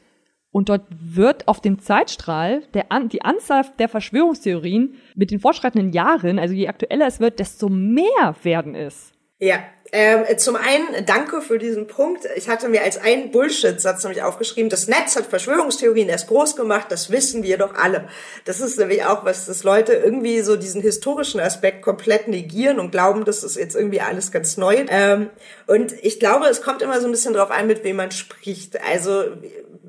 und 0.52 0.70
dort 0.70 0.86
wird 0.90 1.48
auf 1.48 1.62
dem 1.62 1.80
Zeitstrahl 1.80 2.64
der 2.74 2.92
An 2.92 3.10
die 3.10 3.22
Anzahl 3.22 3.66
der 3.80 3.90
Verschwörungstheorien 3.90 4.96
mit 5.16 5.32
den 5.32 5.40
fortschreitenden 5.40 5.92
Jahren, 5.92 6.40
also 6.40 6.54
je 6.54 6.68
aktueller 6.68 7.08
es 7.08 7.20
wird, 7.20 7.40
desto 7.40 7.70
mehr 7.70 8.36
werden 8.44 8.76
es. 8.76 9.12
Ja, 9.44 9.58
ähm, 9.92 10.38
zum 10.38 10.56
einen 10.56 11.04
danke 11.08 11.42
für 11.42 11.58
diesen 11.58 11.88
Punkt. 11.88 12.28
Ich 12.36 12.48
hatte 12.48 12.70
mir 12.70 12.84
als 12.84 13.00
einen 13.00 13.32
Bullshit-Satz 13.32 14.04
nämlich 14.04 14.22
aufgeschrieben, 14.22 14.70
das 14.70 14.88
Netz 14.88 15.16
hat 15.16 15.26
Verschwörungstheorien 15.26 16.10
erst 16.10 16.28
groß 16.28 16.56
gemacht, 16.56 16.88
das 16.90 17.10
wissen 17.10 17.42
wir 17.42 17.58
doch 17.58 17.74
alle. 17.74 18.08
Das 18.46 18.62
ist 18.62 18.78
nämlich 18.78 19.04
auch 19.04 19.26
was, 19.26 19.48
dass 19.48 19.64
Leute 19.64 19.94
irgendwie 19.94 20.42
so 20.42 20.58
diesen 20.58 20.84
historischen 20.84 21.40
Aspekt 21.40 21.82
komplett 21.82 22.28
negieren 22.28 22.80
und 22.80 22.92
glauben, 22.92 23.26
das 23.26 23.44
ist 23.44 23.58
jetzt 23.58 23.76
irgendwie 23.76 24.00
alles 24.00 24.32
ganz 24.32 24.58
neu. 24.58 24.86
Ähm, 24.88 25.32
und 25.66 25.92
ich 26.04 26.20
glaube, 26.20 26.46
es 26.46 26.62
kommt 26.62 26.84
immer 26.84 27.02
so 27.02 27.08
ein 27.08 27.12
bisschen 27.12 27.34
drauf 27.34 27.50
an, 27.50 27.66
mit 27.66 27.84
wem 27.84 27.96
man 27.96 28.12
spricht. 28.12 28.80
Also 28.88 29.24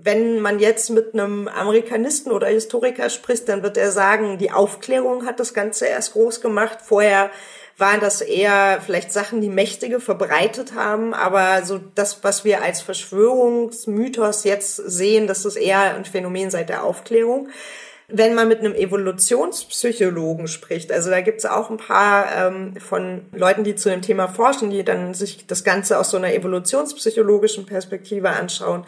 wenn 0.04 0.40
man 0.40 0.58
jetzt 0.58 0.90
mit 0.90 1.14
einem 1.14 1.48
Amerikanisten 1.48 2.32
oder 2.32 2.48
Historiker 2.48 3.08
spricht, 3.08 3.48
dann 3.48 3.62
wird 3.62 3.76
er 3.76 3.92
sagen, 3.92 4.38
die 4.38 4.50
Aufklärung 4.50 5.26
hat 5.26 5.38
das 5.38 5.54
Ganze 5.54 5.86
erst 5.86 6.14
groß 6.14 6.40
gemacht. 6.40 6.78
Vorher 6.82 7.30
waren 7.78 8.00
das 8.00 8.20
eher 8.20 8.80
vielleicht 8.84 9.12
Sachen, 9.12 9.40
die 9.40 9.48
Mächtige 9.48 10.00
verbreitet 10.00 10.74
haben, 10.74 11.14
aber 11.14 11.64
so 11.64 11.80
das, 11.94 12.22
was 12.22 12.44
wir 12.44 12.62
als 12.62 12.80
Verschwörungsmythos 12.80 14.44
jetzt 14.44 14.76
sehen, 14.76 15.26
das 15.26 15.44
ist 15.44 15.56
eher 15.56 15.94
ein 15.94 16.04
Phänomen 16.04 16.50
seit 16.50 16.68
der 16.68 16.84
Aufklärung. 16.84 17.48
Wenn 18.08 18.34
man 18.34 18.48
mit 18.48 18.58
einem 18.58 18.74
Evolutionspsychologen 18.74 20.46
spricht, 20.46 20.92
also 20.92 21.08
da 21.08 21.22
gibt 21.22 21.38
es 21.38 21.46
auch 21.46 21.70
ein 21.70 21.78
paar 21.78 22.26
ähm, 22.36 22.74
von 22.76 23.22
Leuten, 23.32 23.64
die 23.64 23.74
zu 23.74 23.88
dem 23.88 24.02
Thema 24.02 24.28
forschen, 24.28 24.68
die 24.68 24.84
dann 24.84 25.14
sich 25.14 25.46
das 25.46 25.64
Ganze 25.64 25.98
aus 25.98 26.10
so 26.10 26.18
einer 26.18 26.34
evolutionspsychologischen 26.34 27.64
Perspektive 27.64 28.30
anschauen, 28.30 28.84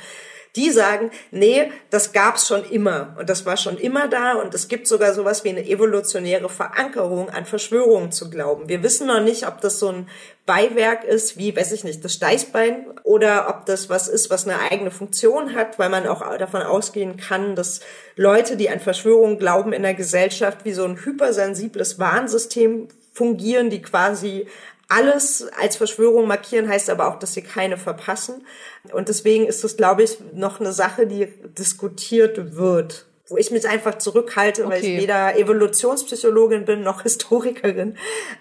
die 0.57 0.71
sagen, 0.71 1.11
nee, 1.31 1.73
das 1.91 2.13
gab's 2.13 2.47
schon 2.47 2.65
immer 2.65 3.17
und 3.19 3.29
das 3.29 3.45
war 3.45 3.57
schon 3.57 3.77
immer 3.77 4.07
da 4.09 4.35
und 4.35 4.55
es 4.55 4.69
gibt 4.69 4.87
sogar 4.87 5.13
sowas 5.13 5.43
wie 5.43 5.49
eine 5.49 5.67
evolutionäre 5.67 6.49
Verankerung 6.49 7.29
an 7.31 7.45
Verschwörungen 7.45 8.13
zu 8.13 8.31
glauben. 8.31 8.69
Wir 8.69 8.83
wissen 8.83 9.09
noch 9.09 9.21
nicht, 9.21 9.47
ob 9.47 9.61
das 9.61 9.79
so 9.79 9.89
ein 9.89 10.09
Beiwerk 10.47 11.05
ist, 11.05 11.39
wie, 11.39 11.57
weiß 11.57 11.73
ich 11.73 11.85
nicht, 11.85 12.05
das 12.05 12.15
Steißbein 12.15 12.87
oder 13.03 13.49
ob 13.49 13.67
das 13.67 13.89
was 13.89 14.09
ist, 14.09 14.31
was 14.31 14.47
eine 14.47 14.61
eigene 14.71 14.91
Funktion 14.91 15.55
hat, 15.55 15.79
weil 15.79 15.89
man 15.89 16.07
auch 16.07 16.37
davon 16.37 16.63
ausgehen 16.63 17.17
kann, 17.17 17.57
dass 17.57 17.81
Leute, 18.15 18.57
die 18.57 18.71
an 18.71 18.79
Verschwörungen 18.79 19.39
glauben, 19.39 19.73
in 19.73 19.83
der 19.83 19.95
Gesellschaft 19.95 20.65
wie 20.65 20.73
so 20.73 20.85
ein 20.85 21.05
hypersensibles 21.05 21.99
Warnsystem 21.99 22.89
fungieren, 23.13 23.71
die 23.71 23.81
quasi 23.81 24.47
alles 24.89 25.47
als 25.61 25.77
Verschwörung 25.77 26.27
markieren, 26.27 26.69
heißt 26.69 26.91
aber 26.91 27.09
auch, 27.09 27.19
dass 27.19 27.35
sie 27.35 27.43
keine 27.43 27.77
verpassen. 27.77 28.47
Und 28.93 29.09
deswegen 29.09 29.47
ist 29.47 29.65
es, 29.65 29.77
glaube 29.77 30.03
ich, 30.03 30.19
noch 30.33 30.61
eine 30.61 30.73
Sache, 30.73 31.07
die 31.07 31.27
diskutiert 31.59 32.57
wird 32.57 33.07
wo 33.29 33.37
ich 33.39 33.51
mich 33.51 33.67
einfach 33.67 33.99
zurückhalte, 33.99 34.65
okay. 34.65 34.73
weil 34.73 34.85
ich 34.85 35.01
weder 35.01 35.39
Evolutionspsychologin 35.39 36.65
bin 36.65 36.83
noch 36.83 37.03
Historikerin. 37.05 37.97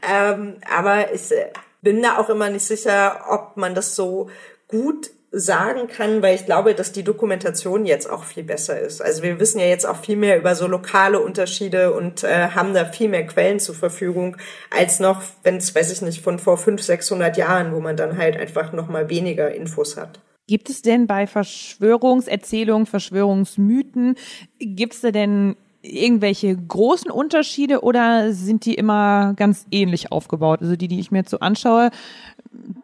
Ähm, 0.07 0.57
aber 0.69 1.13
ich 1.13 1.31
äh, 1.31 1.51
bin 1.81 2.01
da 2.01 2.17
auch 2.17 2.29
immer 2.29 2.49
nicht 2.49 2.65
sicher, 2.65 3.25
ob 3.29 3.57
man 3.57 3.75
das 3.75 3.95
so 3.95 4.29
gut 4.67 5.09
sagen 5.35 5.87
kann, 5.87 6.21
weil 6.21 6.35
ich 6.35 6.45
glaube, 6.45 6.75
dass 6.75 6.91
die 6.91 7.03
Dokumentation 7.03 7.87
jetzt 7.87 8.07
auch 8.07 8.23
viel 8.23 8.43
besser 8.43 8.79
ist. 8.79 9.01
Also 9.01 9.23
wir 9.23 9.39
wissen 9.39 9.59
ja 9.59 9.65
jetzt 9.65 9.85
auch 9.85 9.97
viel 9.97 10.15
mehr 10.15 10.37
über 10.37 10.53
so 10.53 10.67
lokale 10.67 11.19
Unterschiede 11.19 11.91
und 11.91 12.23
äh, 12.23 12.49
haben 12.49 12.75
da 12.75 12.85
viel 12.85 13.09
mehr 13.09 13.25
Quellen 13.25 13.59
zur 13.59 13.73
Verfügung 13.73 14.37
als 14.69 14.99
noch, 14.99 15.23
wenn 15.41 15.57
es, 15.57 15.73
weiß 15.73 15.91
ich 15.91 16.03
nicht, 16.03 16.21
von 16.21 16.37
vor 16.37 16.57
500, 16.57 16.85
600 16.85 17.37
Jahren, 17.37 17.73
wo 17.73 17.79
man 17.79 17.97
dann 17.97 18.19
halt 18.19 18.37
einfach 18.37 18.73
noch 18.73 18.89
mal 18.89 19.09
weniger 19.09 19.51
Infos 19.53 19.97
hat. 19.97 20.19
Gibt 20.45 20.69
es 20.69 20.83
denn 20.83 21.07
bei 21.07 21.25
Verschwörungserzählungen, 21.25 22.85
Verschwörungsmythen, 22.85 24.15
gibt 24.59 24.93
es 24.93 25.01
da 25.01 25.09
denn 25.09 25.55
irgendwelche 25.81 26.55
großen 26.55 27.09
Unterschiede 27.09 27.81
oder 27.81 28.33
sind 28.33 28.65
die 28.65 28.75
immer 28.75 29.33
ganz 29.35 29.65
ähnlich 29.71 30.11
aufgebaut? 30.11 30.61
Also 30.61 30.75
die, 30.75 30.87
die 30.87 30.99
ich 30.99 31.09
mir 31.09 31.19
jetzt 31.19 31.31
so 31.31 31.39
anschaue, 31.39 31.89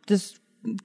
das 0.08 0.34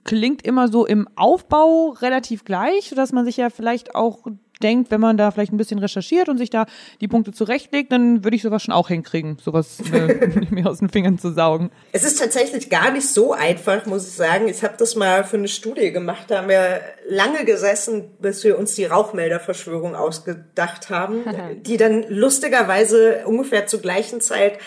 klingt 0.05 0.45
immer 0.45 0.69
so 0.69 0.87
im 0.87 1.09
Aufbau 1.17 1.91
relativ 2.01 2.45
gleich, 2.45 2.93
dass 2.95 3.13
man 3.13 3.25
sich 3.25 3.37
ja 3.37 3.51
vielleicht 3.51 3.95
auch 3.95 4.19
denkt, 4.63 4.91
wenn 4.91 5.01
man 5.01 5.17
da 5.17 5.31
vielleicht 5.31 5.53
ein 5.53 5.57
bisschen 5.57 5.79
recherchiert 5.79 6.29
und 6.29 6.39
sich 6.39 6.51
da 6.51 6.67
die 7.01 7.09
Punkte 7.09 7.33
zurechtlegt, 7.33 7.93
dann 7.93 8.25
würde 8.25 8.37
ich 8.37 8.43
sowas 8.43 8.63
schon 8.63 8.73
auch 8.73 8.89
hinkriegen, 8.89 9.39
sowas 9.43 9.79
äh, 9.93 10.29
mir 10.51 10.69
aus 10.69 10.79
den 10.79 10.89
Fingern 10.89 11.19
zu 11.19 11.33
saugen. 11.33 11.71
Es 11.93 12.05
ist 12.05 12.19
tatsächlich 12.19 12.71
gar 12.71 12.91
nicht 12.91 13.09
so 13.09 13.33
einfach, 13.33 13.85
muss 13.87 14.07
ich 14.07 14.15
sagen. 14.15 14.49
Ich 14.49 14.63
habe 14.63 14.75
das 14.79 14.97
mal 14.97 15.25
für 15.25 15.37
eine 15.37 15.49
Studie 15.49 15.93
gemacht, 15.93 16.27
da 16.29 16.39
haben 16.39 16.49
wir 16.49 16.81
lange 17.09 17.45
gesessen, 17.45 18.05
bis 18.21 18.45
wir 18.45 18.59
uns 18.59 18.75
die 18.75 18.85
Rauchmelderverschwörung 18.85 19.95
ausgedacht 19.95 20.89
haben, 20.91 21.25
die 21.67 21.77
dann 21.77 22.05
lustigerweise 22.09 23.25
ungefähr 23.27 23.67
zur 23.67 23.81
gleichen 23.81 24.21
Zeit 24.21 24.59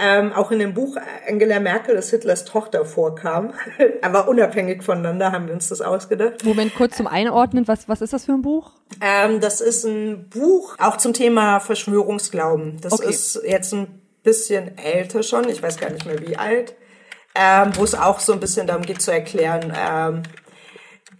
ähm, 0.00 0.32
auch 0.32 0.50
in 0.50 0.58
dem 0.58 0.74
Buch 0.74 0.96
Angela 1.26 1.60
Merkel, 1.60 1.94
das 1.94 2.10
Hitlers 2.10 2.44
Tochter 2.44 2.84
vorkam. 2.84 3.54
Aber 4.02 4.28
unabhängig 4.28 4.82
voneinander 4.82 5.32
haben 5.32 5.46
wir 5.46 5.54
uns 5.54 5.68
das 5.68 5.80
ausgedacht. 5.80 6.44
Moment, 6.44 6.74
kurz 6.74 6.96
zum 6.96 7.06
Einordnen, 7.06 7.66
was, 7.66 7.88
was 7.88 8.02
ist 8.02 8.12
das 8.12 8.26
für 8.26 8.32
ein 8.32 8.42
Buch? 8.42 8.72
Ähm, 9.00 9.40
das 9.40 9.60
ist 9.60 9.84
ein 9.84 10.28
Buch 10.28 10.76
auch 10.78 10.98
zum 10.98 11.14
Thema 11.14 11.60
Verschwörungsglauben. 11.60 12.80
Das 12.80 12.92
okay. 12.92 13.08
ist 13.08 13.40
jetzt 13.44 13.72
ein 13.72 14.02
bisschen 14.22 14.76
älter 14.76 15.22
schon, 15.22 15.48
ich 15.48 15.62
weiß 15.62 15.78
gar 15.78 15.90
nicht 15.90 16.04
mehr 16.04 16.20
wie 16.20 16.36
alt, 16.36 16.74
ähm, 17.34 17.72
wo 17.76 17.84
es 17.84 17.94
auch 17.94 18.20
so 18.20 18.32
ein 18.32 18.40
bisschen 18.40 18.66
darum 18.66 18.82
geht 18.82 19.00
zu 19.00 19.10
erklären, 19.10 19.72
ähm, 19.74 20.22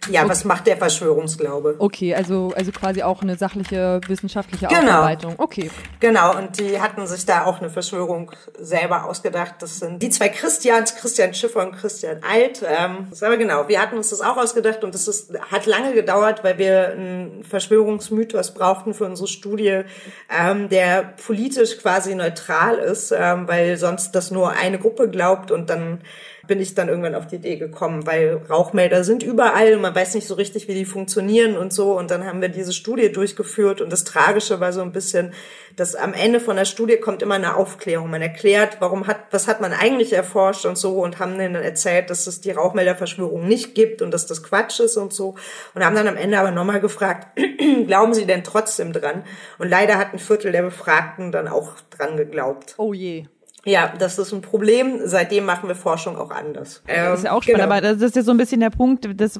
ja, 0.07 0.21
okay. 0.21 0.29
was 0.29 0.45
macht 0.45 0.65
der 0.65 0.77
Verschwörungsglaube? 0.77 1.75
Okay, 1.77 2.15
also, 2.15 2.53
also 2.55 2.71
quasi 2.71 3.03
auch 3.03 3.21
eine 3.21 3.35
sachliche, 3.37 3.99
wissenschaftliche 4.07 4.67
genau. 4.67 4.81
Aufarbeitung. 4.81 5.33
Okay. 5.37 5.69
Genau, 5.99 6.37
und 6.37 6.57
die 6.57 6.79
hatten 6.79 7.05
sich 7.05 7.25
da 7.25 7.45
auch 7.45 7.59
eine 7.59 7.69
Verschwörung 7.69 8.31
selber 8.57 9.05
ausgedacht. 9.05 9.55
Das 9.59 9.79
sind 9.79 10.01
die 10.01 10.09
zwei 10.09 10.29
Christians, 10.29 10.95
Christian 10.95 11.33
Schiffer 11.33 11.67
und 11.67 11.73
Christian 11.73 12.21
Alt. 12.23 12.63
Ähm, 12.65 13.07
das 13.09 13.21
aber 13.23 13.37
genau, 13.37 13.67
wir 13.67 13.81
hatten 13.81 13.97
uns 13.97 14.09
das 14.09 14.21
auch 14.21 14.37
ausgedacht 14.37 14.83
und 14.83 14.95
das 14.95 15.07
ist, 15.07 15.33
hat 15.51 15.65
lange 15.65 15.93
gedauert, 15.93 16.43
weil 16.43 16.57
wir 16.57 16.89
einen 16.89 17.43
Verschwörungsmythos 17.43 18.53
brauchten 18.53 18.93
für 18.93 19.05
unsere 19.05 19.27
Studie, 19.27 19.81
ähm, 20.29 20.69
der 20.69 21.13
politisch 21.25 21.77
quasi 21.77 22.15
neutral 22.15 22.77
ist, 22.77 23.11
ähm, 23.11 23.47
weil 23.47 23.77
sonst 23.77 24.11
das 24.11 24.31
nur 24.31 24.51
eine 24.51 24.79
Gruppe 24.79 25.09
glaubt 25.09 25.51
und 25.51 25.69
dann 25.69 26.01
bin 26.49 26.59
ich 26.59 26.75
dann 26.75 26.89
irgendwann 26.89 27.15
auf 27.15 27.27
die 27.27 27.37
Idee 27.37 27.55
gekommen, 27.55 28.05
weil 28.05 28.41
Rauchmelder 28.49 29.05
sind 29.05 29.23
überall 29.23 29.77
man 29.77 29.95
weiß 29.95 30.15
nicht 30.15 30.27
so 30.27 30.33
richtig, 30.33 30.67
wie 30.67 30.73
die 30.73 30.83
funktionieren 30.83 31.55
und 31.55 31.71
so. 31.71 31.97
Und 31.97 32.11
dann 32.11 32.25
haben 32.25 32.41
wir 32.41 32.49
diese 32.49 32.73
Studie 32.73 33.11
durchgeführt 33.11 33.79
und 33.81 33.93
das 33.93 34.03
Tragische 34.03 34.59
war 34.59 34.73
so 34.73 34.81
ein 34.81 34.91
bisschen, 34.91 35.33
dass 35.75 35.95
am 35.95 36.13
Ende 36.13 36.39
von 36.39 36.55
der 36.55 36.65
Studie 36.65 36.97
kommt 36.97 37.21
immer 37.21 37.35
eine 37.35 37.55
Aufklärung. 37.55 38.09
Man 38.09 38.21
erklärt, 38.21 38.77
warum 38.79 39.07
hat, 39.07 39.17
was 39.31 39.47
hat 39.47 39.61
man 39.61 39.71
eigentlich 39.71 40.11
erforscht 40.11 40.65
und 40.65 40.77
so 40.77 40.99
und 41.01 41.19
haben 41.19 41.37
dann 41.37 41.55
erzählt, 41.55 42.09
dass 42.09 42.27
es 42.27 42.41
die 42.41 42.51
Rauchmelderverschwörung 42.51 43.47
nicht 43.47 43.75
gibt 43.75 44.01
und 44.01 44.11
dass 44.11 44.25
das 44.25 44.43
Quatsch 44.43 44.79
ist 44.79 44.97
und 44.97 45.13
so. 45.13 45.35
Und 45.75 45.85
haben 45.85 45.95
dann 45.95 46.07
am 46.07 46.17
Ende 46.17 46.39
aber 46.39 46.51
nochmal 46.51 46.81
gefragt, 46.81 47.39
glauben 47.87 48.13
Sie 48.15 48.25
denn 48.25 48.43
trotzdem 48.43 48.91
dran? 48.91 49.23
Und 49.59 49.69
leider 49.69 49.97
hat 49.97 50.13
ein 50.13 50.19
Viertel 50.19 50.51
der 50.51 50.63
Befragten 50.63 51.31
dann 51.31 51.47
auch 51.47 51.73
dran 51.91 52.17
geglaubt. 52.17 52.73
Oh 52.77 52.93
je. 52.93 53.25
Ja, 53.65 53.93
das 53.97 54.17
ist 54.17 54.33
ein 54.33 54.41
Problem. 54.41 55.01
Seitdem 55.03 55.45
machen 55.45 55.67
wir 55.67 55.75
Forschung 55.75 56.17
auch 56.17 56.31
anders. 56.31 56.81
das 56.87 57.19
ist 57.19 57.25
ja 57.25 57.31
auch 57.31 57.43
spannend, 57.43 57.61
genau. 57.63 57.75
aber 57.75 57.81
das 57.81 58.01
ist 58.01 58.15
ja 58.15 58.23
so 58.23 58.31
ein 58.31 58.37
bisschen 58.37 58.61
der 58.61 58.69
Punkt, 58.69 59.19
dass 59.19 59.39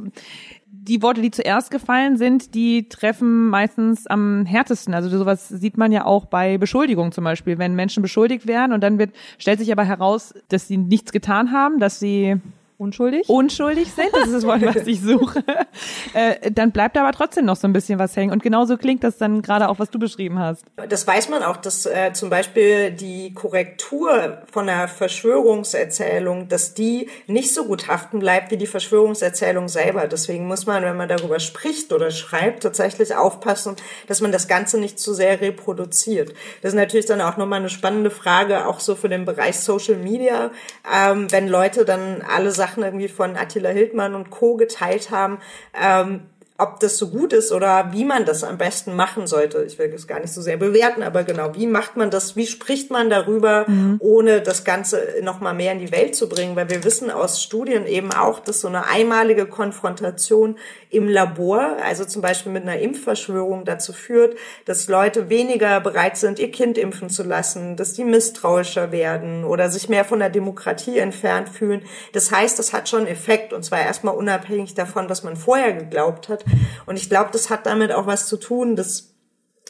die 0.71 1.01
Worte, 1.01 1.21
die 1.21 1.31
zuerst 1.31 1.71
gefallen 1.71 2.17
sind, 2.17 2.55
die 2.55 2.89
treffen 2.89 3.49
meistens 3.49 4.07
am 4.07 4.45
härtesten. 4.45 4.93
Also 4.93 5.09
sowas 5.09 5.47
sieht 5.47 5.77
man 5.77 5.91
ja 5.91 6.05
auch 6.05 6.25
bei 6.25 6.57
Beschuldigungen 6.57 7.11
zum 7.11 7.23
Beispiel. 7.23 7.57
Wenn 7.57 7.75
Menschen 7.75 8.01
beschuldigt 8.01 8.47
werden 8.47 8.73
und 8.73 8.81
dann 8.81 8.97
wird, 8.97 9.11
stellt 9.37 9.59
sich 9.59 9.71
aber 9.71 9.83
heraus, 9.83 10.33
dass 10.49 10.67
sie 10.67 10.77
nichts 10.77 11.11
getan 11.11 11.51
haben, 11.51 11.79
dass 11.79 11.99
sie 11.99 12.39
unschuldig? 12.79 13.27
Unschuldig 13.27 13.91
sind, 13.93 14.09
das 14.13 14.27
ist 14.27 14.33
das 14.33 14.45
Wort, 14.45 14.61
was 14.65 14.87
ich 14.87 15.01
suche. 15.01 15.43
Äh, 16.13 16.51
dann 16.51 16.71
bleibt 16.71 16.97
aber 16.97 17.11
trotzdem 17.11 17.45
noch 17.45 17.55
so 17.55 17.67
ein 17.67 17.73
bisschen 17.73 17.99
was 17.99 18.15
hängen. 18.15 18.31
Und 18.31 18.41
genauso 18.41 18.77
klingt 18.77 19.03
das 19.03 19.17
dann 19.17 19.41
gerade 19.41 19.69
auch, 19.69 19.79
was 19.79 19.91
du 19.91 19.99
beschrieben 19.99 20.39
hast. 20.39 20.65
Das 20.89 21.05
weiß 21.05 21.29
man 21.29 21.43
auch, 21.43 21.57
dass 21.57 21.85
äh, 21.85 22.13
zum 22.13 22.29
Beispiel 22.29 22.91
die 22.91 23.33
Korrektur 23.33 24.39
von 24.51 24.65
der 24.65 24.87
Verschwörungserzählung, 24.87 26.47
dass 26.47 26.73
die 26.73 27.09
nicht 27.27 27.53
so 27.53 27.65
gut 27.65 27.87
haften 27.87 28.19
bleibt 28.19 28.51
wie 28.51 28.57
die 28.57 28.67
Verschwörungserzählung 28.67 29.67
selber. 29.67 30.07
Deswegen 30.07 30.47
muss 30.47 30.65
man, 30.65 30.83
wenn 30.83 30.97
man 30.97 31.09
darüber 31.09 31.39
spricht 31.39 31.93
oder 31.93 32.11
schreibt, 32.11 32.63
tatsächlich 32.63 33.15
aufpassen, 33.15 33.75
dass 34.07 34.21
man 34.21 34.31
das 34.31 34.47
Ganze 34.47 34.79
nicht 34.79 34.99
zu 34.99 35.13
sehr 35.13 35.41
reproduziert. 35.41 36.33
Das 36.61 36.73
ist 36.73 36.77
natürlich 36.77 37.05
dann 37.05 37.21
auch 37.21 37.37
nochmal 37.37 37.59
eine 37.59 37.69
spannende 37.69 38.09
Frage, 38.09 38.67
auch 38.67 38.79
so 38.79 38.95
für 38.95 39.09
den 39.09 39.25
Bereich 39.25 39.59
Social 39.59 39.95
Media, 39.97 40.51
ähm, 40.91 41.31
wenn 41.31 41.47
Leute 41.47 41.85
dann 41.85 42.23
alle 42.27 42.51
Sachen 42.51 42.68
Sachen 42.69 42.83
irgendwie 42.83 43.07
von 43.07 43.35
Attila 43.35 43.69
Hildmann 43.69 44.15
und 44.15 44.29
Co. 44.29 44.55
geteilt 44.55 45.11
haben, 45.11 45.39
ähm, 45.79 46.21
ob 46.59 46.79
das 46.81 46.97
so 46.97 47.07
gut 47.07 47.31
ist 47.31 47.51
oder 47.51 47.91
wie 47.93 48.03
man 48.03 48.25
das 48.25 48.43
am 48.43 48.57
besten 48.57 48.95
machen 48.95 49.27
sollte. 49.27 49.63
Ich 49.63 49.79
will 49.79 49.89
das 49.89 50.07
gar 50.07 50.19
nicht 50.19 50.33
so 50.33 50.41
sehr 50.41 50.57
bewerten, 50.57 51.03
aber 51.03 51.23
genau, 51.23 51.55
wie 51.55 51.67
macht 51.67 51.95
man 51.95 52.11
das, 52.11 52.35
wie 52.35 52.47
spricht 52.47 52.91
man 52.91 53.09
darüber, 53.09 53.65
mhm. 53.67 53.95
ohne 53.99 54.41
das 54.41 54.65
Ganze 54.65 55.01
nochmal 55.21 55.53
mehr 55.53 55.71
in 55.71 55.79
die 55.79 55.91
Welt 55.91 56.15
zu 56.15 56.27
bringen? 56.27 56.57
Weil 56.57 56.69
wir 56.69 56.83
wissen 56.83 57.11
aus 57.11 57.41
Studien 57.41 57.87
eben 57.87 58.11
auch, 58.11 58.39
dass 58.39 58.59
so 58.61 58.67
eine 58.67 58.87
einmalige 58.87 59.45
Konfrontation 59.45 60.57
im 60.89 61.07
Labor, 61.07 61.77
also 61.83 62.03
zum 62.03 62.21
Beispiel 62.21 62.51
mit 62.51 62.63
einer 62.63 62.79
Impfverschwörung 62.79 63.63
dazu 63.63 63.93
führt, 63.93 64.35
dass 64.65 64.89
Leute 64.89 65.29
weniger 65.29 65.79
bereit 65.79 66.17
sind, 66.17 66.39
ihr 66.39 66.51
Kind 66.51 66.77
impfen 66.77 67.09
zu 67.09 67.23
lassen, 67.23 67.77
dass 67.77 67.93
die 67.93 68.03
misstrauischer 68.03 68.91
werden 68.91 69.45
oder 69.45 69.69
sich 69.69 69.87
mehr 69.87 70.03
von 70.03 70.19
der 70.19 70.29
Demokratie 70.29 70.97
entfernt 70.97 71.47
fühlen. 71.47 71.83
Das 72.11 72.31
heißt, 72.31 72.59
das 72.59 72.73
hat 72.73 72.89
schon 72.89 73.07
Effekt 73.07 73.53
und 73.53 73.63
zwar 73.63 73.79
erstmal 73.79 74.15
unabhängig 74.15 74.73
davon, 74.73 75.09
was 75.09 75.23
man 75.23 75.37
vorher 75.37 75.73
geglaubt 75.73 76.27
hat. 76.27 76.43
Und 76.85 76.97
ich 76.97 77.09
glaube, 77.09 77.29
das 77.31 77.49
hat 77.49 77.65
damit 77.65 77.91
auch 77.91 78.07
was 78.07 78.27
zu 78.27 78.37
tun, 78.37 78.75
dass 78.75 79.13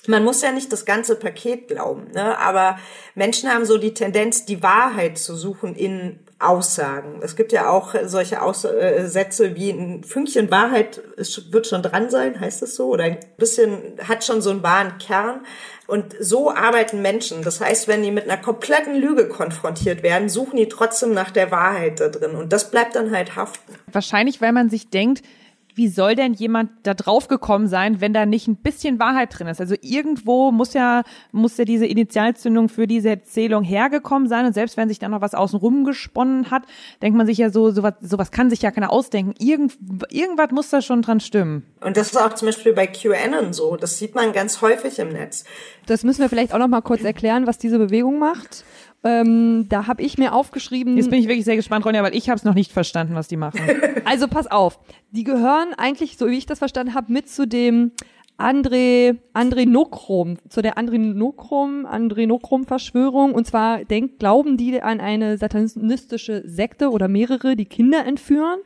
man 0.07 0.23
muss 0.23 0.41
ja 0.41 0.51
nicht 0.51 0.71
das 0.71 0.85
ganze 0.85 1.15
Paket 1.15 1.67
glauben, 1.67 2.11
ne? 2.13 2.37
aber 2.39 2.79
Menschen 3.15 3.49
haben 3.49 3.65
so 3.65 3.77
die 3.77 3.93
Tendenz, 3.93 4.45
die 4.45 4.63
Wahrheit 4.63 5.17
zu 5.17 5.35
suchen 5.35 5.75
in 5.75 6.19
Aussagen. 6.39 7.19
Es 7.21 7.35
gibt 7.35 7.51
ja 7.51 7.69
auch 7.69 7.93
solche 8.05 8.41
Aus 8.41 8.63
äh, 8.63 9.05
Sätze 9.07 9.55
wie 9.55 9.71
ein 9.71 10.05
Fünkchen 10.05 10.49
Wahrheit 10.49 11.01
wird 11.51 11.67
schon 11.67 11.83
dran 11.83 12.09
sein, 12.09 12.39
heißt 12.39 12.61
das 12.61 12.75
so? 12.75 12.87
Oder 12.87 13.03
ein 13.03 13.17
bisschen 13.37 13.97
hat 14.07 14.23
schon 14.23 14.41
so 14.41 14.49
einen 14.49 14.63
wahren 14.63 14.97
Kern. 14.99 15.41
Und 15.85 16.15
so 16.19 16.51
arbeiten 16.51 17.01
Menschen. 17.01 17.41
Das 17.41 17.59
heißt, 17.59 17.89
wenn 17.89 18.03
die 18.03 18.11
mit 18.11 18.23
einer 18.23 18.41
kompletten 18.41 18.95
Lüge 18.95 19.27
konfrontiert 19.27 20.01
werden, 20.01 20.29
suchen 20.29 20.55
die 20.55 20.69
trotzdem 20.69 21.13
nach 21.13 21.31
der 21.31 21.51
Wahrheit 21.51 21.99
da 21.99 22.07
drin. 22.07 22.35
Und 22.35 22.53
das 22.53 22.71
bleibt 22.71 22.95
dann 22.95 23.11
halt 23.11 23.35
haften. 23.35 23.73
Wahrscheinlich, 23.91 24.39
weil 24.39 24.53
man 24.53 24.69
sich 24.69 24.89
denkt, 24.89 25.23
wie 25.79 25.87
soll 25.87 26.15
denn 26.15 26.33
jemand 26.33 26.71
da 26.83 26.93
drauf 26.93 27.29
gekommen 27.29 27.69
sein, 27.69 28.01
wenn 28.01 28.11
da 28.11 28.25
nicht 28.25 28.49
ein 28.49 28.57
bisschen 28.57 28.99
Wahrheit 28.99 29.39
drin 29.39 29.47
ist? 29.47 29.61
Also 29.61 29.75
irgendwo 29.79 30.51
muss 30.51 30.73
ja, 30.73 31.03
muss 31.31 31.55
ja 31.55 31.63
diese 31.63 31.85
Initialzündung 31.85 32.67
für 32.67 32.85
diese 32.85 33.11
Erzählung 33.11 33.63
hergekommen 33.63 34.27
sein. 34.27 34.45
Und 34.45 34.51
selbst 34.51 34.75
wenn 34.75 34.89
sich 34.89 34.99
da 34.99 35.07
noch 35.07 35.21
was 35.21 35.33
außenrum 35.33 35.85
gesponnen 35.85 36.51
hat, 36.51 36.63
denkt 37.01 37.17
man 37.17 37.25
sich 37.25 37.37
ja 37.37 37.49
so, 37.49 37.71
sowas, 37.71 37.93
sowas 38.01 38.31
kann 38.31 38.49
sich 38.49 38.61
ja 38.61 38.71
keiner 38.71 38.91
ausdenken. 38.91 39.33
Irgend, 39.39 39.77
irgendwas 40.09 40.51
muss 40.51 40.69
da 40.69 40.81
schon 40.81 41.01
dran 41.01 41.21
stimmen. 41.21 41.63
Und 41.79 41.95
das 41.95 42.07
ist 42.07 42.17
auch 42.17 42.33
zum 42.33 42.47
Beispiel 42.49 42.73
bei 42.73 42.85
QAnon 42.85 43.53
so. 43.53 43.77
Das 43.77 43.97
sieht 43.97 44.15
man 44.15 44.33
ganz 44.33 44.61
häufig 44.61 44.99
im 44.99 45.13
Netz. 45.13 45.45
Das 45.85 46.03
müssen 46.03 46.19
wir 46.19 46.27
vielleicht 46.27 46.53
auch 46.53 46.59
noch 46.59 46.67
mal 46.67 46.81
kurz 46.81 47.05
erklären, 47.05 47.47
was 47.47 47.57
diese 47.57 47.79
Bewegung 47.79 48.19
macht. 48.19 48.65
Ähm, 49.03 49.67
da 49.69 49.87
habe 49.87 50.01
ich 50.01 50.17
mir 50.17 50.33
aufgeschrieben. 50.33 50.97
Jetzt 50.97 51.09
bin 51.09 51.19
ich 51.19 51.27
wirklich 51.27 51.45
sehr 51.45 51.55
gespannt, 51.55 51.85
Ronja, 51.85 52.03
weil 52.03 52.15
ich 52.15 52.29
habe 52.29 52.37
es 52.37 52.43
noch 52.43 52.53
nicht 52.53 52.71
verstanden, 52.71 53.15
was 53.15 53.27
die 53.27 53.37
machen. 53.37 53.61
also 54.05 54.27
pass 54.27 54.47
auf, 54.47 54.79
die 55.11 55.23
gehören 55.23 55.73
eigentlich, 55.77 56.17
so 56.17 56.27
wie 56.27 56.37
ich 56.37 56.45
das 56.45 56.59
verstanden 56.59 56.93
habe, 56.93 57.11
mit 57.11 57.29
zu 57.29 57.47
dem 57.47 57.91
André, 58.37 59.17
André 59.33 59.67
Nokrom, 59.67 60.37
zu 60.47 60.61
der 60.61 60.77
André 60.77 60.97
Nokrom, 60.97 61.85
André 61.85 62.25
Nokrom 62.25 62.65
Verschwörung. 62.65 63.33
Und 63.33 63.45
zwar 63.45 63.83
denkt, 63.83 64.19
glauben 64.19 64.55
die 64.55 64.81
an 64.81 65.01
eine 65.01 65.37
satanistische 65.37 66.43
Sekte 66.45 66.89
oder 66.89 67.09
mehrere, 67.09 67.57
die 67.57 67.65
Kinder 67.65 68.05
entführen 68.05 68.59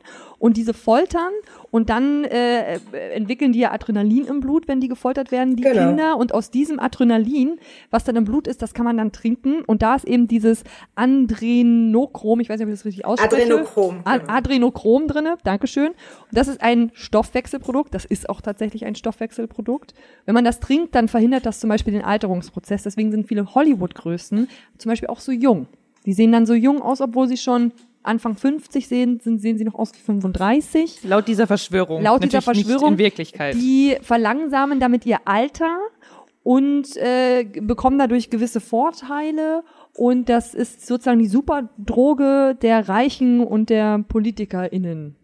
und 0.44 0.58
diese 0.58 0.74
foltern 0.74 1.32
und 1.70 1.88
dann 1.88 2.24
äh, 2.24 2.78
entwickeln 3.14 3.52
die 3.52 3.60
ja 3.60 3.72
Adrenalin 3.72 4.26
im 4.26 4.40
Blut, 4.40 4.68
wenn 4.68 4.78
die 4.78 4.88
gefoltert 4.88 5.32
werden, 5.32 5.56
die 5.56 5.62
genau. 5.62 5.86
Kinder. 5.86 6.18
Und 6.18 6.34
aus 6.34 6.50
diesem 6.50 6.78
Adrenalin, 6.78 7.58
was 7.90 8.04
dann 8.04 8.14
im 8.16 8.26
Blut 8.26 8.46
ist, 8.46 8.60
das 8.60 8.74
kann 8.74 8.84
man 8.84 8.98
dann 8.98 9.10
trinken. 9.10 9.62
Und 9.64 9.80
da 9.80 9.94
ist 9.94 10.04
eben 10.04 10.28
dieses 10.28 10.62
Adrenochrom, 10.96 12.40
ich 12.40 12.50
weiß 12.50 12.58
nicht, 12.58 12.66
ob 12.66 12.72
ich 12.74 12.78
das 12.78 12.84
richtig 12.84 13.06
ausspreche. 13.06 13.54
Adrenochrom. 13.54 14.02
Genau. 14.04 14.24
Adrenochrom 14.26 15.08
drinne, 15.08 15.38
Dankeschön. 15.44 15.92
Und 15.92 15.96
das 16.32 16.48
ist 16.48 16.60
ein 16.60 16.90
Stoffwechselprodukt. 16.92 17.94
Das 17.94 18.04
ist 18.04 18.28
auch 18.28 18.42
tatsächlich 18.42 18.84
ein 18.84 18.96
Stoffwechselprodukt. 18.96 19.94
Wenn 20.26 20.34
man 20.34 20.44
das 20.44 20.60
trinkt, 20.60 20.94
dann 20.94 21.08
verhindert 21.08 21.46
das 21.46 21.58
zum 21.58 21.70
Beispiel 21.70 21.94
den 21.94 22.04
Alterungsprozess. 22.04 22.82
Deswegen 22.82 23.10
sind 23.10 23.28
viele 23.28 23.54
Hollywood-Größen 23.54 24.46
zum 24.76 24.90
Beispiel 24.90 25.08
auch 25.08 25.20
so 25.20 25.32
jung. 25.32 25.68
Die 26.04 26.12
sehen 26.12 26.32
dann 26.32 26.44
so 26.44 26.52
jung 26.52 26.82
aus, 26.82 27.00
obwohl 27.00 27.28
sie 27.28 27.38
schon 27.38 27.72
Anfang 28.04 28.36
50 28.36 28.86
sehen, 28.86 29.20
sind, 29.20 29.40
sehen 29.40 29.58
sie 29.58 29.64
noch 29.64 29.74
aus 29.74 29.92
wie 29.94 29.98
35. 29.98 31.04
Laut 31.04 31.26
dieser 31.26 31.46
Verschwörung. 31.46 32.02
Laut 32.02 32.22
dieser 32.22 32.42
Verschwörung. 32.42 32.92
in 32.92 32.98
Wirklichkeit. 32.98 33.54
Die 33.54 33.96
verlangsamen 34.02 34.78
damit 34.80 35.04
ihr 35.06 35.18
Alter 35.24 35.78
und 36.42 36.96
äh, 36.96 37.44
bekommen 37.44 37.98
dadurch 37.98 38.30
gewisse 38.30 38.60
Vorteile 38.60 39.62
und 39.94 40.28
das 40.28 40.54
ist 40.54 40.86
sozusagen 40.86 41.18
die 41.18 41.26
Superdroge 41.28 42.56
der 42.60 42.88
Reichen 42.88 43.40
und 43.40 43.70
der 43.70 44.00
PolitikerInnen 44.08 45.16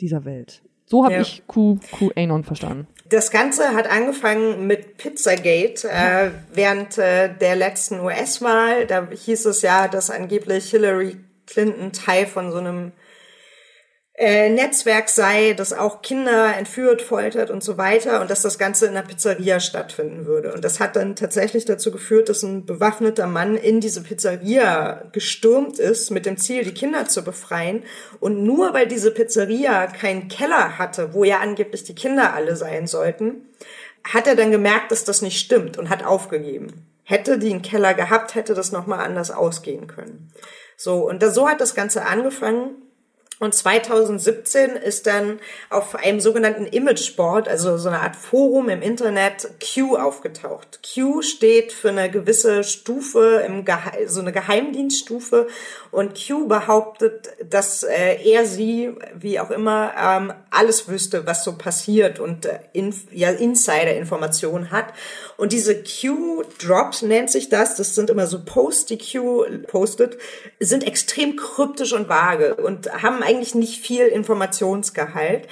dieser 0.00 0.24
Welt. 0.24 0.62
So 0.86 1.04
habe 1.04 1.14
Ja. 1.14 1.20
ich 1.20 1.42
Q, 1.46 1.78
QAnon 1.98 2.44
verstanden. 2.44 2.86
Das 3.10 3.30
Ganze 3.30 3.70
hat 3.74 3.90
angefangen 3.90 4.66
mit 4.66 4.96
Pizzagate 4.98 5.88
äh, 5.90 6.30
während 6.52 6.98
äh, 6.98 7.34
der 7.38 7.56
letzten 7.56 8.00
US-Wahl. 8.00 8.86
Da 8.86 9.08
hieß 9.10 9.46
es 9.46 9.62
ja, 9.62 9.88
dass 9.88 10.10
angeblich 10.10 10.70
Hillary 10.70 11.16
Clinton 11.48 11.92
Teil 11.92 12.26
von 12.26 12.52
so 12.52 12.58
einem 12.58 12.92
äh, 14.18 14.50
Netzwerk 14.50 15.08
sei, 15.08 15.54
das 15.56 15.72
auch 15.72 16.02
Kinder 16.02 16.56
entführt, 16.56 17.02
foltert 17.02 17.50
und 17.50 17.62
so 17.62 17.78
weiter 17.78 18.20
und 18.20 18.28
dass 18.30 18.42
das 18.42 18.58
Ganze 18.58 18.86
in 18.86 18.96
einer 18.96 19.06
Pizzeria 19.06 19.60
stattfinden 19.60 20.26
würde. 20.26 20.52
Und 20.52 20.64
das 20.64 20.80
hat 20.80 20.96
dann 20.96 21.14
tatsächlich 21.14 21.64
dazu 21.66 21.92
geführt, 21.92 22.28
dass 22.28 22.42
ein 22.42 22.66
bewaffneter 22.66 23.28
Mann 23.28 23.56
in 23.56 23.80
diese 23.80 24.02
Pizzeria 24.02 25.04
gestürmt 25.12 25.78
ist 25.78 26.10
mit 26.10 26.26
dem 26.26 26.36
Ziel, 26.36 26.64
die 26.64 26.74
Kinder 26.74 27.06
zu 27.06 27.22
befreien. 27.22 27.84
Und 28.18 28.42
nur 28.42 28.74
weil 28.74 28.88
diese 28.88 29.12
Pizzeria 29.12 29.86
keinen 29.86 30.26
Keller 30.26 30.78
hatte, 30.78 31.14
wo 31.14 31.22
ja 31.22 31.38
angeblich 31.38 31.84
die 31.84 31.94
Kinder 31.94 32.34
alle 32.34 32.56
sein 32.56 32.88
sollten, 32.88 33.46
hat 34.02 34.26
er 34.26 34.34
dann 34.34 34.50
gemerkt, 34.50 34.90
dass 34.90 35.04
das 35.04 35.22
nicht 35.22 35.38
stimmt 35.38 35.78
und 35.78 35.90
hat 35.90 36.04
aufgegeben. 36.04 36.88
Hätte 37.08 37.38
die 37.38 37.48
einen 37.48 37.62
Keller 37.62 37.94
gehabt, 37.94 38.34
hätte 38.34 38.52
das 38.52 38.70
nochmal 38.70 39.00
anders 39.00 39.30
ausgehen 39.30 39.86
können. 39.86 40.30
So, 40.76 41.08
und 41.08 41.22
da, 41.22 41.30
so 41.30 41.48
hat 41.48 41.58
das 41.58 41.74
Ganze 41.74 42.04
angefangen. 42.04 42.82
Und 43.40 43.54
2017 43.54 44.70
ist 44.70 45.06
dann 45.06 45.38
auf 45.70 45.94
einem 45.94 46.20
sogenannten 46.20 46.66
Imageboard, 46.66 47.46
also 47.48 47.78
so 47.78 47.88
eine 47.88 48.00
Art 48.00 48.16
Forum 48.16 48.68
im 48.68 48.82
Internet, 48.82 49.48
Q 49.62 49.96
aufgetaucht. 49.96 50.80
Q 50.82 51.22
steht 51.22 51.72
für 51.72 51.90
eine 51.90 52.10
gewisse 52.10 52.64
Stufe, 52.64 53.44
im 53.46 53.64
Gehe 53.64 54.08
so 54.08 54.20
eine 54.20 54.32
Geheimdienststufe. 54.32 55.46
Und 55.92 56.18
Q 56.18 56.48
behauptet, 56.48 57.30
dass 57.48 57.84
äh, 57.84 58.16
er 58.24 58.44
sie, 58.44 58.94
wie 59.14 59.38
auch 59.38 59.50
immer, 59.50 59.92
ähm, 59.96 60.32
alles 60.50 60.88
wüsste, 60.88 61.26
was 61.26 61.44
so 61.44 61.56
passiert 61.56 62.18
und 62.18 62.44
äh, 62.46 62.58
inf 62.72 63.04
ja, 63.12 63.30
Insider-Informationen 63.30 64.72
hat. 64.72 64.92
Und 65.36 65.52
diese 65.52 65.76
Q-Drops 65.76 67.02
nennt 67.02 67.30
sich 67.30 67.48
das, 67.48 67.76
das 67.76 67.94
sind 67.94 68.10
immer 68.10 68.26
so 68.26 68.44
Posts, 68.44 68.86
die 68.86 68.98
Q 68.98 69.44
postet, 69.68 70.18
sind 70.58 70.84
extrem 70.84 71.36
kryptisch 71.36 71.92
und 71.92 72.08
vage 72.08 72.56
und 72.56 72.92
haben 73.02 73.22
eigentlich 73.28 73.54
nicht 73.54 73.80
viel 73.80 74.06
Informationsgehalt. 74.06 75.46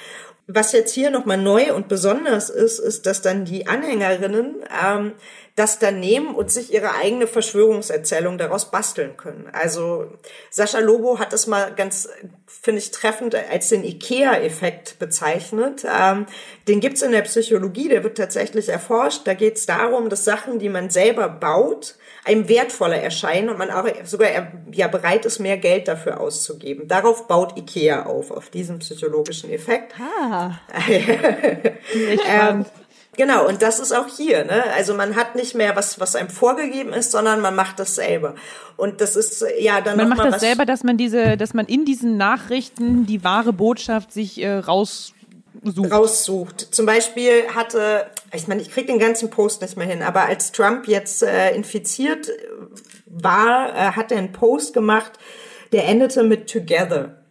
Was 0.49 0.73
jetzt 0.73 0.95
hier 0.95 1.11
nochmal 1.11 1.39
neu 1.39 1.75
und 1.75 1.89
besonders 1.89 2.51
ist, 2.51 2.79
ist, 2.79 3.07
dass 3.07 3.21
dann 3.21 3.45
die 3.45 3.67
Anhängerinnen 3.67 4.65
ähm, 4.85 5.13
das 5.57 5.81
dann 5.81 5.99
nehmen 5.99 6.35
und 6.35 6.53
sich 6.53 6.73
ihre 6.73 6.95
eigene 6.95 7.27
Verschwörungserzählung 7.27 8.39
daraus 8.39 8.71
basteln 8.71 9.17
können. 9.17 9.49
Also 9.53 10.07
Sascha 10.51 10.79
Lobo 10.79 11.19
hat 11.19 11.33
das 11.33 11.49
mal 11.49 11.75
ganz, 11.75 12.09
finde 12.47 12.79
ich, 12.79 12.93
treffend 12.93 13.35
als 13.35 13.71
den 13.71 13.83
IKEA-Effekt 13.83 15.01
bezeichnet. 15.01 15.85
Ähm, 15.93 16.27
den 16.69 16.81
gibt's 16.81 17.03
in 17.03 17.11
der 17.11 17.23
Psychologie, 17.23 17.89
der 17.89 18.05
wird 18.05 18.19
tatsächlich 18.19 18.69
erforscht. 18.69 19.23
Da 19.25 19.35
geht's 19.35 19.67
darum, 19.67 20.11
dass 20.11 20.25
Sachen, 20.25 20.61
die 20.61 20.69
man 20.69 20.91
selber 20.91 21.29
baut, 21.29 21.97
einem 22.27 22.49
wertvoller 22.49 22.97
erscheinen 22.97 23.49
und 23.49 23.59
man 23.59 23.71
auch 23.71 23.87
sogar 24.05 24.29
ja 24.73 24.89
bereit 24.89 25.25
ist, 25.25 25.39
mehr 25.39 25.57
Geld 25.57 25.87
dafür 25.87 26.21
auszugeben. 26.21 26.89
Darauf 26.89 27.29
baut 27.29 27.57
IKEA 27.57 28.05
auf, 28.05 28.33
auf 28.33 28.51
diesen 28.51 28.81
psychologischen 28.81 29.51
Effekt. 29.51 29.95
Ah. 30.01 30.59
ähm, 32.29 32.65
genau, 33.17 33.47
und 33.47 33.63
das 33.63 33.79
ist 33.79 33.93
auch 33.93 34.09
hier. 34.09 34.45
Ne? 34.45 34.65
Also 34.75 34.95
man 34.95 35.15
hat 35.15 35.37
nicht 35.37 35.55
mehr 35.55 35.77
was, 35.77 36.01
was 36.01 36.17
einem 36.17 36.29
vorgegeben 36.29 36.93
ist, 36.93 37.13
sondern 37.13 37.41
man 37.41 37.55
macht 37.55 37.79
das 37.79 37.95
selber. 37.95 38.35
Und 38.77 39.01
das 39.01 39.15
ist 39.15 39.45
ja 39.61 39.81
dann 39.81 39.97
Man 39.97 40.09
macht 40.09 40.25
das 40.25 40.41
selber, 40.41 40.67
dass 40.67 40.83
man 40.83 40.97
diese, 40.97 41.37
dass 41.37 41.55
man 41.55 41.67
in 41.67 41.85
diesen 41.85 42.17
Nachrichten 42.17 43.07
die 43.07 43.23
wahre 43.23 43.53
Botschaft 43.53 44.13
sich 44.13 44.43
äh, 44.43 44.49
raussucht. 45.67 45.93
raussucht. 45.93 46.75
Zum 46.75 46.87
Beispiel 46.87 47.49
hatte, 47.55 48.07
ich 48.33 48.49
meine, 48.49 48.63
ich 48.63 48.71
krieg 48.71 48.87
den 48.87 48.99
ganzen 48.99 49.31
Post 49.31 49.63
nicht 49.63 49.77
mehr 49.77 49.87
hin, 49.87 50.03
aber 50.03 50.23
als 50.23 50.53
Trump 50.53 50.89
jetzt 50.89 51.23
äh, 51.23 51.55
infiziert 51.55 52.31
war, 53.07 53.71
äh, 53.75 53.93
hat 53.93 54.13
er 54.13 54.19
einen 54.19 54.33
Post 54.33 54.75
gemacht, 54.75 55.13
der 55.73 55.87
endete 55.87 56.23
mit 56.23 56.51
Together. 56.51 57.23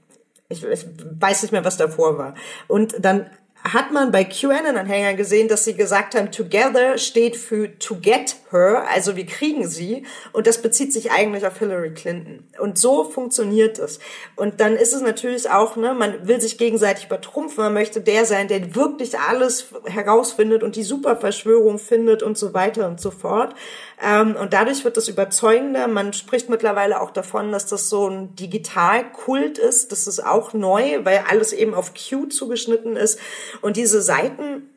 Ich, 0.50 0.64
ich 0.64 0.86
weiß 1.20 1.42
nicht 1.42 1.52
mehr, 1.52 1.66
was 1.66 1.78
davor 1.78 2.18
war. 2.18 2.36
Und 2.68 2.96
dann 3.00 3.30
hat 3.66 3.92
man 3.92 4.12
bei 4.12 4.24
QAnon-Anhängern 4.24 5.18
gesehen, 5.18 5.48
dass 5.48 5.66
sie 5.66 5.74
gesagt 5.74 6.14
haben, 6.14 6.32
Together 6.32 7.00
steht 7.00 7.36
für 7.36 7.78
to 7.80 7.96
get 7.96 8.36
her, 8.52 8.86
also 8.94 9.16
wir 9.16 9.26
kriegen 9.26 9.68
sie. 9.68 10.06
Und 10.34 10.46
das 10.46 10.62
bezieht 10.62 10.94
sich 10.94 11.12
eigentlich 11.12 11.48
auf 11.48 11.58
Hillary 11.58 11.94
Clinton. 11.94 12.48
Und 12.60 12.78
so 12.78 13.04
funktioniert 13.04 13.80
es. 13.80 14.00
Und 14.36 14.60
dann 14.60 14.76
ist 14.76 14.94
es 14.94 15.02
natürlich 15.02 15.50
auch, 15.50 15.78
ne, 15.78 15.96
man 15.96 16.28
will 16.28 16.40
sich 16.40 16.60
gegenseitig 16.60 17.06
übertrumpfen, 17.06 17.64
man 17.64 17.74
möchte 17.74 18.02
der 18.02 18.26
sein, 18.26 18.48
der 18.48 18.76
wirklich 18.76 19.18
alles 19.18 19.68
herausfindet 19.86 20.62
und 20.62 20.76
die 20.76 20.84
Superverschwörung 20.84 21.80
findet 21.80 22.22
und 22.22 22.38
so 22.38 22.54
weiter 22.54 22.88
und 22.88 23.02
so 23.02 23.10
fort. 23.10 23.56
Ähm, 24.04 24.36
und 24.36 24.54
dadurch 24.54 24.84
wird 24.84 24.98
das 24.98 25.08
überzeugender. 25.08 25.88
Man 25.88 26.14
spricht 26.14 26.50
mittlerweile 26.50 27.02
auch 27.02 27.12
davon, 27.12 27.52
dass 27.52 27.66
das 27.66 27.90
so 27.90 28.08
ein 28.10 28.36
Digitalkult 28.36 29.58
ist. 29.58 29.92
Das 29.92 30.06
ist 30.06 30.24
auch 30.24 30.54
neu, 30.54 31.04
weil 31.04 31.24
alles 31.30 31.54
eben 31.54 31.74
auf 31.74 31.94
Q 31.94 32.28
zugeschnitten 32.28 32.96
ist. 32.96 33.20
Und 33.62 33.78
diese 33.78 34.02
Seiten 34.02 34.70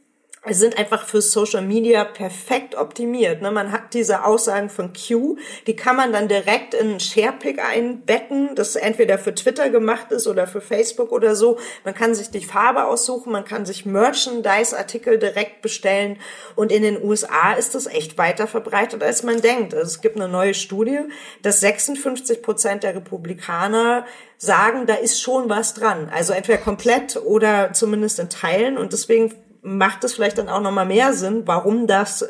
sind 0.54 0.78
einfach 0.78 1.06
für 1.06 1.20
Social 1.20 1.62
Media 1.62 2.04
perfekt 2.04 2.74
optimiert. 2.74 3.42
Ne? 3.42 3.50
Man 3.50 3.72
hat 3.72 3.94
diese 3.94 4.24
Aussagen 4.24 4.70
von 4.70 4.92
Q, 4.92 5.36
die 5.66 5.76
kann 5.76 5.96
man 5.96 6.12
dann 6.12 6.28
direkt 6.28 6.74
in 6.74 6.90
einen 6.90 7.00
Sharepick 7.00 7.62
einbetten, 7.64 8.54
das 8.54 8.76
entweder 8.76 9.18
für 9.18 9.34
Twitter 9.34 9.70
gemacht 9.70 10.12
ist 10.12 10.26
oder 10.26 10.46
für 10.46 10.60
Facebook 10.60 11.12
oder 11.12 11.34
so. 11.34 11.58
Man 11.84 11.94
kann 11.94 12.14
sich 12.14 12.30
die 12.30 12.44
Farbe 12.44 12.84
aussuchen, 12.84 13.32
man 13.32 13.44
kann 13.44 13.66
sich 13.66 13.86
Merchandise-Artikel 13.86 15.18
direkt 15.18 15.62
bestellen 15.62 16.18
und 16.56 16.72
in 16.72 16.82
den 16.82 17.02
USA 17.02 17.52
ist 17.52 17.74
das 17.74 17.86
echt 17.86 18.18
weiter 18.18 18.46
verbreitet, 18.46 19.02
als 19.02 19.22
man 19.22 19.40
denkt. 19.40 19.74
Also 19.74 19.86
es 19.86 20.00
gibt 20.00 20.16
eine 20.16 20.28
neue 20.28 20.54
Studie, 20.54 21.00
dass 21.42 21.60
56 21.60 22.42
Prozent 22.42 22.82
der 22.82 22.94
Republikaner 22.94 24.06
sagen, 24.38 24.86
da 24.86 24.94
ist 24.94 25.20
schon 25.20 25.48
was 25.48 25.74
dran. 25.74 26.10
Also 26.14 26.32
entweder 26.32 26.58
komplett 26.58 27.16
oder 27.16 27.72
zumindest 27.72 28.18
in 28.20 28.30
Teilen 28.30 28.78
und 28.78 28.92
deswegen 28.92 29.34
macht 29.76 30.04
es 30.04 30.14
vielleicht 30.14 30.38
dann 30.38 30.48
auch 30.48 30.60
nochmal 30.60 30.86
mehr 30.86 31.12
Sinn, 31.12 31.42
warum 31.46 31.86
das 31.86 32.26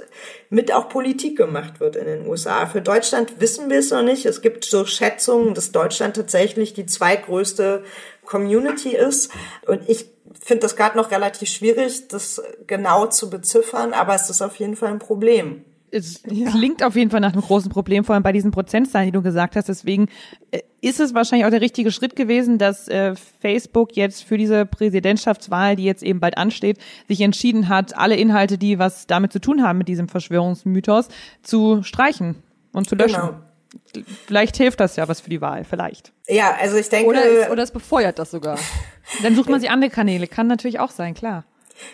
mit 0.50 0.72
auch 0.72 0.88
Politik 0.88 1.36
gemacht 1.36 1.80
wird 1.80 1.96
in 1.96 2.06
den 2.06 2.26
USA. 2.26 2.66
Für 2.66 2.80
Deutschland 2.80 3.40
wissen 3.40 3.70
wir 3.70 3.78
es 3.78 3.90
noch 3.90 4.02
nicht. 4.02 4.26
Es 4.26 4.42
gibt 4.42 4.64
so 4.64 4.84
Schätzungen, 4.84 5.54
dass 5.54 5.72
Deutschland 5.72 6.16
tatsächlich 6.16 6.74
die 6.74 6.86
zweitgrößte 6.86 7.84
Community 8.24 8.96
ist. 8.96 9.30
Und 9.66 9.88
ich 9.88 10.10
finde 10.40 10.62
das 10.62 10.76
gerade 10.76 10.96
noch 10.96 11.10
relativ 11.10 11.48
schwierig, 11.48 12.08
das 12.08 12.42
genau 12.66 13.06
zu 13.06 13.30
beziffern, 13.30 13.92
aber 13.92 14.14
es 14.14 14.30
ist 14.30 14.42
auf 14.42 14.56
jeden 14.56 14.76
Fall 14.76 14.90
ein 14.90 14.98
Problem. 14.98 15.64
Es 15.90 16.22
klingt 16.22 16.82
auf 16.82 16.96
jeden 16.96 17.10
Fall 17.10 17.20
nach 17.20 17.32
einem 17.32 17.42
großen 17.42 17.70
Problem, 17.70 18.04
vor 18.04 18.14
allem 18.14 18.22
bei 18.22 18.32
diesen 18.32 18.50
Prozentzahlen, 18.50 19.06
die 19.06 19.12
du 19.12 19.22
gesagt 19.22 19.56
hast. 19.56 19.68
Deswegen 19.68 20.08
äh, 20.50 20.60
ist 20.80 21.00
es 21.00 21.14
wahrscheinlich 21.14 21.46
auch 21.46 21.50
der 21.50 21.60
richtige 21.60 21.90
Schritt 21.90 22.16
gewesen, 22.16 22.58
dass 22.58 22.88
äh, 22.88 23.14
Facebook 23.40 23.96
jetzt 23.96 24.24
für 24.24 24.38
diese 24.38 24.66
Präsidentschaftswahl, 24.66 25.76
die 25.76 25.84
jetzt 25.84 26.02
eben 26.02 26.20
bald 26.20 26.36
ansteht, 26.36 26.78
sich 27.08 27.20
entschieden 27.20 27.68
hat, 27.68 27.96
alle 27.96 28.16
Inhalte, 28.16 28.58
die 28.58 28.78
was 28.78 29.06
damit 29.06 29.32
zu 29.32 29.40
tun 29.40 29.62
haben 29.62 29.78
mit 29.78 29.88
diesem 29.88 30.08
Verschwörungsmythos, 30.08 31.08
zu 31.42 31.82
streichen 31.82 32.36
und 32.72 32.88
zu 32.88 32.94
löschen. 32.94 33.20
Genau. 33.20 34.04
Vielleicht 34.26 34.56
hilft 34.56 34.80
das 34.80 34.96
ja 34.96 35.08
was 35.08 35.20
für 35.20 35.30
die 35.30 35.40
Wahl, 35.40 35.64
vielleicht. 35.64 36.12
Ja, 36.26 36.56
also 36.60 36.76
ich 36.76 36.88
denke. 36.88 37.08
Oder, 37.08 37.24
es, 37.24 37.50
oder 37.50 37.62
es 37.62 37.70
befeuert 37.70 38.18
das 38.18 38.30
sogar. 38.30 38.58
Dann 39.22 39.34
sucht 39.34 39.48
man 39.48 39.60
sich 39.60 39.70
andere 39.70 39.90
Kanäle, 39.90 40.26
kann 40.26 40.46
natürlich 40.46 40.80
auch 40.80 40.90
sein, 40.90 41.14
klar. 41.14 41.44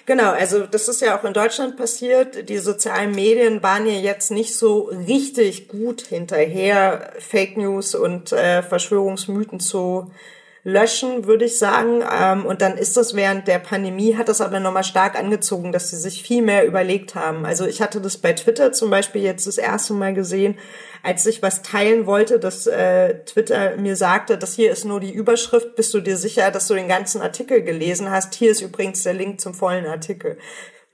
Genau, 0.06 0.32
also 0.32 0.66
das 0.66 0.88
ist 0.88 1.00
ja 1.00 1.18
auch 1.18 1.24
in 1.24 1.32
Deutschland 1.32 1.76
passiert. 1.76 2.48
Die 2.48 2.58
sozialen 2.58 3.12
Medien 3.12 3.62
waren 3.62 3.86
ja 3.86 3.92
jetzt 3.92 4.30
nicht 4.30 4.56
so 4.56 4.90
richtig 5.06 5.68
gut 5.68 6.02
hinterher, 6.02 7.12
Fake 7.18 7.56
News 7.56 7.94
und 7.94 8.32
äh, 8.32 8.62
Verschwörungsmythen 8.62 9.60
zu 9.60 10.10
löschen, 10.64 11.26
würde 11.26 11.44
ich 11.44 11.58
sagen. 11.58 12.02
Ähm, 12.10 12.46
und 12.46 12.62
dann 12.62 12.76
ist 12.78 12.96
das 12.96 13.14
während 13.14 13.46
der 13.46 13.58
Pandemie, 13.58 14.16
hat 14.16 14.28
das 14.28 14.40
aber 14.40 14.60
nochmal 14.60 14.82
stark 14.82 15.16
angezogen, 15.16 15.72
dass 15.72 15.90
sie 15.90 15.96
sich 15.96 16.22
viel 16.22 16.42
mehr 16.42 16.66
überlegt 16.66 17.14
haben. 17.14 17.44
Also 17.44 17.66
ich 17.66 17.82
hatte 17.82 18.00
das 18.00 18.16
bei 18.16 18.32
Twitter 18.32 18.72
zum 18.72 18.90
Beispiel 18.90 19.22
jetzt 19.22 19.46
das 19.46 19.58
erste 19.58 19.92
Mal 19.92 20.14
gesehen, 20.14 20.58
als 21.02 21.26
ich 21.26 21.42
was 21.42 21.60
teilen 21.62 22.06
wollte, 22.06 22.38
dass 22.38 22.66
äh, 22.66 23.22
Twitter 23.26 23.76
mir 23.76 23.94
sagte, 23.94 24.38
das 24.38 24.54
hier 24.54 24.72
ist 24.72 24.86
nur 24.86 25.00
die 25.00 25.12
Überschrift, 25.12 25.76
bist 25.76 25.92
du 25.92 26.00
dir 26.00 26.16
sicher, 26.16 26.50
dass 26.50 26.66
du 26.66 26.74
den 26.74 26.88
ganzen 26.88 27.20
Artikel 27.20 27.62
gelesen 27.62 28.10
hast? 28.10 28.34
Hier 28.34 28.50
ist 28.50 28.62
übrigens 28.62 29.02
der 29.02 29.12
Link 29.12 29.42
zum 29.42 29.52
vollen 29.52 29.86
Artikel. 29.86 30.38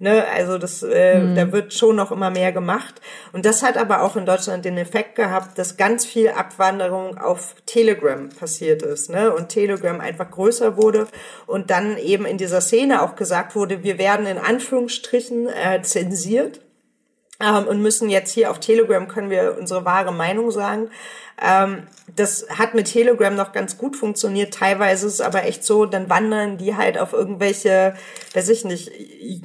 Ne, 0.02 0.24
also 0.34 0.56
das, 0.56 0.82
äh, 0.82 1.18
mhm. 1.18 1.34
da 1.34 1.52
wird 1.52 1.74
schon 1.74 1.94
noch 1.94 2.10
immer 2.10 2.30
mehr 2.30 2.52
gemacht. 2.52 3.02
Und 3.34 3.44
das 3.44 3.62
hat 3.62 3.76
aber 3.76 4.00
auch 4.00 4.16
in 4.16 4.24
Deutschland 4.24 4.64
den 4.64 4.78
Effekt 4.78 5.14
gehabt, 5.14 5.58
dass 5.58 5.76
ganz 5.76 6.06
viel 6.06 6.30
Abwanderung 6.30 7.18
auf 7.18 7.54
Telegram 7.66 8.30
passiert 8.30 8.80
ist. 8.82 9.10
Ne? 9.10 9.30
Und 9.30 9.50
Telegram 9.50 10.00
einfach 10.00 10.30
größer 10.30 10.78
wurde 10.78 11.06
und 11.46 11.68
dann 11.68 11.98
eben 11.98 12.24
in 12.24 12.38
dieser 12.38 12.62
Szene 12.62 13.02
auch 13.02 13.14
gesagt 13.14 13.54
wurde, 13.54 13.82
wir 13.82 13.98
werden 13.98 14.24
in 14.24 14.38
Anführungsstrichen 14.38 15.48
äh, 15.48 15.82
zensiert. 15.82 16.62
Ähm, 17.40 17.66
und 17.66 17.82
müssen 17.82 18.08
jetzt 18.10 18.32
hier 18.32 18.50
auf 18.50 18.60
Telegram 18.60 19.08
können 19.08 19.30
wir 19.30 19.56
unsere 19.58 19.84
wahre 19.84 20.12
Meinung 20.12 20.50
sagen. 20.50 20.90
Ähm, 21.42 21.84
das 22.16 22.46
hat 22.50 22.74
mit 22.74 22.92
Telegram 22.92 23.34
noch 23.34 23.52
ganz 23.52 23.78
gut 23.78 23.96
funktioniert. 23.96 24.52
Teilweise 24.52 25.06
ist 25.06 25.14
es 25.14 25.20
aber 25.20 25.44
echt 25.44 25.64
so, 25.64 25.86
dann 25.86 26.10
wandern 26.10 26.58
die 26.58 26.76
halt 26.76 26.98
auf 26.98 27.14
irgendwelche, 27.14 27.94
weiß 28.34 28.48
ich 28.50 28.64
nicht, 28.64 28.90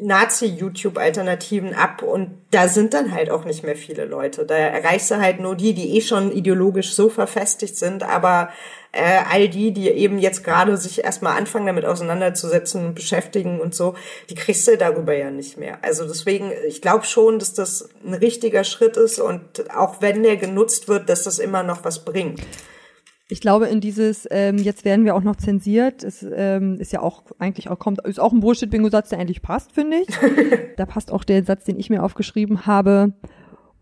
Nazi-YouTube-Alternativen 0.01 1.73
ab 1.73 2.01
und 2.01 2.31
da 2.51 2.67
sind 2.67 2.93
dann 2.93 3.13
halt 3.13 3.29
auch 3.29 3.45
nicht 3.45 3.63
mehr 3.63 3.77
viele 3.77 4.05
Leute. 4.05 4.45
Da 4.45 4.55
erreichst 4.55 5.09
du 5.11 5.21
halt 5.21 5.39
nur 5.39 5.55
die, 5.55 5.73
die 5.73 5.95
eh 5.95 6.01
schon 6.01 6.31
ideologisch 6.31 6.93
so 6.93 7.07
verfestigt 7.07 7.77
sind, 7.77 8.03
aber 8.03 8.49
äh, 8.95 9.23
all 9.29 9.49
die, 9.49 9.73
die 9.73 9.89
eben 9.89 10.17
jetzt 10.17 10.43
gerade 10.43 10.77
sich 10.77 11.03
erstmal 11.03 11.37
anfangen, 11.37 11.65
damit 11.65 11.85
auseinanderzusetzen 11.85 12.85
und 12.85 12.95
beschäftigen 12.95 13.59
und 13.59 13.75
so, 13.75 13.95
die 14.29 14.35
kriegst 14.35 14.65
du 14.67 14.77
darüber 14.77 15.13
ja 15.13 15.31
nicht 15.31 15.57
mehr. 15.57 15.79
Also 15.81 16.07
deswegen, 16.07 16.51
ich 16.67 16.81
glaube 16.81 17.03
schon, 17.03 17.37
dass 17.37 17.53
das 17.53 17.89
ein 18.05 18.13
richtiger 18.13 18.63
Schritt 18.63 18.95
ist 18.95 19.19
und 19.19 19.69
auch 19.75 20.01
wenn 20.01 20.23
der 20.23 20.37
genutzt 20.37 20.87
wird, 20.87 21.09
dass 21.09 21.23
das 21.23 21.39
immer 21.39 21.61
noch 21.61 21.83
was 21.83 22.05
bringt. 22.05 22.41
Ich 23.27 23.41
glaube, 23.41 23.67
in 23.67 23.81
dieses, 23.81 24.27
ähm, 24.31 24.59
jetzt 24.59 24.85
werden 24.85 25.03
wir 25.03 25.15
auch 25.15 25.23
noch 25.23 25.35
zensiert, 25.35 26.03
es 26.03 26.23
ähm, 26.23 26.79
ist 26.79 26.93
ja 26.93 27.01
auch 27.01 27.23
eigentlich 27.39 27.69
auch 27.69 27.79
kommt, 27.79 28.05
ist 28.05 28.19
auch 28.19 28.31
ein 28.31 28.39
Bullshit-Bingo-Satz, 28.39 29.09
der 29.09 29.19
eigentlich 29.19 29.41
passt, 29.41 29.73
finde 29.73 29.97
ich. 29.97 30.07
da 30.77 30.85
passt 30.85 31.11
auch 31.11 31.23
der 31.23 31.43
Satz, 31.43 31.65
den 31.65 31.79
ich 31.79 31.89
mir 31.89 32.03
aufgeschrieben 32.03 32.65
habe. 32.65 33.13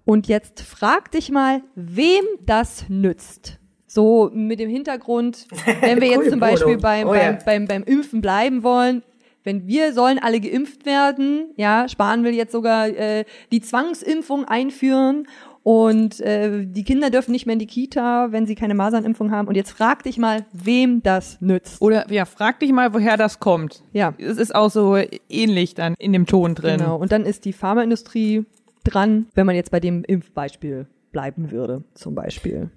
Und 0.05 0.27
jetzt 0.27 0.61
frag 0.61 1.11
dich 1.11 1.29
mal, 1.29 1.61
wem 1.75 2.23
das 2.45 2.85
nützt. 2.89 3.59
So 3.93 4.31
mit 4.33 4.59
dem 4.59 4.69
Hintergrund, 4.69 5.45
wenn 5.81 6.01
wir 6.01 6.07
jetzt 6.07 6.31
zum 6.31 6.39
Beispiel 6.39 6.77
beim, 6.77 7.07
Oh 7.07 7.13
ja. 7.13 7.33
beim, 7.33 7.37
beim, 7.45 7.67
beim 7.67 7.83
Impfen 7.83 8.21
bleiben 8.21 8.63
wollen, 8.63 9.03
wenn 9.43 9.67
wir 9.67 9.93
sollen 9.93 10.17
alle 10.19 10.39
geimpft 10.39 10.85
werden, 10.85 11.51
ja, 11.57 11.87
Spahn 11.87 12.23
will 12.23 12.33
jetzt 12.33 12.53
sogar 12.53 12.87
äh, 12.87 13.25
die 13.51 13.61
Zwangsimpfung 13.61 14.45
einführen 14.45 15.27
und 15.61 16.19
äh, 16.21 16.65
die 16.65 16.83
Kinder 16.83 17.11
dürfen 17.11 17.31
nicht 17.33 17.45
mehr 17.45 17.53
in 17.53 17.59
die 17.59 17.67
Kita, 17.67 18.31
wenn 18.31 18.47
sie 18.47 18.55
keine 18.55 18.73
Masernimpfung 18.73 19.29
haben. 19.31 19.47
Und 19.47 19.55
jetzt 19.55 19.69
frag 19.71 20.01
dich 20.03 20.17
mal, 20.17 20.45
wem 20.53 21.03
das 21.03 21.39
nützt. 21.39 21.79
Oder 21.81 22.11
ja, 22.11 22.25
frag 22.25 22.59
dich 22.61 22.71
mal, 22.71 22.93
woher 22.95 23.15
das 23.15 23.39
kommt. 23.39 23.83
Ja, 23.93 24.13
Es 24.17 24.37
ist 24.37 24.55
auch 24.55 24.71
so 24.71 24.97
ähnlich 25.29 25.75
dann 25.75 25.93
in 25.99 26.13
dem 26.13 26.25
Ton 26.25 26.55
drin. 26.55 26.77
genau. 26.79 26.95
Und 26.97 27.11
dann 27.11 27.25
ist 27.25 27.45
die 27.45 27.53
Pharmaindustrie 27.53 28.45
dran, 28.83 29.27
wenn 29.35 29.45
man 29.45 29.55
jetzt 29.55 29.69
bei 29.71 29.79
dem 29.79 30.03
Impfbeispiel 30.03 30.87
bleiben 31.11 31.51
würde, 31.51 31.83
zum 31.93 32.15
Beispiel. 32.15 32.71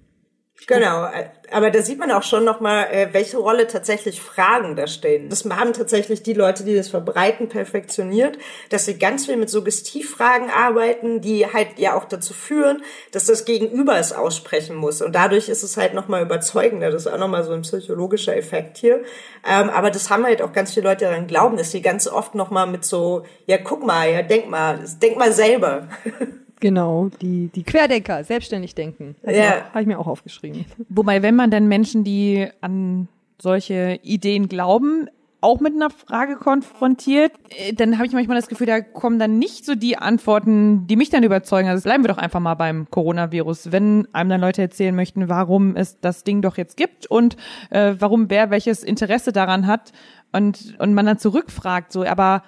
Genau, 0.66 1.04
äh, 1.04 1.28
aber 1.52 1.70
da 1.70 1.80
sieht 1.80 1.98
man 1.98 2.11
auch 2.11 2.24
schon 2.24 2.44
nochmal, 2.44 2.86
äh, 2.90 3.09
welche 3.12 3.36
Rolle 3.36 3.68
tatsächlich 3.68 4.20
Fragen 4.20 4.74
da 4.74 4.86
stehen. 4.86 5.28
Das 5.28 5.44
haben 5.44 5.72
tatsächlich 5.72 6.22
die 6.22 6.32
Leute, 6.32 6.64
die 6.64 6.74
das 6.74 6.88
verbreiten, 6.88 7.48
perfektioniert, 7.48 8.36
dass 8.70 8.86
sie 8.86 8.98
ganz 8.98 9.26
viel 9.26 9.36
mit 9.36 9.48
Suggestivfragen 9.48 10.50
arbeiten, 10.50 11.20
die 11.20 11.46
halt 11.46 11.78
ja 11.78 11.94
auch 11.94 12.04
dazu 12.04 12.34
führen, 12.34 12.82
dass 13.12 13.26
das 13.26 13.44
Gegenüber 13.44 13.98
es 13.98 14.12
aussprechen 14.12 14.74
muss. 14.74 15.02
Und 15.02 15.14
dadurch 15.14 15.48
ist 15.48 15.62
es 15.62 15.76
halt 15.76 15.94
nochmal 15.94 16.22
überzeugender. 16.22 16.90
Das 16.90 17.07
ist 17.07 17.12
auch 17.12 17.18
nochmal 17.18 17.44
so 17.44 17.52
ein 17.52 17.62
psychologischer 17.62 18.36
Effekt 18.36 18.78
hier. 18.78 19.04
Ähm, 19.46 19.70
aber 19.70 19.90
das 19.90 20.11
haben 20.11 20.24
halt 20.24 20.42
auch 20.42 20.52
ganz 20.52 20.74
viele 20.74 20.88
Leute 20.88 21.04
daran 21.04 21.28
glauben, 21.28 21.57
dass 21.57 21.70
sie 21.70 21.82
ganz 21.82 22.09
oft 22.09 22.34
nochmal 22.34 22.66
mit 22.66 22.84
so, 22.84 23.24
ja 23.46 23.59
guck 23.59 23.86
mal, 23.86 24.11
ja 24.11 24.22
denk 24.22 24.48
mal, 24.48 24.80
denk 25.00 25.16
mal 25.16 25.32
selber. 25.32 25.88
Genau, 26.61 27.11
die, 27.20 27.48
die 27.54 27.62
Querdenker, 27.64 28.24
selbstständig 28.24 28.74
denken. 28.74 29.14
Habe 29.22 29.32
ich, 29.32 29.38
Ja. 29.38 29.44
mir 29.44 29.57
auch- 29.57 29.74
hab 29.74 29.80
ich 29.82 29.86
mir 29.86 29.98
auch 29.98 30.07
aufgeschrieben. 30.07 30.64
Wobei, 30.88 31.22
wenn 31.22 31.36
man 31.36 31.50
dann 31.50 31.66
Menschen, 31.68 32.02
die 32.04 32.48
an 32.61 33.09
solche 33.40 33.98
Ideen 34.02 34.48
glauben, 34.48 35.09
auch 35.42 35.61
mit 35.61 35.74
einer 35.74 35.90
Frage 35.90 36.36
konfrontiert, 36.36 37.30
äh, 37.50 37.74
dann 37.74 37.98
habe 37.98 38.07
ich 38.07 38.12
manchmal 38.14 38.38
das 38.38 38.48
Gefühl, 38.48 38.66
da 38.66 38.80
kommen 38.80 39.18
dann 39.18 39.38
nicht 39.38 39.66
so 39.66 39.74
die 39.74 39.98
Antworten, 39.98 40.86
die 40.86 40.96
mich 40.96 41.11
dann 41.11 41.22
überzeugen. 41.22 41.68
Also 41.68 41.82
bleiben 41.84 42.02
wir 42.02 42.09
doch 42.09 42.16
einfach 42.18 42.40
mal 42.40 42.54
beim 42.54 42.88
Coronavirus. 42.90 43.70
Wenn 43.70 44.09
einem 44.14 44.30
dann 44.30 44.40
Leute 44.40 44.62
erzählen 44.62 44.96
möchten, 44.96 45.28
warum 45.28 45.76
es 45.76 46.00
das 46.00 46.24
Ding 46.24 46.40
doch 46.40 46.57
jetzt 46.57 46.76
gibt 46.78 47.07
und 47.07 47.36
äh, 47.70 47.94
warum 47.98 48.30
wer 48.30 48.50
welches 48.50 48.82
Interesse 48.82 49.30
daran 49.32 49.66
hat 49.66 49.92
und, 50.32 50.74
und 50.78 50.94
man 50.94 51.04
dann 51.07 51.18
zurückfragt, 51.18 51.92
so, 51.92 52.04
aber 52.04 52.42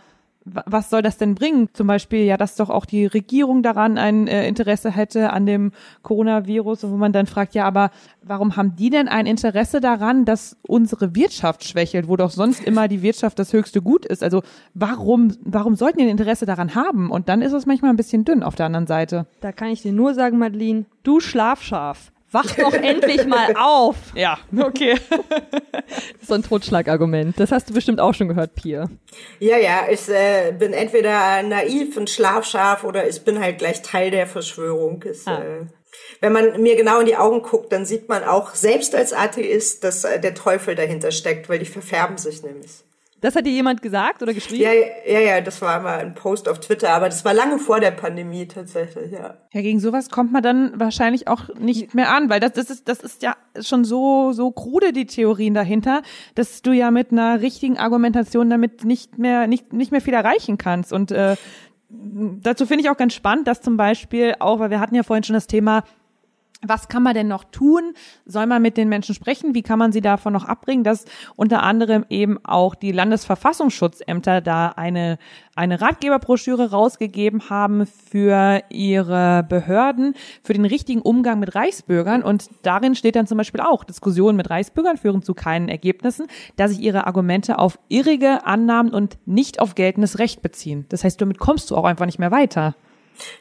was 0.67 0.91
soll 0.91 1.03
das 1.03 1.19
denn 1.19 1.35
bringen? 1.35 1.69
Zum 1.73 1.87
Beispiel, 1.87 2.25
ja, 2.25 2.37
dass 2.37 2.57
doch 2.57 2.71
auch 2.71 2.87
die 2.87 3.07
Regierung 3.07 3.63
daran 3.63 3.99
ein 3.99 4.27
äh, 4.27 4.47
Interesse 4.49 4.91
hätte 4.91 5.33
an 5.33 5.47
dem 5.47 5.73
Coronavirus 6.03 6.85
wo 6.85 6.97
man 6.97 7.13
dann 7.13 7.27
fragt, 7.27 7.55
ja, 7.55 7.65
aber 7.65 7.91
warum 8.23 8.57
haben 8.57 8.77
die 8.77 8.91
denn 8.91 9.09
ein 9.09 9.27
Interesse 9.27 9.81
daran, 9.81 10.25
dass 10.25 10.57
unsere 10.63 11.15
Wirtschaft 11.15 11.65
schwächelt, 11.65 12.09
wo 12.09 12.17
doch 12.17 12.31
sonst 12.31 12.65
immer 12.65 12.89
die 12.89 13.03
Wirtschaft 13.03 13.39
das 13.39 13.53
höchste 13.53 13.83
Gut 13.83 14.05
ist? 14.07 14.23
Also 14.23 14.43
warum, 14.75 15.37
warum 15.45 15.75
sollten 15.75 15.99
die 15.99 16.05
ein 16.05 16.11
Interesse 16.11 16.47
daran 16.47 16.75
haben? 16.75 17.11
Und 17.11 17.29
dann 17.29 17.43
ist 17.43 17.53
es 17.53 17.67
manchmal 17.67 17.91
ein 17.91 17.97
bisschen 17.97 18.25
dünn 18.25 18.43
auf 18.43 18.55
der 18.55 18.67
anderen 18.67 18.87
Seite. 18.87 19.27
Da 19.41 19.53
kann 19.53 19.69
ich 19.69 19.83
dir 19.83 19.93
nur 19.93 20.15
sagen, 20.15 20.39
Madeline, 20.39 20.87
du 21.03 21.21
Schlafschaf. 21.21 22.13
Wach 22.31 22.45
doch 22.57 22.75
endlich 22.75 23.27
mal 23.27 23.55
auf. 23.57 23.97
Ja, 24.15 24.39
okay. 24.59 24.97
Das 25.09 25.21
ist 26.21 26.29
so 26.29 26.35
ein 26.35 26.43
Totschlagargument. 26.43 27.39
Das 27.41 27.53
hast 27.53 27.71
du 27.71 27.75
bestimmt 27.75 28.01
auch 28.01 28.13
schon 28.15 28.29
gehört, 28.29 28.55
Pia. 28.55 28.89
Ja, 29.39 29.57
ja, 29.57 29.87
ich 29.91 30.09
äh, 30.09 30.53
bin 30.53 30.73
entweder 30.73 31.43
naiv 31.43 31.97
und 31.97 32.11
schlafscharf 32.11 32.85
oder 32.85 33.09
ich 33.09 33.23
bin 33.25 33.41
halt 33.41 33.59
gleich 33.59 33.81
Teil 33.83 34.11
der 34.11 34.27
Verschwörung. 34.27 35.03
Ist, 35.05 35.27
Ah. 35.27 35.39
äh, 35.43 35.67
wenn 36.21 36.33
man 36.33 36.61
mir 36.61 36.77
genau 36.77 37.01
in 37.01 37.07
die 37.07 37.17
Augen 37.17 37.43
guckt, 37.43 37.73
dann 37.73 37.87
sieht 37.87 38.09
man 38.09 38.23
auch 38.25 38.55
selbst 38.55 38.95
als 38.95 39.13
Atheist, 39.13 39.83
dass 39.85 40.05
äh, 40.05 40.21
der 40.21 40.35
Teufel 40.35 40.75
dahinter 40.75 41.13
steckt, 41.13 41.49
weil 41.49 41.59
die 41.61 41.65
verfärben 41.67 42.19
sich 42.19 42.43
nämlich. 42.43 42.71
Das 43.21 43.35
hat 43.35 43.47
dir 43.47 43.53
jemand 43.53 43.83
gesagt 43.83 44.23
oder 44.23 44.33
geschrieben? 44.33 44.63
Ja, 44.63 44.71
ja, 44.73 45.21
ja, 45.21 45.41
das 45.41 45.61
war 45.61 45.81
mal 45.81 45.99
ein 45.99 46.15
Post 46.15 46.49
auf 46.49 46.61
Twitter, 46.61 46.91
aber 46.91 47.07
das 47.07 47.25
war 47.25 47.35
lange 47.35 47.59
vor 47.59 47.81
der 47.81 47.91
Pandemie 47.91 48.47
tatsächlich, 48.47 49.11
ja. 49.11 49.37
Ja, 49.53 49.61
gegen 49.61 49.81
sowas 49.81 50.09
kommt 50.11 50.33
man 50.33 50.43
dann 50.43 50.79
wahrscheinlich 50.79 51.27
auch 51.27 51.49
nicht 51.59 51.95
mehr 51.95 52.15
an, 52.15 52.31
weil 52.31 52.39
das, 52.39 52.53
das 52.53 52.71
ist, 52.71 52.89
das 52.89 53.01
ist 53.01 53.23
ja 53.23 53.37
schon 53.61 53.85
so, 53.85 54.33
so 54.33 54.53
krude, 54.53 54.93
die 54.93 55.07
Theorien 55.07 55.55
dahinter, 55.55 56.03
dass 56.37 56.63
du 56.63 56.73
ja 56.73 56.91
mit 56.91 57.11
einer 57.11 57.41
richtigen 57.41 57.77
Argumentation 57.77 58.51
damit 58.51 58.85
nicht 58.85 59.19
mehr, 59.19 59.49
nicht, 59.49 59.73
nicht 59.73 59.91
mehr 59.91 60.01
viel 60.01 60.15
erreichen 60.15 60.57
kannst. 60.57 60.93
Und 60.93 61.11
äh, 61.11 61.35
dazu 61.91 62.67
finde 62.67 62.85
ich 62.85 62.91
auch 62.91 62.97
ganz 62.97 63.15
spannend, 63.15 63.49
dass 63.49 63.63
zum 63.63 63.77
Beispiel 63.77 64.35
auch, 64.39 64.61
weil 64.61 64.71
wir 64.71 64.81
hatten 64.81 64.95
ja 64.95 65.03
vorhin 65.03 65.25
schon 65.25 65.35
das 65.35 65.47
Thema, 65.47 65.83
was 66.67 66.89
kann 66.89 67.05
man 67.05 67.15
denn 67.15 67.29
noch 67.29 67.45
tun? 67.45 67.95
Soll 68.27 68.47
man 68.47 68.61
mit 68.61 68.77
den 68.77 68.89
Menschen 68.89 69.15
sprechen? 69.15 69.55
Wie 69.55 69.63
kann 69.63 69.79
man 69.79 69.93
sie 69.93 70.01
davon 70.01 70.33
noch 70.33 70.45
abbringen, 70.45 70.83
dass 70.83 71.05
unter 71.37 71.63
anderem 71.63 72.05
eben 72.09 72.45
auch 72.45 72.75
die 72.75 72.91
Landesverfassungsschutzämter 72.91 74.41
da 74.41 74.69
eine, 74.71 75.19
eine 75.55 75.81
Ratgeberbroschüre 75.81 76.71
rausgegeben 76.71 77.49
haben 77.49 77.87
für 77.87 78.63
ihre 78.71 79.45
Behörden, 79.49 80.15
für 80.43 80.53
den 80.53 80.65
richtigen 80.65 81.01
Umgang 81.01 81.39
mit 81.39 81.55
Reichsbürgern. 81.55 82.23
Und 82.25 82.51
darin 82.63 82.97
steht 82.97 83.15
dann 83.15 83.29
zum 83.29 83.39
Beispiel 83.39 83.61
auch, 83.61 83.85
Diskussionen 83.85 84.37
mit 84.37 84.51
Reichsbürgern 84.51 84.97
führen 84.97 85.23
zu 85.23 85.35
keinen 85.35 85.69
Ergebnissen, 85.69 86.27
da 86.57 86.67
sich 86.67 86.81
ihre 86.81 87.07
Argumente 87.07 87.59
auf 87.59 87.79
irrige 87.89 88.47
Annahmen 88.47 88.93
und 88.93 89.19
nicht 89.27 89.61
auf 89.61 89.77
geltendes 89.77 90.19
Recht 90.19 90.43
beziehen. 90.43 90.87
Das 90.89 91.05
heißt, 91.05 91.21
damit 91.21 91.39
kommst 91.39 91.71
du 91.71 91.77
auch 91.77 91.85
einfach 91.85 92.07
nicht 92.07 92.19
mehr 92.19 92.33
weiter. 92.33 92.75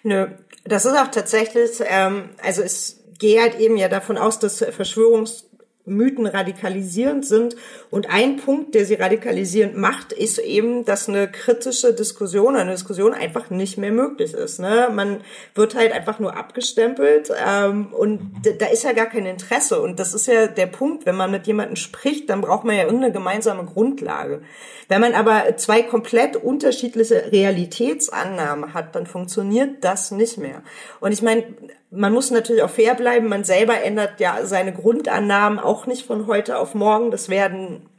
Nö, 0.03 0.27
das 0.65 0.85
ist 0.85 0.97
auch 0.97 1.07
tatsächlich, 1.07 1.81
ähm, 1.87 2.29
also 2.43 2.61
es 2.61 3.03
gehe 3.19 3.41
halt 3.41 3.59
eben 3.59 3.77
ja 3.77 3.87
davon 3.87 4.17
aus, 4.17 4.39
dass 4.39 4.63
Verschwörungsmythen 4.63 6.25
radikalisierend 6.25 7.25
sind. 7.25 7.55
Und 7.89 8.09
ein 8.09 8.37
Punkt, 8.37 8.75
der 8.75 8.85
sie 8.85 8.95
radikalisierend 8.95 9.77
macht, 9.77 10.11
ist 10.11 10.37
eben, 10.39 10.85
dass 10.85 11.09
eine 11.09 11.31
kritische 11.31 11.93
Diskussion, 11.93 12.55
eine 12.55 12.71
Diskussion 12.71 13.13
einfach 13.13 13.49
nicht 13.49 13.77
mehr 13.77 13.91
möglich 13.91 14.33
ist. 14.33 14.59
Ne? 14.59 14.89
Man 14.93 15.21
wird 15.55 15.75
halt 15.75 15.93
einfach 15.93 16.19
nur 16.19 16.35
abgestempelt 16.35 17.31
ähm, 17.45 17.87
und 17.93 18.19
da 18.59 18.67
ist 18.67 18.83
ja 18.83 18.93
gar 18.93 19.07
kein 19.07 19.25
Interesse. 19.25 19.81
Und 19.81 19.99
das 19.99 20.13
ist 20.13 20.27
ja 20.27 20.47
der 20.47 20.67
Punkt, 20.67 21.05
wenn 21.05 21.15
man 21.15 21.31
mit 21.31 21.47
jemandem 21.47 21.75
spricht, 21.75 22.29
dann 22.29 22.41
braucht 22.41 22.65
man 22.65 22.75
ja 22.75 22.83
irgendeine 22.83 23.13
gemeinsame 23.13 23.65
Grundlage. 23.65 24.41
Wenn 24.89 25.01
man 25.01 25.13
aber 25.13 25.57
zwei 25.57 25.81
komplett 25.81 26.37
unterschiedliche 26.37 27.31
Realitätsannahmen 27.31 28.73
hat, 28.73 28.95
dann 28.95 29.05
funktioniert 29.05 29.83
das 29.83 30.11
nicht 30.11 30.37
mehr. 30.37 30.63
Und 31.01 31.11
ich 31.11 31.21
meine, 31.21 31.43
man 31.89 32.13
muss 32.13 32.31
natürlich 32.31 32.63
auch 32.63 32.69
fair 32.69 32.95
bleiben. 32.95 33.29
Man 33.29 33.43
selber 33.43 33.81
ändert 33.81 34.19
ja 34.19 34.45
seine 34.45 34.73
Grundannahmen 34.73 35.59
auch 35.59 35.85
nicht 35.85 36.05
von 36.05 36.27
heute 36.27 36.57
auf 36.57 36.75
morgen. 36.75 37.11
Das 37.11 37.29
werden 37.29 37.89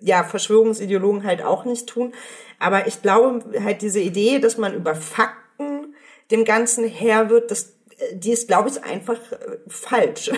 ja 0.00 0.24
Verschwörungsideologen 0.24 1.24
halt 1.24 1.42
auch 1.42 1.64
nicht 1.64 1.88
tun. 1.88 2.12
Aber 2.58 2.86
ich 2.86 3.02
glaube 3.02 3.44
halt 3.62 3.82
diese 3.82 4.00
Idee, 4.00 4.38
dass 4.38 4.56
man 4.56 4.74
über 4.74 4.94
Fakten 4.94 5.94
dem 6.30 6.44
Ganzen 6.44 6.86
Herr 6.88 7.30
wird, 7.30 7.50
das 7.50 7.74
die 8.12 8.32
ist, 8.32 8.48
glaube 8.48 8.68
ich, 8.68 8.82
einfach 8.84 9.18
äh, 9.32 9.58
falsch. 9.66 10.30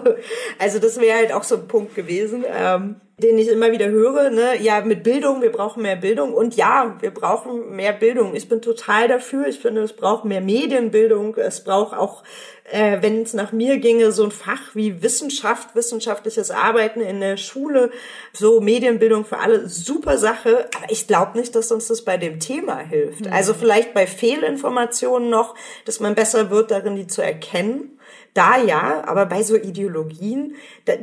also 0.58 0.78
das 0.78 1.00
wäre 1.00 1.18
halt 1.18 1.32
auch 1.32 1.44
so 1.44 1.56
ein 1.56 1.68
Punkt 1.68 1.94
gewesen. 1.94 2.44
Ähm, 2.46 3.00
den 3.18 3.36
ich 3.36 3.48
immer 3.48 3.72
wieder 3.72 3.88
höre, 3.88 4.30
ne, 4.30 4.62
ja, 4.62 4.80
mit 4.80 5.02
Bildung, 5.02 5.42
wir 5.42 5.50
brauchen 5.50 5.82
mehr 5.82 5.96
Bildung 5.96 6.32
und 6.32 6.54
ja, 6.54 6.96
wir 7.00 7.10
brauchen 7.10 7.74
mehr 7.74 7.92
Bildung. 7.92 8.36
Ich 8.36 8.48
bin 8.48 8.62
total 8.62 9.08
dafür. 9.08 9.48
Ich 9.48 9.58
finde, 9.58 9.82
es 9.82 9.92
braucht 9.92 10.24
mehr 10.24 10.40
Medienbildung. 10.40 11.36
Es 11.36 11.64
braucht 11.64 11.96
auch, 11.96 12.22
äh, 12.70 12.98
wenn 13.00 13.22
es 13.22 13.34
nach 13.34 13.50
mir 13.50 13.78
ginge, 13.78 14.12
so 14.12 14.22
ein 14.22 14.30
Fach 14.30 14.74
wie 14.74 15.02
Wissenschaft, 15.02 15.74
wissenschaftliches 15.74 16.52
Arbeiten 16.52 17.00
in 17.00 17.18
der 17.18 17.36
Schule, 17.36 17.90
so 18.32 18.60
Medienbildung 18.60 19.24
für 19.24 19.38
alle, 19.38 19.68
super 19.68 20.16
Sache. 20.16 20.68
Aber 20.76 20.92
ich 20.92 21.08
glaube 21.08 21.36
nicht, 21.36 21.56
dass 21.56 21.72
uns 21.72 21.88
das 21.88 22.02
bei 22.02 22.18
dem 22.18 22.38
Thema 22.38 22.78
hilft. 22.78 23.26
Mhm. 23.26 23.32
Also 23.32 23.52
vielleicht 23.52 23.94
bei 23.94 24.06
Fehlinformationen 24.06 25.28
noch, 25.28 25.56
dass 25.86 25.98
man 25.98 26.14
besser 26.14 26.50
wird 26.50 26.70
darin, 26.70 26.94
die 26.94 27.08
zu 27.08 27.22
erkennen. 27.22 27.98
Da 28.34 28.62
ja, 28.62 29.02
aber 29.06 29.26
bei 29.26 29.42
so 29.42 29.56
Ideologien, 29.56 30.54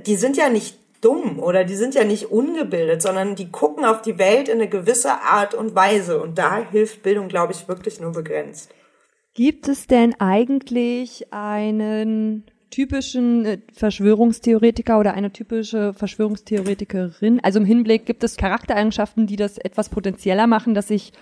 die 0.06 0.16
sind 0.16 0.38
ja 0.38 0.48
nicht 0.48 0.78
dumm 1.06 1.40
oder 1.40 1.64
die 1.64 1.76
sind 1.76 1.94
ja 1.94 2.04
nicht 2.04 2.32
ungebildet, 2.32 3.02
sondern 3.02 3.36
die 3.36 3.52
gucken 3.52 3.86
auf 3.86 4.02
die 4.02 4.18
Welt 4.18 4.50
in 4.50 4.56
eine 4.56 4.68
gewisse 4.68 5.22
Art 5.22 5.54
und 5.54 5.76
Weise. 5.76 6.20
Und 6.20 6.38
da 6.38 6.66
hilft 6.72 7.04
Bildung, 7.04 7.28
glaube 7.28 7.54
ich, 7.54 7.68
wirklich 7.68 8.00
nur 8.02 8.12
begrenzt. 8.12 8.74
Gibt 9.36 9.68
es 9.68 9.86
denn 9.86 10.16
eigentlich 10.20 11.32
einen 11.32 12.46
typischen 12.72 13.46
äh, 13.46 13.58
Verschwörungstheoretiker 13.74 15.00
oder 15.00 15.14
eine 15.14 15.32
typische 15.32 15.94
Verschwörungstheoretikerin? 15.94 17.40
Also 17.44 17.60
im 17.60 17.66
Hinblick 17.66 18.06
gibt 18.06 18.24
es 18.24 18.38
Charaktereigenschaften, 18.38 19.28
die 19.28 19.36
das 19.36 19.58
etwas 19.58 19.90
potenzieller 19.90 20.48
machen, 20.48 20.74
dass 20.74 20.90
ich 20.90 21.14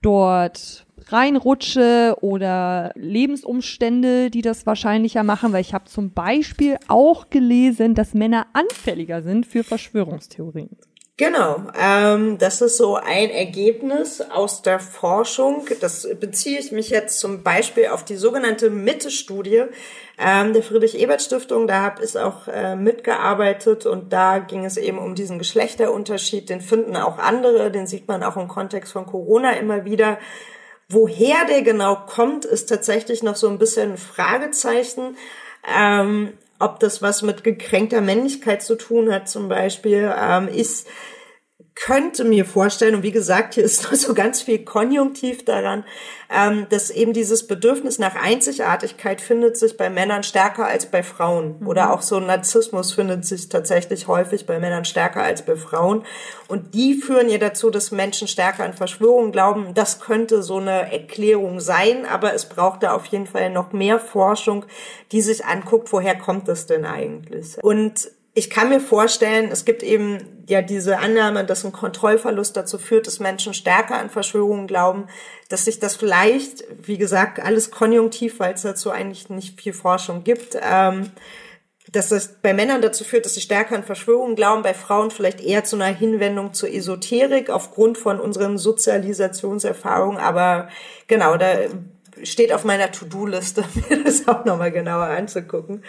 dort 0.00 0.86
reinrutsche 1.08 2.16
oder 2.20 2.92
Lebensumstände, 2.94 4.30
die 4.30 4.42
das 4.42 4.66
wahrscheinlicher 4.66 5.22
machen, 5.22 5.52
weil 5.52 5.60
ich 5.60 5.74
habe 5.74 5.84
zum 5.86 6.12
Beispiel 6.12 6.76
auch 6.88 7.30
gelesen, 7.30 7.94
dass 7.94 8.14
Männer 8.14 8.46
anfälliger 8.52 9.22
sind 9.22 9.46
für 9.46 9.64
Verschwörungstheorien. 9.64 10.76
Genau, 11.20 11.64
ähm, 11.78 12.38
das 12.38 12.62
ist 12.62 12.78
so 12.78 12.96
ein 12.96 13.28
Ergebnis 13.28 14.22
aus 14.22 14.62
der 14.62 14.80
Forschung. 14.80 15.66
Das 15.82 16.08
beziehe 16.18 16.58
ich 16.58 16.72
mich 16.72 16.88
jetzt 16.88 17.20
zum 17.20 17.42
Beispiel 17.42 17.88
auf 17.88 18.06
die 18.06 18.16
sogenannte 18.16 18.70
Mitte-Studie 18.70 19.64
ähm, 20.16 20.54
der 20.54 20.62
Friedrich-Ebert-Stiftung. 20.62 21.66
Da 21.66 21.82
habe 21.82 22.02
ich 22.02 22.18
auch 22.18 22.48
äh, 22.48 22.74
mitgearbeitet 22.74 23.84
und 23.84 24.14
da 24.14 24.38
ging 24.38 24.64
es 24.64 24.78
eben 24.78 24.96
um 24.96 25.14
diesen 25.14 25.38
Geschlechterunterschied. 25.38 26.48
Den 26.48 26.62
finden 26.62 26.96
auch 26.96 27.18
andere, 27.18 27.70
den 27.70 27.86
sieht 27.86 28.08
man 28.08 28.22
auch 28.22 28.38
im 28.38 28.48
Kontext 28.48 28.94
von 28.94 29.04
Corona 29.04 29.52
immer 29.58 29.84
wieder. 29.84 30.16
Woher 30.92 31.44
der 31.48 31.62
genau 31.62 31.94
kommt, 31.94 32.44
ist 32.44 32.68
tatsächlich 32.68 33.22
noch 33.22 33.36
so 33.36 33.48
ein 33.48 33.58
bisschen 33.58 33.92
ein 33.92 33.96
Fragezeichen. 33.96 35.16
Ähm, 35.72 36.32
ob 36.58 36.80
das 36.80 37.00
was 37.00 37.22
mit 37.22 37.44
gekränkter 37.44 38.00
Männlichkeit 38.00 38.62
zu 38.62 38.74
tun 38.74 39.12
hat 39.12 39.28
zum 39.28 39.48
Beispiel, 39.48 40.12
ähm, 40.20 40.48
ist 40.48 40.88
könnte 41.80 42.24
mir 42.24 42.44
vorstellen, 42.44 42.96
und 42.96 43.02
wie 43.02 43.10
gesagt, 43.10 43.54
hier 43.54 43.64
ist 43.64 43.84
noch 43.90 43.94
so 43.94 44.12
ganz 44.14 44.42
viel 44.42 44.64
Konjunktiv 44.64 45.44
daran, 45.44 45.84
ähm, 46.30 46.66
dass 46.68 46.90
eben 46.90 47.12
dieses 47.12 47.46
Bedürfnis 47.46 47.98
nach 47.98 48.14
Einzigartigkeit 48.14 49.20
findet 49.20 49.56
sich 49.56 49.76
bei 49.76 49.88
Männern 49.88 50.22
stärker 50.22 50.66
als 50.66 50.86
bei 50.86 51.02
Frauen. 51.02 51.56
Mhm. 51.58 51.66
Oder 51.66 51.92
auch 51.92 52.02
so 52.02 52.20
Narzissmus 52.20 52.92
findet 52.92 53.24
sich 53.24 53.48
tatsächlich 53.48 54.06
häufig 54.08 54.46
bei 54.46 54.60
Männern 54.60 54.84
stärker 54.84 55.22
als 55.22 55.42
bei 55.42 55.56
Frauen. 55.56 56.04
Und 56.48 56.74
die 56.74 56.94
führen 56.94 57.30
ja 57.30 57.38
dazu, 57.38 57.70
dass 57.70 57.90
Menschen 57.90 58.28
stärker 58.28 58.64
an 58.64 58.74
Verschwörungen 58.74 59.32
glauben. 59.32 59.72
Das 59.74 60.00
könnte 60.00 60.42
so 60.42 60.58
eine 60.58 60.92
Erklärung 60.92 61.60
sein, 61.60 62.04
aber 62.04 62.34
es 62.34 62.44
braucht 62.44 62.82
da 62.82 62.94
auf 62.94 63.06
jeden 63.06 63.26
Fall 63.26 63.50
noch 63.50 63.72
mehr 63.72 63.98
Forschung, 63.98 64.66
die 65.12 65.22
sich 65.22 65.46
anguckt, 65.46 65.92
woher 65.92 66.16
kommt 66.16 66.46
das 66.46 66.66
denn 66.66 66.84
eigentlich? 66.84 67.56
Und 67.62 68.10
ich 68.32 68.48
kann 68.48 68.68
mir 68.68 68.80
vorstellen, 68.80 69.50
es 69.50 69.64
gibt 69.64 69.82
eben 69.82 70.44
ja 70.48 70.62
diese 70.62 70.98
Annahme, 70.98 71.44
dass 71.44 71.64
ein 71.64 71.72
Kontrollverlust 71.72 72.56
dazu 72.56 72.78
führt, 72.78 73.06
dass 73.06 73.18
Menschen 73.18 73.54
stärker 73.54 73.96
an 73.96 74.08
Verschwörungen 74.08 74.68
glauben, 74.68 75.08
dass 75.48 75.64
sich 75.64 75.80
das 75.80 75.96
vielleicht, 75.96 76.64
wie 76.82 76.98
gesagt, 76.98 77.40
alles 77.40 77.70
konjunktiv, 77.72 78.38
weil 78.38 78.54
es 78.54 78.62
dazu 78.62 78.90
eigentlich 78.90 79.30
nicht 79.30 79.60
viel 79.60 79.72
Forschung 79.72 80.22
gibt, 80.22 80.56
ähm, 80.62 81.10
dass 81.90 82.10
das 82.10 82.36
bei 82.40 82.54
Männern 82.54 82.82
dazu 82.82 83.02
führt, 83.02 83.24
dass 83.24 83.34
sie 83.34 83.40
stärker 83.40 83.74
an 83.74 83.82
Verschwörungen 83.82 84.36
glauben, 84.36 84.62
bei 84.62 84.74
Frauen 84.74 85.10
vielleicht 85.10 85.40
eher 85.40 85.64
zu 85.64 85.74
einer 85.74 85.86
Hinwendung 85.86 86.52
zur 86.52 86.70
Esoterik 86.72 87.50
aufgrund 87.50 87.98
von 87.98 88.20
unseren 88.20 88.58
Sozialisationserfahrungen. 88.58 90.18
Aber 90.18 90.68
genau, 91.08 91.36
da 91.36 91.56
steht 92.24 92.52
auf 92.52 92.64
meiner 92.64 92.90
To-Do-Liste, 92.90 93.64
mir 93.88 94.04
das 94.04 94.26
auch 94.28 94.44
nochmal 94.44 94.72
genauer 94.72 95.06
anzugucken. 95.06 95.84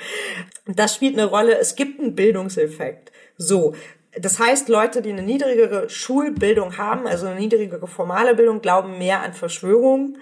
Das 0.65 0.95
spielt 0.95 1.17
eine 1.17 1.25
Rolle. 1.25 1.57
Es 1.57 1.75
gibt 1.75 1.99
einen 1.99 2.15
Bildungseffekt. 2.15 3.11
So. 3.37 3.75
Das 4.19 4.39
heißt, 4.39 4.67
Leute, 4.67 5.01
die 5.01 5.11
eine 5.11 5.21
niedrigere 5.21 5.89
Schulbildung 5.89 6.77
haben, 6.77 7.07
also 7.07 7.27
eine 7.27 7.39
niedrigere 7.39 7.87
formale 7.87 8.35
Bildung, 8.35 8.61
glauben 8.61 8.97
mehr 8.97 9.21
an 9.21 9.33
Verschwörungen. 9.33 10.17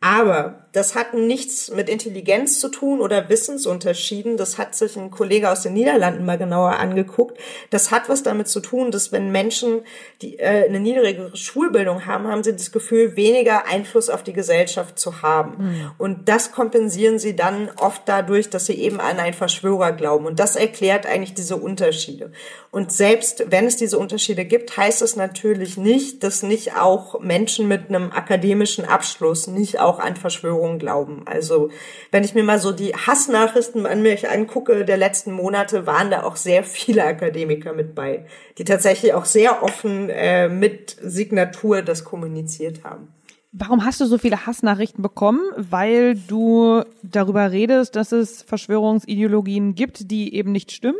Aber 0.00 0.68
das 0.72 0.94
hat 0.94 1.14
nichts 1.14 1.70
mit 1.70 1.88
Intelligenz 1.88 2.60
zu 2.60 2.68
tun 2.68 3.00
oder 3.00 3.28
Wissensunterschieden. 3.28 4.36
Das 4.36 4.58
hat 4.58 4.74
sich 4.74 4.96
ein 4.96 5.10
Kollege 5.10 5.50
aus 5.50 5.62
den 5.62 5.72
Niederlanden 5.72 6.24
mal 6.24 6.38
genauer 6.38 6.78
angeguckt. 6.78 7.38
Das 7.70 7.90
hat 7.90 8.08
was 8.08 8.22
damit 8.22 8.46
zu 8.48 8.60
tun, 8.60 8.92
dass 8.92 9.10
wenn 9.10 9.32
Menschen 9.32 9.80
die, 10.22 10.38
äh, 10.38 10.66
eine 10.68 10.78
niedrigere 10.78 11.34
Schulbildung 11.36 12.06
haben, 12.06 12.28
haben 12.28 12.44
sie 12.44 12.52
das 12.52 12.70
Gefühl, 12.70 13.16
weniger 13.16 13.66
Einfluss 13.66 14.08
auf 14.08 14.22
die 14.22 14.34
Gesellschaft 14.34 14.98
zu 14.98 15.22
haben. 15.22 15.56
Mhm. 15.58 15.90
Und 15.96 16.28
das 16.28 16.52
kompensieren 16.52 17.18
sie 17.18 17.34
dann 17.34 17.70
oft 17.80 18.02
dadurch, 18.04 18.50
dass 18.50 18.66
sie 18.66 18.74
eben 18.74 19.00
an 19.00 19.18
einen 19.18 19.34
Verschwörer 19.34 19.92
glauben. 19.92 20.26
Und 20.26 20.38
das 20.38 20.54
erklärt 20.54 21.06
eigentlich 21.06 21.34
diese 21.34 21.56
Unterschiede. 21.56 22.30
Und 22.70 22.92
selbst 22.92 23.46
wenn 23.48 23.66
es 23.66 23.76
diese 23.76 23.98
Unterschiede 23.98 24.44
gibt, 24.44 24.76
heißt 24.76 25.00
es 25.00 25.16
natürlich 25.16 25.78
nicht, 25.78 26.22
dass 26.22 26.42
nicht 26.42 26.76
auch 26.76 27.18
Menschen 27.20 27.66
mit 27.66 27.88
einem 27.88 28.12
akademischen 28.12 28.84
Abschluss 28.84 29.46
nicht 29.46 29.80
auch 29.80 29.87
an 29.96 30.16
Verschwörungen 30.16 30.78
glauben. 30.78 31.22
Also 31.24 31.70
wenn 32.10 32.24
ich 32.24 32.34
mir 32.34 32.44
mal 32.44 32.58
so 32.58 32.72
die 32.72 32.94
Hassnachrichten 32.94 33.86
an 33.86 34.02
mich 34.02 34.28
angucke 34.28 34.84
der 34.84 34.98
letzten 34.98 35.32
Monate, 35.32 35.86
waren 35.86 36.10
da 36.10 36.24
auch 36.24 36.36
sehr 36.36 36.64
viele 36.64 37.04
Akademiker 37.04 37.72
mit 37.72 37.94
bei, 37.94 38.26
die 38.58 38.64
tatsächlich 38.64 39.14
auch 39.14 39.24
sehr 39.24 39.62
offen 39.62 40.10
äh, 40.10 40.50
mit 40.50 40.96
Signatur 41.00 41.80
das 41.80 42.04
kommuniziert 42.04 42.84
haben. 42.84 43.08
Warum 43.52 43.84
hast 43.84 44.00
du 44.00 44.04
so 44.04 44.18
viele 44.18 44.46
Hassnachrichten 44.46 45.02
bekommen? 45.02 45.40
Weil 45.56 46.14
du 46.14 46.82
darüber 47.02 47.50
redest, 47.50 47.96
dass 47.96 48.12
es 48.12 48.42
Verschwörungsideologien 48.42 49.74
gibt, 49.74 50.10
die 50.10 50.34
eben 50.34 50.52
nicht 50.52 50.70
stimmen? 50.70 50.98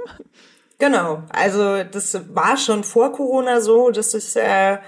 Genau, 0.78 1.22
also 1.28 1.82
das 1.82 2.18
war 2.34 2.56
schon 2.56 2.84
vor 2.84 3.12
Corona 3.12 3.60
so, 3.60 3.90
dass 3.90 4.14
ich 4.14 4.36
äh, 4.36 4.78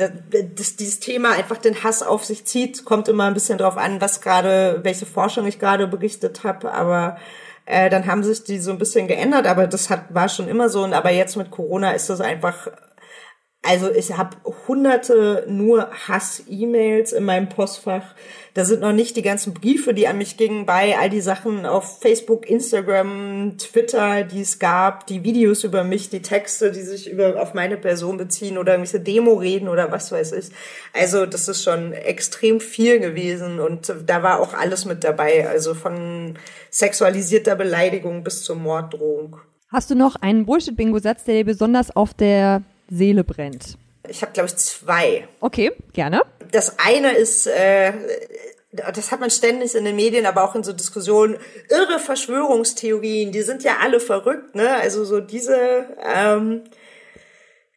dass 0.00 0.76
dieses 0.76 1.00
Thema 1.00 1.32
einfach 1.32 1.58
den 1.58 1.82
Hass 1.82 2.02
auf 2.02 2.24
sich 2.24 2.44
zieht, 2.46 2.84
kommt 2.84 3.08
immer 3.08 3.24
ein 3.24 3.34
bisschen 3.34 3.58
drauf 3.58 3.76
an, 3.76 4.00
was 4.00 4.20
gerade, 4.20 4.80
welche 4.82 5.06
Forschung 5.06 5.46
ich 5.46 5.58
gerade 5.58 5.86
berichtet 5.86 6.44
habe, 6.44 6.72
aber 6.72 7.18
äh, 7.66 7.90
dann 7.90 8.06
haben 8.06 8.24
sich 8.24 8.44
die 8.44 8.58
so 8.58 8.72
ein 8.72 8.78
bisschen 8.78 9.06
geändert, 9.06 9.46
aber 9.46 9.66
das 9.66 9.90
hat 9.90 10.12
war 10.14 10.28
schon 10.28 10.48
immer 10.48 10.68
so 10.68 10.82
und 10.82 10.94
aber 10.94 11.10
jetzt 11.10 11.36
mit 11.36 11.50
Corona 11.50 11.92
ist 11.92 12.10
das 12.10 12.20
einfach 12.20 12.68
also 13.62 13.90
ich 13.90 14.16
habe 14.16 14.38
hunderte 14.66 15.44
nur 15.46 15.90
Hass-E-Mails 15.90 17.12
in 17.12 17.24
meinem 17.24 17.50
Postfach. 17.50 18.14
Da 18.54 18.64
sind 18.64 18.80
noch 18.80 18.92
nicht 18.92 19.16
die 19.16 19.22
ganzen 19.22 19.52
Briefe, 19.52 19.92
die 19.92 20.08
an 20.08 20.16
mich 20.16 20.38
gingen, 20.38 20.64
bei 20.64 20.96
all 20.98 21.10
die 21.10 21.20
Sachen 21.20 21.66
auf 21.66 22.00
Facebook, 22.00 22.48
Instagram, 22.48 23.58
Twitter, 23.58 24.24
die 24.24 24.40
es 24.40 24.58
gab, 24.58 25.06
die 25.06 25.24
Videos 25.24 25.62
über 25.62 25.84
mich, 25.84 26.08
die 26.08 26.22
Texte, 26.22 26.72
die 26.72 26.80
sich 26.80 27.10
über 27.10 27.40
auf 27.40 27.52
meine 27.52 27.76
Person 27.76 28.16
beziehen 28.16 28.56
oder 28.56 28.72
irgendwelche 28.72 29.04
Demo-Reden 29.04 29.68
oder 29.68 29.92
was 29.92 30.10
weiß 30.10 30.32
ich. 30.32 30.48
Also 30.94 31.26
das 31.26 31.46
ist 31.46 31.62
schon 31.62 31.92
extrem 31.92 32.60
viel 32.60 32.98
gewesen 32.98 33.60
und 33.60 33.92
da 34.06 34.22
war 34.22 34.40
auch 34.40 34.54
alles 34.54 34.86
mit 34.86 35.04
dabei. 35.04 35.46
Also 35.48 35.74
von 35.74 36.38
sexualisierter 36.70 37.56
Beleidigung 37.56 38.24
bis 38.24 38.42
zur 38.42 38.56
Morddrohung. 38.56 39.36
Hast 39.68 39.90
du 39.90 39.94
noch 39.94 40.16
einen 40.16 40.46
Bullshit-Bingo-Satz, 40.46 41.24
der 41.24 41.34
dir 41.34 41.44
besonders 41.44 41.94
auf 41.94 42.14
der 42.14 42.62
Seele 42.90 43.24
brennt? 43.24 43.78
Ich 44.08 44.22
habe, 44.22 44.32
glaube 44.32 44.48
ich, 44.48 44.56
zwei. 44.56 45.28
Okay, 45.40 45.72
gerne. 45.92 46.22
Das 46.50 46.78
eine 46.78 47.12
ist, 47.12 47.46
äh, 47.46 47.92
das 48.72 49.12
hat 49.12 49.20
man 49.20 49.30
ständig 49.30 49.74
in 49.74 49.84
den 49.84 49.96
Medien, 49.96 50.26
aber 50.26 50.44
auch 50.44 50.54
in 50.54 50.64
so 50.64 50.72
Diskussionen, 50.72 51.38
irre 51.68 51.98
Verschwörungstheorien, 51.98 53.32
die 53.32 53.42
sind 53.42 53.62
ja 53.62 53.78
alle 53.80 54.00
verrückt, 54.00 54.54
ne? 54.54 54.76
Also 54.76 55.04
so 55.04 55.20
diese 55.20 55.86
ähm, 56.04 56.64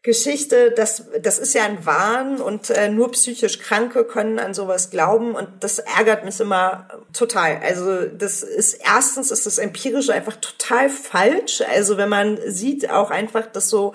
Geschichte, 0.04 0.72
das, 0.72 1.06
das 1.22 1.40
ist 1.40 1.56
ja 1.56 1.64
ein 1.64 1.86
Wahn 1.86 2.42
und 2.42 2.70
äh, 2.70 2.90
nur 2.90 3.12
psychisch 3.14 3.60
Kranke 3.60 4.04
können 4.04 4.38
an 4.38 4.54
sowas 4.54 4.90
glauben 4.90 5.34
und 5.34 5.48
das 5.62 5.80
ärgert 5.80 6.26
mich 6.26 6.42
immer 6.42 6.90
total. 7.14 7.62
Also 7.64 8.06
das 8.08 8.44
ist 8.44 8.82
erstens 8.84 9.32
ist 9.32 9.46
das 9.46 9.60
empirisch 9.60 10.10
einfach 10.10 10.36
total 10.36 10.90
falsch. 10.90 11.62
Also 11.62 11.96
wenn 11.96 12.10
man 12.10 12.38
sieht 12.46 12.90
auch 12.90 13.12
einfach, 13.12 13.46
dass 13.46 13.70
so 13.70 13.94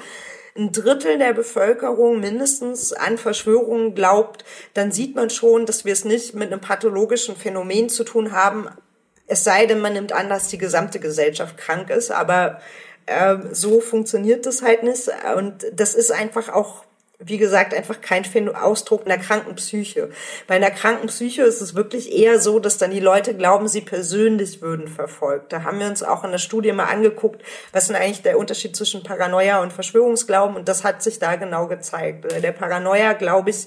ein 0.58 0.72
Drittel 0.72 1.18
der 1.18 1.32
Bevölkerung 1.32 2.20
mindestens 2.20 2.92
an 2.92 3.16
Verschwörungen 3.16 3.94
glaubt, 3.94 4.44
dann 4.74 4.92
sieht 4.92 5.14
man 5.14 5.30
schon, 5.30 5.64
dass 5.64 5.84
wir 5.84 5.92
es 5.92 6.04
nicht 6.04 6.34
mit 6.34 6.52
einem 6.52 6.60
pathologischen 6.60 7.36
Phänomen 7.36 7.88
zu 7.88 8.04
tun 8.04 8.32
haben. 8.32 8.68
Es 9.26 9.44
sei 9.44 9.66
denn, 9.66 9.80
man 9.80 9.92
nimmt 9.92 10.12
an, 10.12 10.28
dass 10.28 10.48
die 10.48 10.58
gesamte 10.58 10.98
Gesellschaft 10.98 11.56
krank 11.56 11.90
ist, 11.90 12.10
aber 12.10 12.60
Ähm, 13.10 13.48
so 13.52 13.80
funktioniert 13.80 14.44
das 14.44 14.60
halt 14.60 14.82
nicht. 14.82 15.08
Und 15.34 15.64
das 15.72 15.94
ist 15.94 16.12
einfach 16.12 16.50
auch 16.50 16.84
wie 17.20 17.38
gesagt, 17.38 17.74
einfach 17.74 18.00
kein 18.00 18.24
Ausdruck 18.54 19.04
einer 19.04 19.18
kranken 19.18 19.56
Psyche. 19.56 20.10
Bei 20.46 20.54
einer 20.54 20.70
kranken 20.70 21.08
Psyche 21.08 21.42
ist 21.42 21.60
es 21.60 21.74
wirklich 21.74 22.12
eher 22.12 22.38
so, 22.38 22.60
dass 22.60 22.78
dann 22.78 22.92
die 22.92 23.00
Leute 23.00 23.34
glauben, 23.34 23.66
sie 23.66 23.80
persönlich 23.80 24.62
würden 24.62 24.86
verfolgt. 24.86 25.52
Da 25.52 25.64
haben 25.64 25.80
wir 25.80 25.88
uns 25.88 26.04
auch 26.04 26.22
in 26.22 26.30
der 26.30 26.38
Studie 26.38 26.70
mal 26.70 26.84
angeguckt, 26.84 27.42
was 27.72 27.84
ist 27.84 27.88
denn 27.88 27.96
eigentlich 27.96 28.22
der 28.22 28.38
Unterschied 28.38 28.76
zwischen 28.76 29.02
Paranoia 29.02 29.60
und 29.62 29.72
Verschwörungsglauben 29.72 30.56
und 30.56 30.68
das 30.68 30.84
hat 30.84 31.02
sich 31.02 31.18
da 31.18 31.34
genau 31.34 31.66
gezeigt. 31.66 32.30
Der 32.40 32.52
Paranoia, 32.52 33.14
glaube 33.14 33.50
ich, 33.50 33.66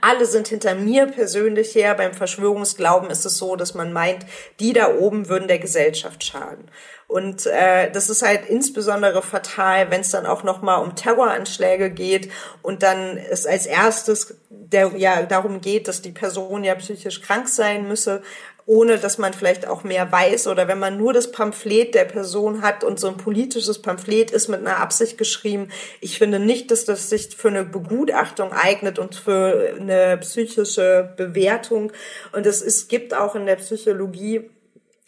alle 0.00 0.26
sind 0.26 0.48
hinter 0.48 0.74
mir 0.74 1.06
persönlich 1.06 1.74
her. 1.74 1.94
Beim 1.94 2.12
Verschwörungsglauben 2.12 3.08
ist 3.08 3.24
es 3.24 3.38
so, 3.38 3.56
dass 3.56 3.74
man 3.74 3.92
meint, 3.92 4.26
die 4.60 4.72
da 4.72 4.94
oben 4.94 5.28
würden 5.28 5.48
der 5.48 5.58
Gesellschaft 5.58 6.24
schaden. 6.24 6.70
Und 7.08 7.46
äh, 7.46 7.90
das 7.90 8.10
ist 8.10 8.22
halt 8.22 8.46
insbesondere 8.48 9.22
fatal, 9.22 9.90
wenn 9.90 10.02
es 10.02 10.10
dann 10.10 10.26
auch 10.26 10.44
noch 10.44 10.60
mal 10.60 10.76
um 10.76 10.94
Terroranschläge 10.94 11.90
geht 11.90 12.30
und 12.62 12.82
dann 12.82 13.16
es 13.16 13.46
als 13.46 13.66
erstes 13.66 14.36
der 14.50 14.92
ja 14.96 15.22
darum 15.22 15.62
geht, 15.62 15.88
dass 15.88 16.02
die 16.02 16.12
Person 16.12 16.64
ja 16.64 16.74
psychisch 16.74 17.22
krank 17.22 17.48
sein 17.48 17.88
müsse, 17.88 18.22
ohne 18.66 18.98
dass 18.98 19.16
man 19.16 19.32
vielleicht 19.32 19.66
auch 19.66 19.82
mehr 19.82 20.12
weiß 20.12 20.46
oder 20.48 20.68
wenn 20.68 20.78
man 20.78 20.98
nur 20.98 21.14
das 21.14 21.32
Pamphlet 21.32 21.94
der 21.94 22.04
Person 22.04 22.60
hat 22.60 22.84
und 22.84 23.00
so 23.00 23.08
ein 23.08 23.16
politisches 23.16 23.80
Pamphlet 23.80 24.30
ist 24.30 24.48
mit 24.48 24.60
einer 24.60 24.78
Absicht 24.78 25.16
geschrieben. 25.16 25.70
Ich 26.02 26.18
finde 26.18 26.38
nicht, 26.38 26.70
dass 26.70 26.84
das 26.84 27.08
sich 27.08 27.34
für 27.34 27.48
eine 27.48 27.64
Begutachtung 27.64 28.52
eignet 28.52 28.98
und 28.98 29.14
für 29.14 29.74
eine 29.80 30.18
psychische 30.18 31.14
Bewertung. 31.16 31.92
Und 32.32 32.44
es 32.44 32.60
ist, 32.60 32.90
gibt 32.90 33.14
auch 33.14 33.34
in 33.34 33.46
der 33.46 33.56
Psychologie 33.56 34.50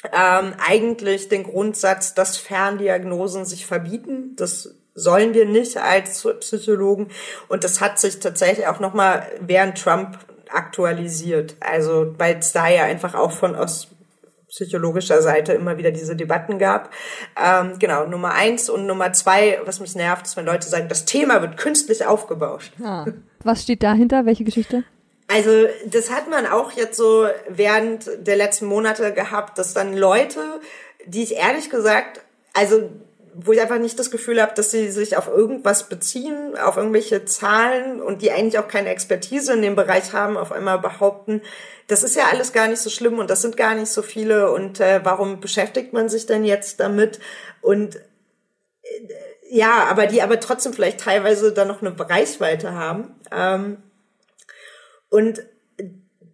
ähm, 0.05 0.55
eigentlich 0.67 1.29
den 1.29 1.45
Grundsatz, 1.45 2.15
dass 2.15 2.37
Ferndiagnosen 2.37 3.45
sich 3.45 3.67
verbieten. 3.67 4.35
Das 4.37 4.75
sollen 4.95 5.35
wir 5.35 5.47
nicht 5.47 5.77
als 5.77 6.27
Psychologen. 6.41 7.09
Und 7.49 7.65
das 7.65 7.81
hat 7.81 7.99
sich 7.99 8.21
tatsächlich 8.21 8.67
auch 8.67 8.81
nochmal 8.81 9.27
während 9.41 9.79
Trump 9.79 10.19
aktualisiert. 10.51 11.57
Also, 11.61 12.15
weil 12.19 12.39
es 12.39 12.53
da 12.53 12.69
ja 12.69 12.85
einfach 12.85 13.15
auch 13.15 13.33
von 13.33 13.55
aus 13.55 13.89
psychologischer 14.49 15.23
Seite 15.23 15.53
immer 15.53 15.79
wieder 15.79 15.93
diese 15.93 16.17
Debatten 16.17 16.59
gab. 16.59 16.91
Ähm, 17.41 17.79
genau, 17.79 18.07
Nummer 18.07 18.33
eins 18.33 18.69
und 18.69 18.87
Nummer 18.87 19.13
zwei, 19.13 19.61
was 19.65 19.79
mich 19.81 19.95
nervt, 19.95 20.27
ist, 20.27 20.37
wenn 20.37 20.45
Leute 20.45 20.69
sagen, 20.69 20.89
das 20.89 21.05
Thema 21.05 21.41
wird 21.41 21.57
künstlich 21.57 22.05
aufgebauscht. 22.05 22.73
Ah. 22.83 23.07
Was 23.45 23.63
steht 23.63 23.83
dahinter? 23.83 24.27
Welche 24.27 24.45
Geschichte? 24.45 24.83
Also 25.33 25.68
das 25.87 26.11
hat 26.11 26.28
man 26.28 26.45
auch 26.45 26.72
jetzt 26.72 26.97
so 26.97 27.28
während 27.49 28.11
der 28.18 28.35
letzten 28.35 28.66
Monate 28.66 29.12
gehabt, 29.12 29.59
dass 29.59 29.74
dann 29.74 29.97
Leute, 29.97 30.41
die 31.07 31.22
ich 31.22 31.37
ehrlich 31.37 31.70
gesagt, 31.70 32.20
also 32.53 32.91
wo 33.33 33.53
ich 33.53 33.61
einfach 33.61 33.78
nicht 33.78 33.97
das 33.97 34.11
Gefühl 34.11 34.43
habe, 34.43 34.55
dass 34.57 34.72
sie 34.72 34.91
sich 34.91 35.16
auf 35.16 35.28
irgendwas 35.28 35.89
beziehen, 35.89 36.57
auf 36.59 36.76
irgendwelche 36.76 37.26
Zahlen 37.26 38.03
und 38.03 38.22
die 38.22 38.33
eigentlich 38.33 38.59
auch 38.59 38.66
keine 38.66 38.89
Expertise 38.89 39.53
in 39.53 39.62
dem 39.62 39.76
Bereich 39.76 40.12
haben, 40.12 40.37
auf 40.37 40.51
einmal 40.51 40.81
behaupten, 40.81 41.43
das 41.87 42.03
ist 42.03 42.16
ja 42.16 42.24
alles 42.33 42.53
gar 42.53 42.66
nicht 42.66 42.81
so 42.81 42.91
schlimm 42.91 43.20
und 43.20 43.31
das 43.31 43.43
sind 43.43 43.57
gar 43.57 43.76
nicht 43.76 43.93
so 43.93 44.03
viele 44.03 44.51
und 44.51 44.81
äh, 44.81 45.01
warum 45.05 45.39
beschäftigt 45.39 45.93
man 45.93 46.09
sich 46.09 46.26
denn 46.26 46.45
jetzt 46.45 46.81
damit? 46.81 47.20
Und 47.61 47.97
äh, 47.97 48.01
ja, 49.49 49.85
aber 49.89 50.07
die 50.07 50.22
aber 50.22 50.41
trotzdem 50.41 50.72
vielleicht 50.72 51.01
teilweise 51.01 51.53
dann 51.53 51.68
noch 51.68 51.83
eine 51.83 51.95
Reichweite 51.99 52.74
haben. 52.74 53.14
Ähm, 53.31 53.76
und 55.11 55.43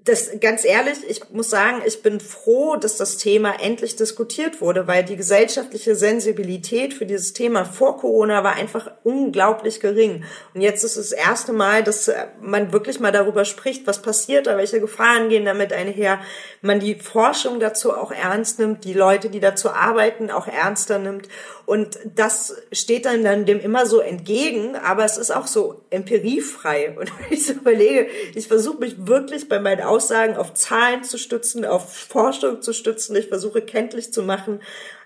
das 0.07 0.39
ganz 0.41 0.65
ehrlich, 0.65 0.99
ich 1.09 1.31
muss 1.31 1.51
sagen, 1.51 1.83
ich 1.85 2.01
bin 2.01 2.21
froh, 2.21 2.77
dass 2.77 2.97
das 2.97 3.17
Thema 3.17 3.61
endlich 3.61 3.97
diskutiert 3.97 4.61
wurde, 4.61 4.87
weil 4.87 5.05
die 5.05 5.17
gesellschaftliche 5.17 5.97
Sensibilität 5.97 6.95
für 6.95 7.07
dieses 7.07 7.33
Thema 7.33 7.65
vor 7.65 7.99
Corona 7.99 8.45
war 8.45 8.55
einfach 8.55 8.93
unglaublich 9.03 9.81
gering. 9.81 10.25
Und 10.55 10.61
jetzt 10.61 10.85
ist 10.85 10.97
es 10.97 11.11
das 11.11 11.19
erste 11.19 11.53
Mal, 11.53 11.83
dass 11.83 12.11
man 12.41 12.73
wirklich 12.73 13.01
mal 13.01 13.11
darüber 13.11 13.45
spricht, 13.45 13.89
was 13.89 14.01
passiert 14.01 14.47
da, 14.47 14.57
welche 14.57 14.81
Gefahren 14.81 15.29
gehen 15.29 15.45
damit 15.45 15.73
einher, 15.73 16.21
man 16.63 16.79
die 16.79 16.95
Forschung 16.95 17.59
dazu 17.59 17.93
auch 17.93 18.13
ernst 18.13 18.61
nimmt, 18.61 18.85
die 18.85 18.93
Leute, 18.93 19.29
die 19.29 19.41
dazu 19.41 19.71
arbeiten, 19.71 20.31
auch 20.31 20.47
ernster 20.47 21.01
nimmt. 21.01 21.29
Und 21.67 21.99
das 22.15 22.55
steht 22.71 23.07
dann, 23.07 23.25
dann 23.25 23.45
dem 23.45 23.59
immer 23.59 23.87
so 23.87 23.99
entgegen, 23.99 24.77
aber 24.77 25.05
es 25.05 25.19
ist 25.19 25.33
auch 25.33 25.49
so 25.49 25.83
empiriefrei. 25.91 26.91
Und 26.99 27.13
wenn 27.19 27.33
ich 27.33 27.45
so 27.45 27.55
überlege, 27.55 28.07
ich 28.35 28.47
versuche 28.47 28.79
mich 28.79 28.95
wirklich 29.07 29.49
bei 29.49 29.59
meinen 29.59 29.83
Aussagen 29.97 30.37
auf 30.37 30.55
Zahlen 30.55 31.05
zu 31.05 31.19
stützen, 31.19 31.65
auf 31.65 31.95
Forschung 31.95 32.61
zu 32.61 32.73
stützen. 32.73 33.17
Ich 33.17 33.29
versuche 33.29 33.63
kenntlich 33.63 34.13
zu 34.13 34.23
machen, 34.23 34.61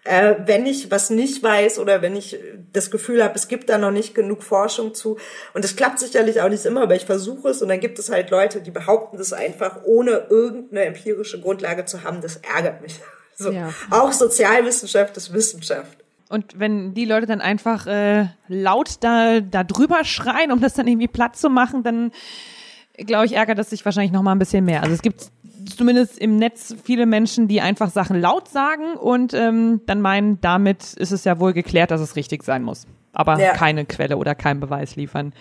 äh, 0.05 0.34
wenn 0.47 0.66
ich 0.66 0.91
was 0.91 1.11
nicht 1.11 1.43
weiß 1.43 1.78
oder 1.78 2.03
wenn 2.03 2.16
ich 2.16 2.38
das 2.72 2.91
Gefühl 2.91 3.22
habe, 3.22 3.34
es 3.34 3.49
gibt 3.49 3.68
da 3.68 3.78
noch 3.78 3.91
nicht 3.91 4.14
genug 4.14 4.43
Forschung 4.43 4.95
zu. 4.95 5.18
Und 5.55 5.64
das 5.64 5.76
klappt 5.76 5.99
sicherlich 6.01 6.41
auch 6.41 6.49
nicht 6.49 6.64
immer, 6.64 6.82
aber 6.82 6.97
ich 6.97 7.07
versuche 7.07 7.51
es. 7.51 7.62
Und 7.62 7.68
dann 7.68 7.80
gibt 7.80 7.99
es 7.99 8.11
halt 8.11 8.30
Leute, 8.30 8.61
die 8.61 8.70
behaupten 8.70 9.18
das 9.18 9.32
einfach, 9.32 9.84
ohne 9.84 10.26
irgendeine 10.28 10.86
empirische 10.86 11.41
Grundlage 11.41 11.84
zu 11.84 12.03
haben. 12.03 12.20
Das 12.20 12.36
ärgert 12.36 12.82
mich. 12.82 13.01
So. 13.36 13.51
Ja. 13.53 13.72
Auch 13.88 14.12
Sozialwissenschaft 14.12 15.16
ist 15.16 15.32
Wissenschaft. 15.32 15.97
Und 16.28 16.59
wenn 16.59 16.93
die 16.93 17.07
Leute 17.07 17.24
dann 17.24 17.41
einfach 17.41 17.86
äh, 17.86 18.26
laut 18.49 18.97
da, 19.01 19.41
da 19.41 19.64
drüber 19.64 20.05
schreien, 20.05 20.53
um 20.53 20.61
das 20.61 20.74
dann 20.74 20.86
irgendwie 20.86 21.09
platt 21.09 21.36
zu 21.36 21.49
machen, 21.49 21.82
dann 21.82 22.12
glaube 23.07 23.26
ich, 23.26 23.36
ärgert 23.36 23.59
das 23.59 23.70
sich 23.70 23.84
wahrscheinlich 23.84 24.12
noch 24.12 24.22
mal 24.22 24.32
ein 24.32 24.38
bisschen 24.38 24.64
mehr. 24.64 24.82
Also 24.82 24.94
es 24.94 25.03
gibt 25.03 25.30
zumindest 25.76 26.18
im 26.18 26.36
Netz 26.36 26.74
viele 26.82 27.07
Menschen, 27.07 27.48
die 27.48 27.61
einfach 27.61 27.90
Sachen 27.90 28.20
laut 28.20 28.48
sagen 28.48 28.94
und 28.94 29.34
ähm, 29.34 29.80
dann 29.86 30.01
meinen, 30.01 30.40
damit 30.40 30.94
ist 30.94 31.12
es 31.12 31.24
ja 31.24 31.38
wohl 31.38 31.53
geklärt, 31.53 31.90
dass 31.90 32.01
es 32.01 32.16
richtig 32.16 32.42
sein 32.42 32.62
muss. 32.62 32.86
Aber 33.12 33.38
ja. 33.38 33.53
keine 33.53 33.84
Quelle 33.84 34.16
oder 34.16 34.34
keinen 34.34 34.61
Beweis 34.61 34.96
liefern. 34.96 35.32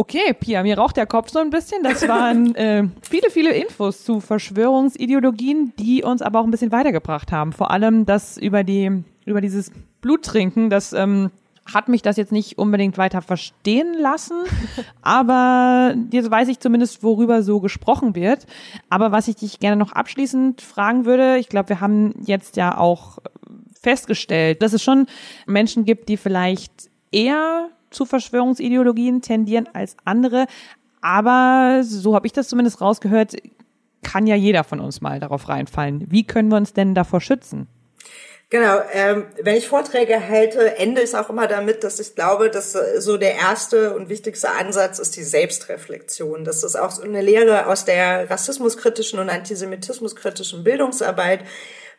Okay, 0.00 0.32
Pia, 0.32 0.62
mir 0.62 0.78
raucht 0.78 0.96
der 0.96 1.06
Kopf 1.06 1.30
so 1.30 1.40
ein 1.40 1.50
bisschen. 1.50 1.82
Das 1.82 2.06
waren 2.06 2.54
äh, 2.56 2.84
viele, 3.02 3.30
viele 3.30 3.52
Infos 3.52 4.04
zu 4.04 4.20
Verschwörungsideologien, 4.20 5.72
die 5.76 6.04
uns 6.04 6.22
aber 6.22 6.40
auch 6.40 6.44
ein 6.44 6.52
bisschen 6.52 6.70
weitergebracht 6.72 7.32
haben. 7.32 7.52
Vor 7.52 7.70
allem 7.72 8.06
das 8.06 8.38
über 8.38 8.62
die, 8.62 9.02
über 9.24 9.40
dieses 9.40 9.72
Bluttrinken, 10.00 10.70
das 10.70 10.92
ähm, 10.92 11.30
hat 11.72 11.88
mich 11.88 12.02
das 12.02 12.16
jetzt 12.16 12.32
nicht 12.32 12.58
unbedingt 12.58 12.98
weiter 12.98 13.22
verstehen 13.22 13.94
lassen, 13.94 14.42
aber 15.02 15.94
jetzt 16.10 16.30
weiß 16.30 16.48
ich 16.48 16.60
zumindest, 16.60 17.02
worüber 17.02 17.42
so 17.42 17.60
gesprochen 17.60 18.14
wird. 18.14 18.46
Aber 18.88 19.12
was 19.12 19.28
ich 19.28 19.36
dich 19.36 19.60
gerne 19.60 19.76
noch 19.76 19.92
abschließend 19.92 20.60
fragen 20.60 21.04
würde, 21.04 21.38
ich 21.38 21.48
glaube, 21.48 21.70
wir 21.70 21.80
haben 21.80 22.14
jetzt 22.24 22.56
ja 22.56 22.76
auch 22.76 23.18
festgestellt, 23.80 24.62
dass 24.62 24.72
es 24.72 24.82
schon 24.82 25.06
Menschen 25.46 25.84
gibt, 25.84 26.08
die 26.08 26.16
vielleicht 26.16 26.90
eher 27.12 27.68
zu 27.90 28.04
Verschwörungsideologien 28.04 29.22
tendieren 29.22 29.68
als 29.72 29.96
andere. 30.04 30.46
Aber 31.00 31.82
so 31.84 32.14
habe 32.14 32.26
ich 32.26 32.32
das 32.32 32.48
zumindest 32.48 32.80
rausgehört, 32.80 33.36
kann 34.02 34.26
ja 34.26 34.36
jeder 34.36 34.64
von 34.64 34.80
uns 34.80 35.00
mal 35.00 35.20
darauf 35.20 35.48
reinfallen. 35.48 36.10
Wie 36.10 36.24
können 36.24 36.50
wir 36.50 36.56
uns 36.56 36.72
denn 36.72 36.94
davor 36.94 37.20
schützen? 37.20 37.66
Genau, 38.50 38.80
ähm, 38.92 39.26
wenn 39.42 39.56
ich 39.56 39.68
Vorträge 39.68 40.26
halte, 40.26 40.76
ende 40.76 41.02
ich 41.02 41.14
auch 41.14 41.28
immer 41.28 41.46
damit, 41.48 41.84
dass 41.84 42.00
ich 42.00 42.14
glaube, 42.14 42.48
dass 42.48 42.74
äh, 42.74 42.98
so 42.98 43.18
der 43.18 43.34
erste 43.34 43.94
und 43.94 44.08
wichtigste 44.08 44.50
Ansatz 44.50 44.98
ist 44.98 45.16
die 45.16 45.22
Selbstreflexion. 45.22 46.44
Das 46.44 46.64
ist 46.64 46.74
auch 46.74 46.90
so 46.90 47.02
eine 47.02 47.20
Lehre 47.20 47.66
aus 47.66 47.84
der 47.84 48.30
rassismuskritischen 48.30 49.18
und 49.18 49.28
antisemitismuskritischen 49.28 50.64
Bildungsarbeit. 50.64 51.40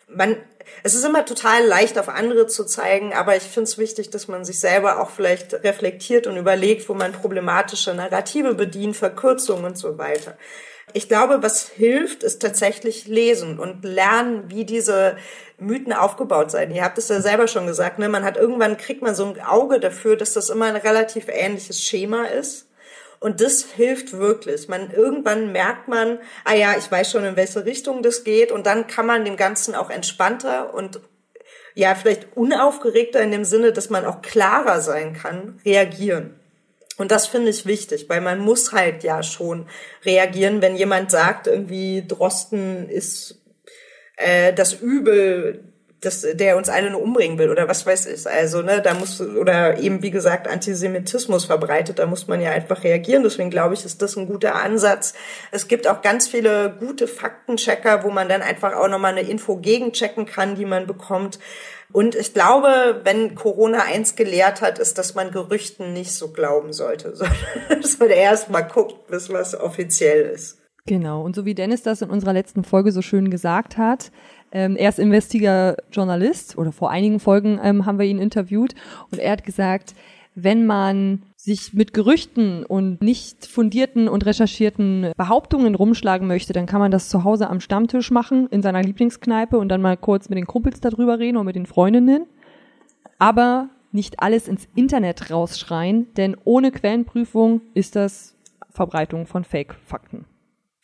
Man, 0.07 0.37
es 0.81 0.95
ist 0.95 1.05
immer 1.05 1.23
total 1.23 1.67
leicht, 1.67 1.99
auf 1.99 2.09
andere 2.09 2.47
zu 2.47 2.65
zeigen, 2.65 3.13
aber 3.13 3.35
ich 3.35 3.43
finde 3.43 3.69
es 3.69 3.77
wichtig, 3.77 4.09
dass 4.09 4.27
man 4.27 4.43
sich 4.43 4.59
selber 4.59 5.01
auch 5.01 5.11
vielleicht 5.11 5.53
reflektiert 5.63 6.25
und 6.25 6.35
überlegt, 6.35 6.89
wo 6.89 6.95
man 6.95 7.11
problematische 7.11 7.93
Narrative 7.93 8.55
bedient, 8.55 8.97
Verkürzungen 8.97 9.65
und 9.65 9.77
so 9.77 9.99
weiter. 9.99 10.35
Ich 10.93 11.07
glaube, 11.07 11.43
was 11.43 11.69
hilft, 11.69 12.23
ist 12.23 12.41
tatsächlich 12.41 13.05
lesen 13.05 13.59
und 13.59 13.83
lernen, 13.83 14.45
wie 14.47 14.65
diese 14.65 15.15
Mythen 15.60 15.93
aufgebaut 15.93 16.51
sein. 16.51 16.72
Ihr 16.72 16.84
habt 16.84 16.97
es 16.97 17.10
ja 17.10 17.22
selber 17.22 17.47
schon 17.47 17.68
gesagt, 17.68 17.99
ne? 17.99 18.10
Man 18.10 18.24
hat 18.24 18.38
irgendwann 18.38 18.78
kriegt 18.78 19.01
man 19.01 19.16
so 19.16 19.26
ein 19.26 19.41
Auge 19.41 19.80
dafür, 19.80 20.16
dass 20.16 20.34
das 20.34 20.49
immer 20.49 20.66
ein 20.66 20.76
relativ 20.76 21.28
ähnliches 21.28 21.82
Schema 21.82 22.26
ist. 22.26 22.68
Und 23.20 23.41
das 23.41 23.64
hilft 23.64 24.14
wirklich. 24.14 24.70
Man, 24.70 24.91
irgendwann 24.91 25.51
merkt 25.51 25.88
man, 25.88 26.20
ah 26.45 26.53
ja, 26.53 26.76
ich 26.78 26.89
weiß 26.89 27.12
schon, 27.12 27.26
in 27.26 27.36
welche 27.36 27.66
Richtung 27.66 28.01
das 28.01 28.24
geht. 28.24 28.51
Und 28.51 28.66
dann 28.66 28.88
kann 28.88 29.05
man 29.05 29.26
dem 29.26 29.36
Ganzen 29.36 29.76
auch 29.76 29.89
entspannter 29.89 30.74
und 30.74 31.01
ja, 31.76 31.95
vielleicht 31.95 32.36
unaufgeregter 32.36 33.22
in 33.22 33.32
dem 33.32 33.45
Sinne, 33.45 33.72
dass 33.72 33.89
man 33.89 34.05
auch 34.05 34.22
klarer 34.22 34.82
sein 34.82 35.14
kann, 35.14 35.60
reagieren. 35.66 36.39
Und 36.97 37.12
das 37.12 37.28
finde 37.28 37.49
ich 37.49 37.66
wichtig, 37.66 38.10
weil 38.10 38.20
man 38.20 38.39
muss 38.39 38.74
halt 38.74 39.03
ja 39.03 39.24
schon 39.24 39.68
reagieren, 40.03 40.62
wenn 40.62 40.76
jemand 40.76 41.12
sagt, 41.12 41.47
irgendwie 41.47 42.03
Drosten 42.05 42.89
ist 42.89 43.38
äh, 44.20 44.53
das 44.53 44.74
Übel, 44.74 45.63
dass 46.01 46.22
der 46.22 46.55
uns 46.55 46.70
alle 46.70 46.91
nur 46.91 47.01
umbringen 47.01 47.38
will 47.38 47.49
oder 47.49 47.67
was 47.67 47.86
weiß 47.86 48.05
ich. 48.05 48.28
Also, 48.28 48.61
ne, 48.61 48.82
da 48.82 48.93
muss, 48.93 49.20
oder 49.20 49.80
eben, 49.80 50.01
wie 50.01 50.11
gesagt, 50.11 50.47
Antisemitismus 50.47 51.45
verbreitet, 51.45 51.99
da 51.99 52.05
muss 52.05 52.28
man 52.28 52.39
ja 52.39 52.51
einfach 52.51 52.84
reagieren. 52.84 53.24
Deswegen 53.24 53.49
glaube 53.49 53.74
ich, 53.74 53.84
ist 53.84 54.01
das 54.01 54.15
ein 54.15 54.28
guter 54.28 54.55
Ansatz. 54.55 55.13
Es 55.51 55.67
gibt 55.67 55.88
auch 55.88 56.01
ganz 56.01 56.28
viele 56.28 56.74
gute 56.80 57.07
Faktenchecker, 57.07 58.03
wo 58.03 58.11
man 58.11 58.30
dann 58.30 58.41
einfach 58.41 58.76
auch 58.76 58.88
nochmal 58.88 59.11
eine 59.11 59.28
Info 59.28 59.57
gegenchecken 59.57 60.26
kann, 60.26 60.55
die 60.55 60.65
man 60.65 60.88
bekommt. 60.88 61.39
Und 61.91 62.15
ich 62.15 62.34
glaube, 62.34 63.01
wenn 63.03 63.36
Corona 63.36 63.84
eins 63.84 64.15
gelehrt 64.15 64.61
hat, 64.61 64.80
ist, 64.80 64.97
dass 64.97 65.15
man 65.15 65.32
Gerüchten 65.32 65.91
nicht 65.93 66.13
so 66.13 66.30
glauben 66.30 66.72
sollte, 66.72 67.15
sondern 67.15 67.82
dass 67.82 67.97
man 67.99 68.09
erst 68.09 68.49
mal 68.49 68.61
guckt, 68.61 69.07
bis 69.07 69.30
was 69.32 69.59
offiziell 69.59 70.22
ist. 70.22 70.59
Genau. 70.89 71.21
Und 71.21 71.35
so 71.35 71.45
wie 71.45 71.53
Dennis 71.53 71.83
das 71.83 72.01
in 72.01 72.09
unserer 72.09 72.33
letzten 72.33 72.63
Folge 72.63 72.91
so 72.91 73.03
schön 73.03 73.29
gesagt 73.29 73.77
hat, 73.77 74.11
ähm, 74.51 74.75
er 74.75 74.89
ist 74.89 74.97
investiger 74.97 75.77
Journalist 75.91 76.57
oder 76.57 76.71
vor 76.71 76.89
einigen 76.89 77.19
Folgen 77.19 77.59
ähm, 77.61 77.85
haben 77.85 77.99
wir 77.99 78.07
ihn 78.07 78.17
interviewt 78.17 78.73
und 79.11 79.19
er 79.19 79.33
hat 79.33 79.43
gesagt, 79.43 79.93
wenn 80.33 80.65
man 80.65 81.21
sich 81.35 81.75
mit 81.75 81.93
Gerüchten 81.93 82.65
und 82.65 83.03
nicht 83.03 83.45
fundierten 83.45 84.07
und 84.07 84.25
recherchierten 84.25 85.11
Behauptungen 85.15 85.75
rumschlagen 85.75 86.27
möchte, 86.27 86.53
dann 86.53 86.65
kann 86.65 86.79
man 86.79 86.89
das 86.89 87.07
zu 87.07 87.23
Hause 87.23 87.51
am 87.51 87.59
Stammtisch 87.59 88.09
machen, 88.09 88.47
in 88.47 88.63
seiner 88.63 88.81
Lieblingskneipe 88.81 89.59
und 89.59 89.69
dann 89.69 89.83
mal 89.83 89.95
kurz 89.95 90.27
mit 90.27 90.39
den 90.39 90.47
Kumpels 90.47 90.81
darüber 90.81 91.19
reden 91.19 91.37
oder 91.37 91.43
mit 91.43 91.55
den 91.55 91.67
Freundinnen. 91.67 92.25
Aber 93.19 93.69
nicht 93.91 94.23
alles 94.23 94.47
ins 94.47 94.67
Internet 94.73 95.29
rausschreien, 95.29 96.11
denn 96.15 96.35
ohne 96.45 96.71
Quellenprüfung 96.71 97.61
ist 97.75 97.95
das 97.95 98.35
Verbreitung 98.71 99.27
von 99.27 99.43
Fake-Fakten. 99.43 100.25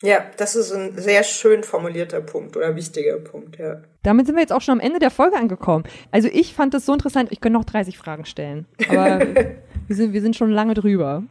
Ja, 0.02 0.26
das 0.36 0.56
ist 0.56 0.72
ein 0.72 0.98
sehr 0.98 1.24
schön 1.24 1.62
formulierter 1.62 2.20
Punkt 2.20 2.56
oder 2.56 2.76
wichtiger 2.76 3.16
Punkt, 3.18 3.58
ja. 3.58 3.82
Damit 4.02 4.26
sind 4.26 4.36
wir 4.36 4.42
jetzt 4.42 4.52
auch 4.52 4.60
schon 4.60 4.72
am 4.72 4.80
Ende 4.80 4.98
der 4.98 5.10
Folge 5.10 5.36
angekommen. 5.36 5.84
Also 6.10 6.28
ich 6.30 6.54
fand 6.54 6.74
das 6.74 6.84
so 6.84 6.92
interessant, 6.92 7.32
ich 7.32 7.40
könnte 7.40 7.58
noch 7.58 7.64
30 7.64 7.96
Fragen 7.96 8.26
stellen. 8.26 8.66
Aber 8.88 9.20
wir 9.86 9.96
sind, 9.96 10.12
wir 10.12 10.20
sind 10.20 10.36
schon 10.36 10.50
lange 10.50 10.74
drüber. 10.74 11.22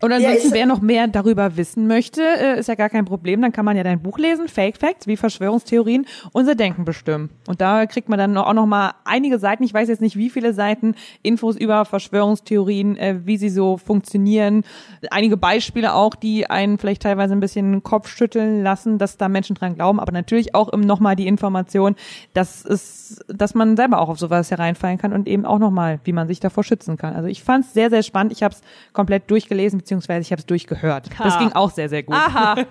Und 0.00 0.12
ansonsten, 0.12 0.48
ja, 0.48 0.54
wer 0.54 0.66
noch 0.66 0.80
mehr 0.80 1.08
darüber 1.08 1.56
wissen 1.56 1.88
möchte, 1.88 2.22
äh, 2.22 2.58
ist 2.58 2.68
ja 2.68 2.76
gar 2.76 2.88
kein 2.88 3.04
Problem. 3.04 3.42
Dann 3.42 3.52
kann 3.52 3.64
man 3.64 3.76
ja 3.76 3.82
dein 3.82 4.00
Buch 4.00 4.18
lesen, 4.18 4.48
Fake 4.48 4.76
Facts, 4.76 5.08
wie 5.08 5.16
Verschwörungstheorien 5.16 6.06
unser 6.32 6.54
Denken 6.54 6.84
bestimmen. 6.84 7.30
Und 7.48 7.60
da 7.60 7.86
kriegt 7.86 8.08
man 8.08 8.18
dann 8.18 8.36
auch 8.36 8.52
noch 8.52 8.66
mal 8.66 8.92
einige 9.04 9.40
Seiten, 9.40 9.64
ich 9.64 9.74
weiß 9.74 9.88
jetzt 9.88 10.00
nicht 10.00 10.16
wie 10.16 10.30
viele 10.30 10.54
Seiten, 10.54 10.94
Infos 11.22 11.56
über 11.56 11.84
Verschwörungstheorien, 11.84 12.96
äh, 12.96 13.20
wie 13.24 13.36
sie 13.36 13.48
so 13.48 13.76
funktionieren. 13.76 14.62
Einige 15.10 15.36
Beispiele 15.36 15.92
auch, 15.94 16.14
die 16.14 16.48
einen 16.48 16.78
vielleicht 16.78 17.02
teilweise 17.02 17.32
ein 17.32 17.40
bisschen 17.40 17.82
Kopf 17.82 18.08
schütteln 18.08 18.62
lassen, 18.62 18.98
dass 18.98 19.16
da 19.16 19.28
Menschen 19.28 19.56
dran 19.56 19.74
glauben. 19.74 19.98
Aber 19.98 20.12
natürlich 20.12 20.54
auch 20.54 20.72
noch 20.76 21.00
mal 21.00 21.16
die 21.16 21.26
Information, 21.26 21.96
dass 22.34 22.64
es, 22.64 23.24
dass 23.26 23.54
man 23.54 23.76
selber 23.76 24.00
auch 24.00 24.08
auf 24.08 24.18
sowas 24.20 24.52
hereinfallen 24.52 24.98
kann 24.98 25.12
und 25.12 25.26
eben 25.26 25.44
auch 25.44 25.58
noch 25.58 25.72
mal, 25.72 25.98
wie 26.04 26.12
man 26.12 26.28
sich 26.28 26.38
davor 26.38 26.62
schützen 26.62 26.96
kann. 26.96 27.16
Also 27.16 27.28
ich 27.28 27.42
fand 27.42 27.64
es 27.64 27.72
sehr, 27.72 27.90
sehr 27.90 28.04
spannend. 28.04 28.32
Ich 28.32 28.44
habe 28.44 28.54
es 28.54 28.60
komplett 28.92 29.28
durchgelesen 29.28 29.87
beziehungsweise 29.88 30.20
ich 30.20 30.30
habe 30.30 30.40
es 30.40 30.46
durchgehört. 30.46 31.08
Ha. 31.18 31.24
Das 31.24 31.38
ging 31.38 31.52
auch 31.52 31.70
sehr, 31.70 31.88
sehr 31.88 32.02
gut. 32.02 32.14
Aha. 32.14 32.56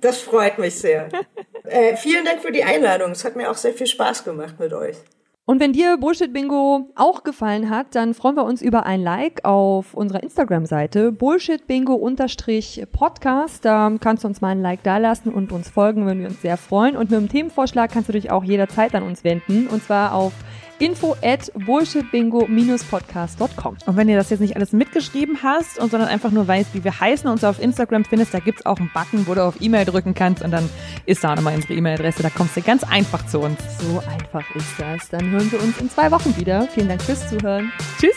Das 0.00 0.18
freut 0.18 0.58
mich 0.58 0.74
sehr. 0.74 1.08
Äh, 1.62 1.94
vielen 1.96 2.24
Dank 2.24 2.40
für 2.40 2.50
die 2.50 2.64
Einladung. 2.64 3.12
Es 3.12 3.24
hat 3.24 3.36
mir 3.36 3.48
auch 3.48 3.56
sehr 3.56 3.72
viel 3.72 3.86
Spaß 3.86 4.24
gemacht 4.24 4.58
mit 4.58 4.72
euch. 4.72 4.96
Und 5.44 5.60
wenn 5.60 5.72
dir 5.72 5.96
Bullshit 5.96 6.32
Bingo 6.32 6.90
auch 6.96 7.22
gefallen 7.22 7.70
hat, 7.70 7.94
dann 7.94 8.12
freuen 8.12 8.34
wir 8.34 8.44
uns 8.44 8.62
über 8.62 8.84
ein 8.84 9.00
Like 9.00 9.44
auf 9.44 9.94
unserer 9.94 10.24
Instagram-Seite 10.24 11.12
Bullshit 11.12 11.68
Bingo 11.68 11.96
Podcast. 12.90 13.64
Da 13.64 13.92
kannst 14.00 14.24
du 14.24 14.28
uns 14.28 14.40
mal 14.40 14.48
ein 14.48 14.62
Like 14.62 14.82
dalassen 14.82 15.32
und 15.32 15.52
uns 15.52 15.68
folgen, 15.68 16.04
würden 16.04 16.22
wir 16.22 16.28
uns 16.30 16.42
sehr 16.42 16.56
freuen. 16.56 16.96
Und 16.96 17.10
mit 17.12 17.20
dem 17.20 17.28
Themenvorschlag 17.28 17.92
kannst 17.92 18.08
du 18.08 18.12
dich 18.12 18.32
auch 18.32 18.42
jederzeit 18.42 18.92
an 18.96 19.04
uns 19.04 19.22
wenden. 19.22 19.68
Und 19.68 19.84
zwar 19.84 20.14
auf 20.14 20.32
info 20.78 21.16
at 21.22 21.52
bullshitbingo-podcast.com. 21.54 23.76
Und 23.86 23.96
wenn 23.96 24.08
ihr 24.08 24.16
das 24.16 24.30
jetzt 24.30 24.40
nicht 24.40 24.56
alles 24.56 24.72
mitgeschrieben 24.72 25.42
hast 25.42 25.78
und 25.78 25.90
sondern 25.90 26.08
einfach 26.08 26.30
nur 26.30 26.48
weißt, 26.48 26.74
wie 26.74 26.84
wir 26.84 26.98
heißen 26.98 27.26
und 27.26 27.34
uns 27.34 27.44
auf 27.44 27.60
Instagram 27.60 28.04
findest, 28.04 28.34
da 28.34 28.40
gibt 28.40 28.60
es 28.60 28.66
auch 28.66 28.78
einen 28.78 28.90
Button, 28.92 29.26
wo 29.26 29.34
du 29.34 29.44
auf 29.44 29.60
E-Mail 29.60 29.84
drücken 29.84 30.14
kannst 30.14 30.42
und 30.42 30.50
dann 30.50 30.68
ist 31.06 31.22
da 31.22 31.34
nochmal 31.34 31.54
unsere 31.54 31.74
E-Mail-Adresse. 31.74 32.22
Da 32.22 32.30
kommst 32.30 32.56
du 32.56 32.62
ganz 32.62 32.84
einfach 32.84 33.26
zu 33.26 33.40
uns. 33.40 33.58
So 33.80 34.00
einfach 34.00 34.44
ist 34.54 34.78
das. 34.78 35.08
Dann 35.10 35.30
hören 35.30 35.50
wir 35.52 35.62
uns 35.62 35.78
in 35.78 35.90
zwei 35.90 36.10
Wochen 36.10 36.36
wieder. 36.36 36.66
Vielen 36.68 36.88
Dank 36.88 37.02
fürs 37.02 37.28
Zuhören. 37.28 37.70
Tschüss. 38.00 38.16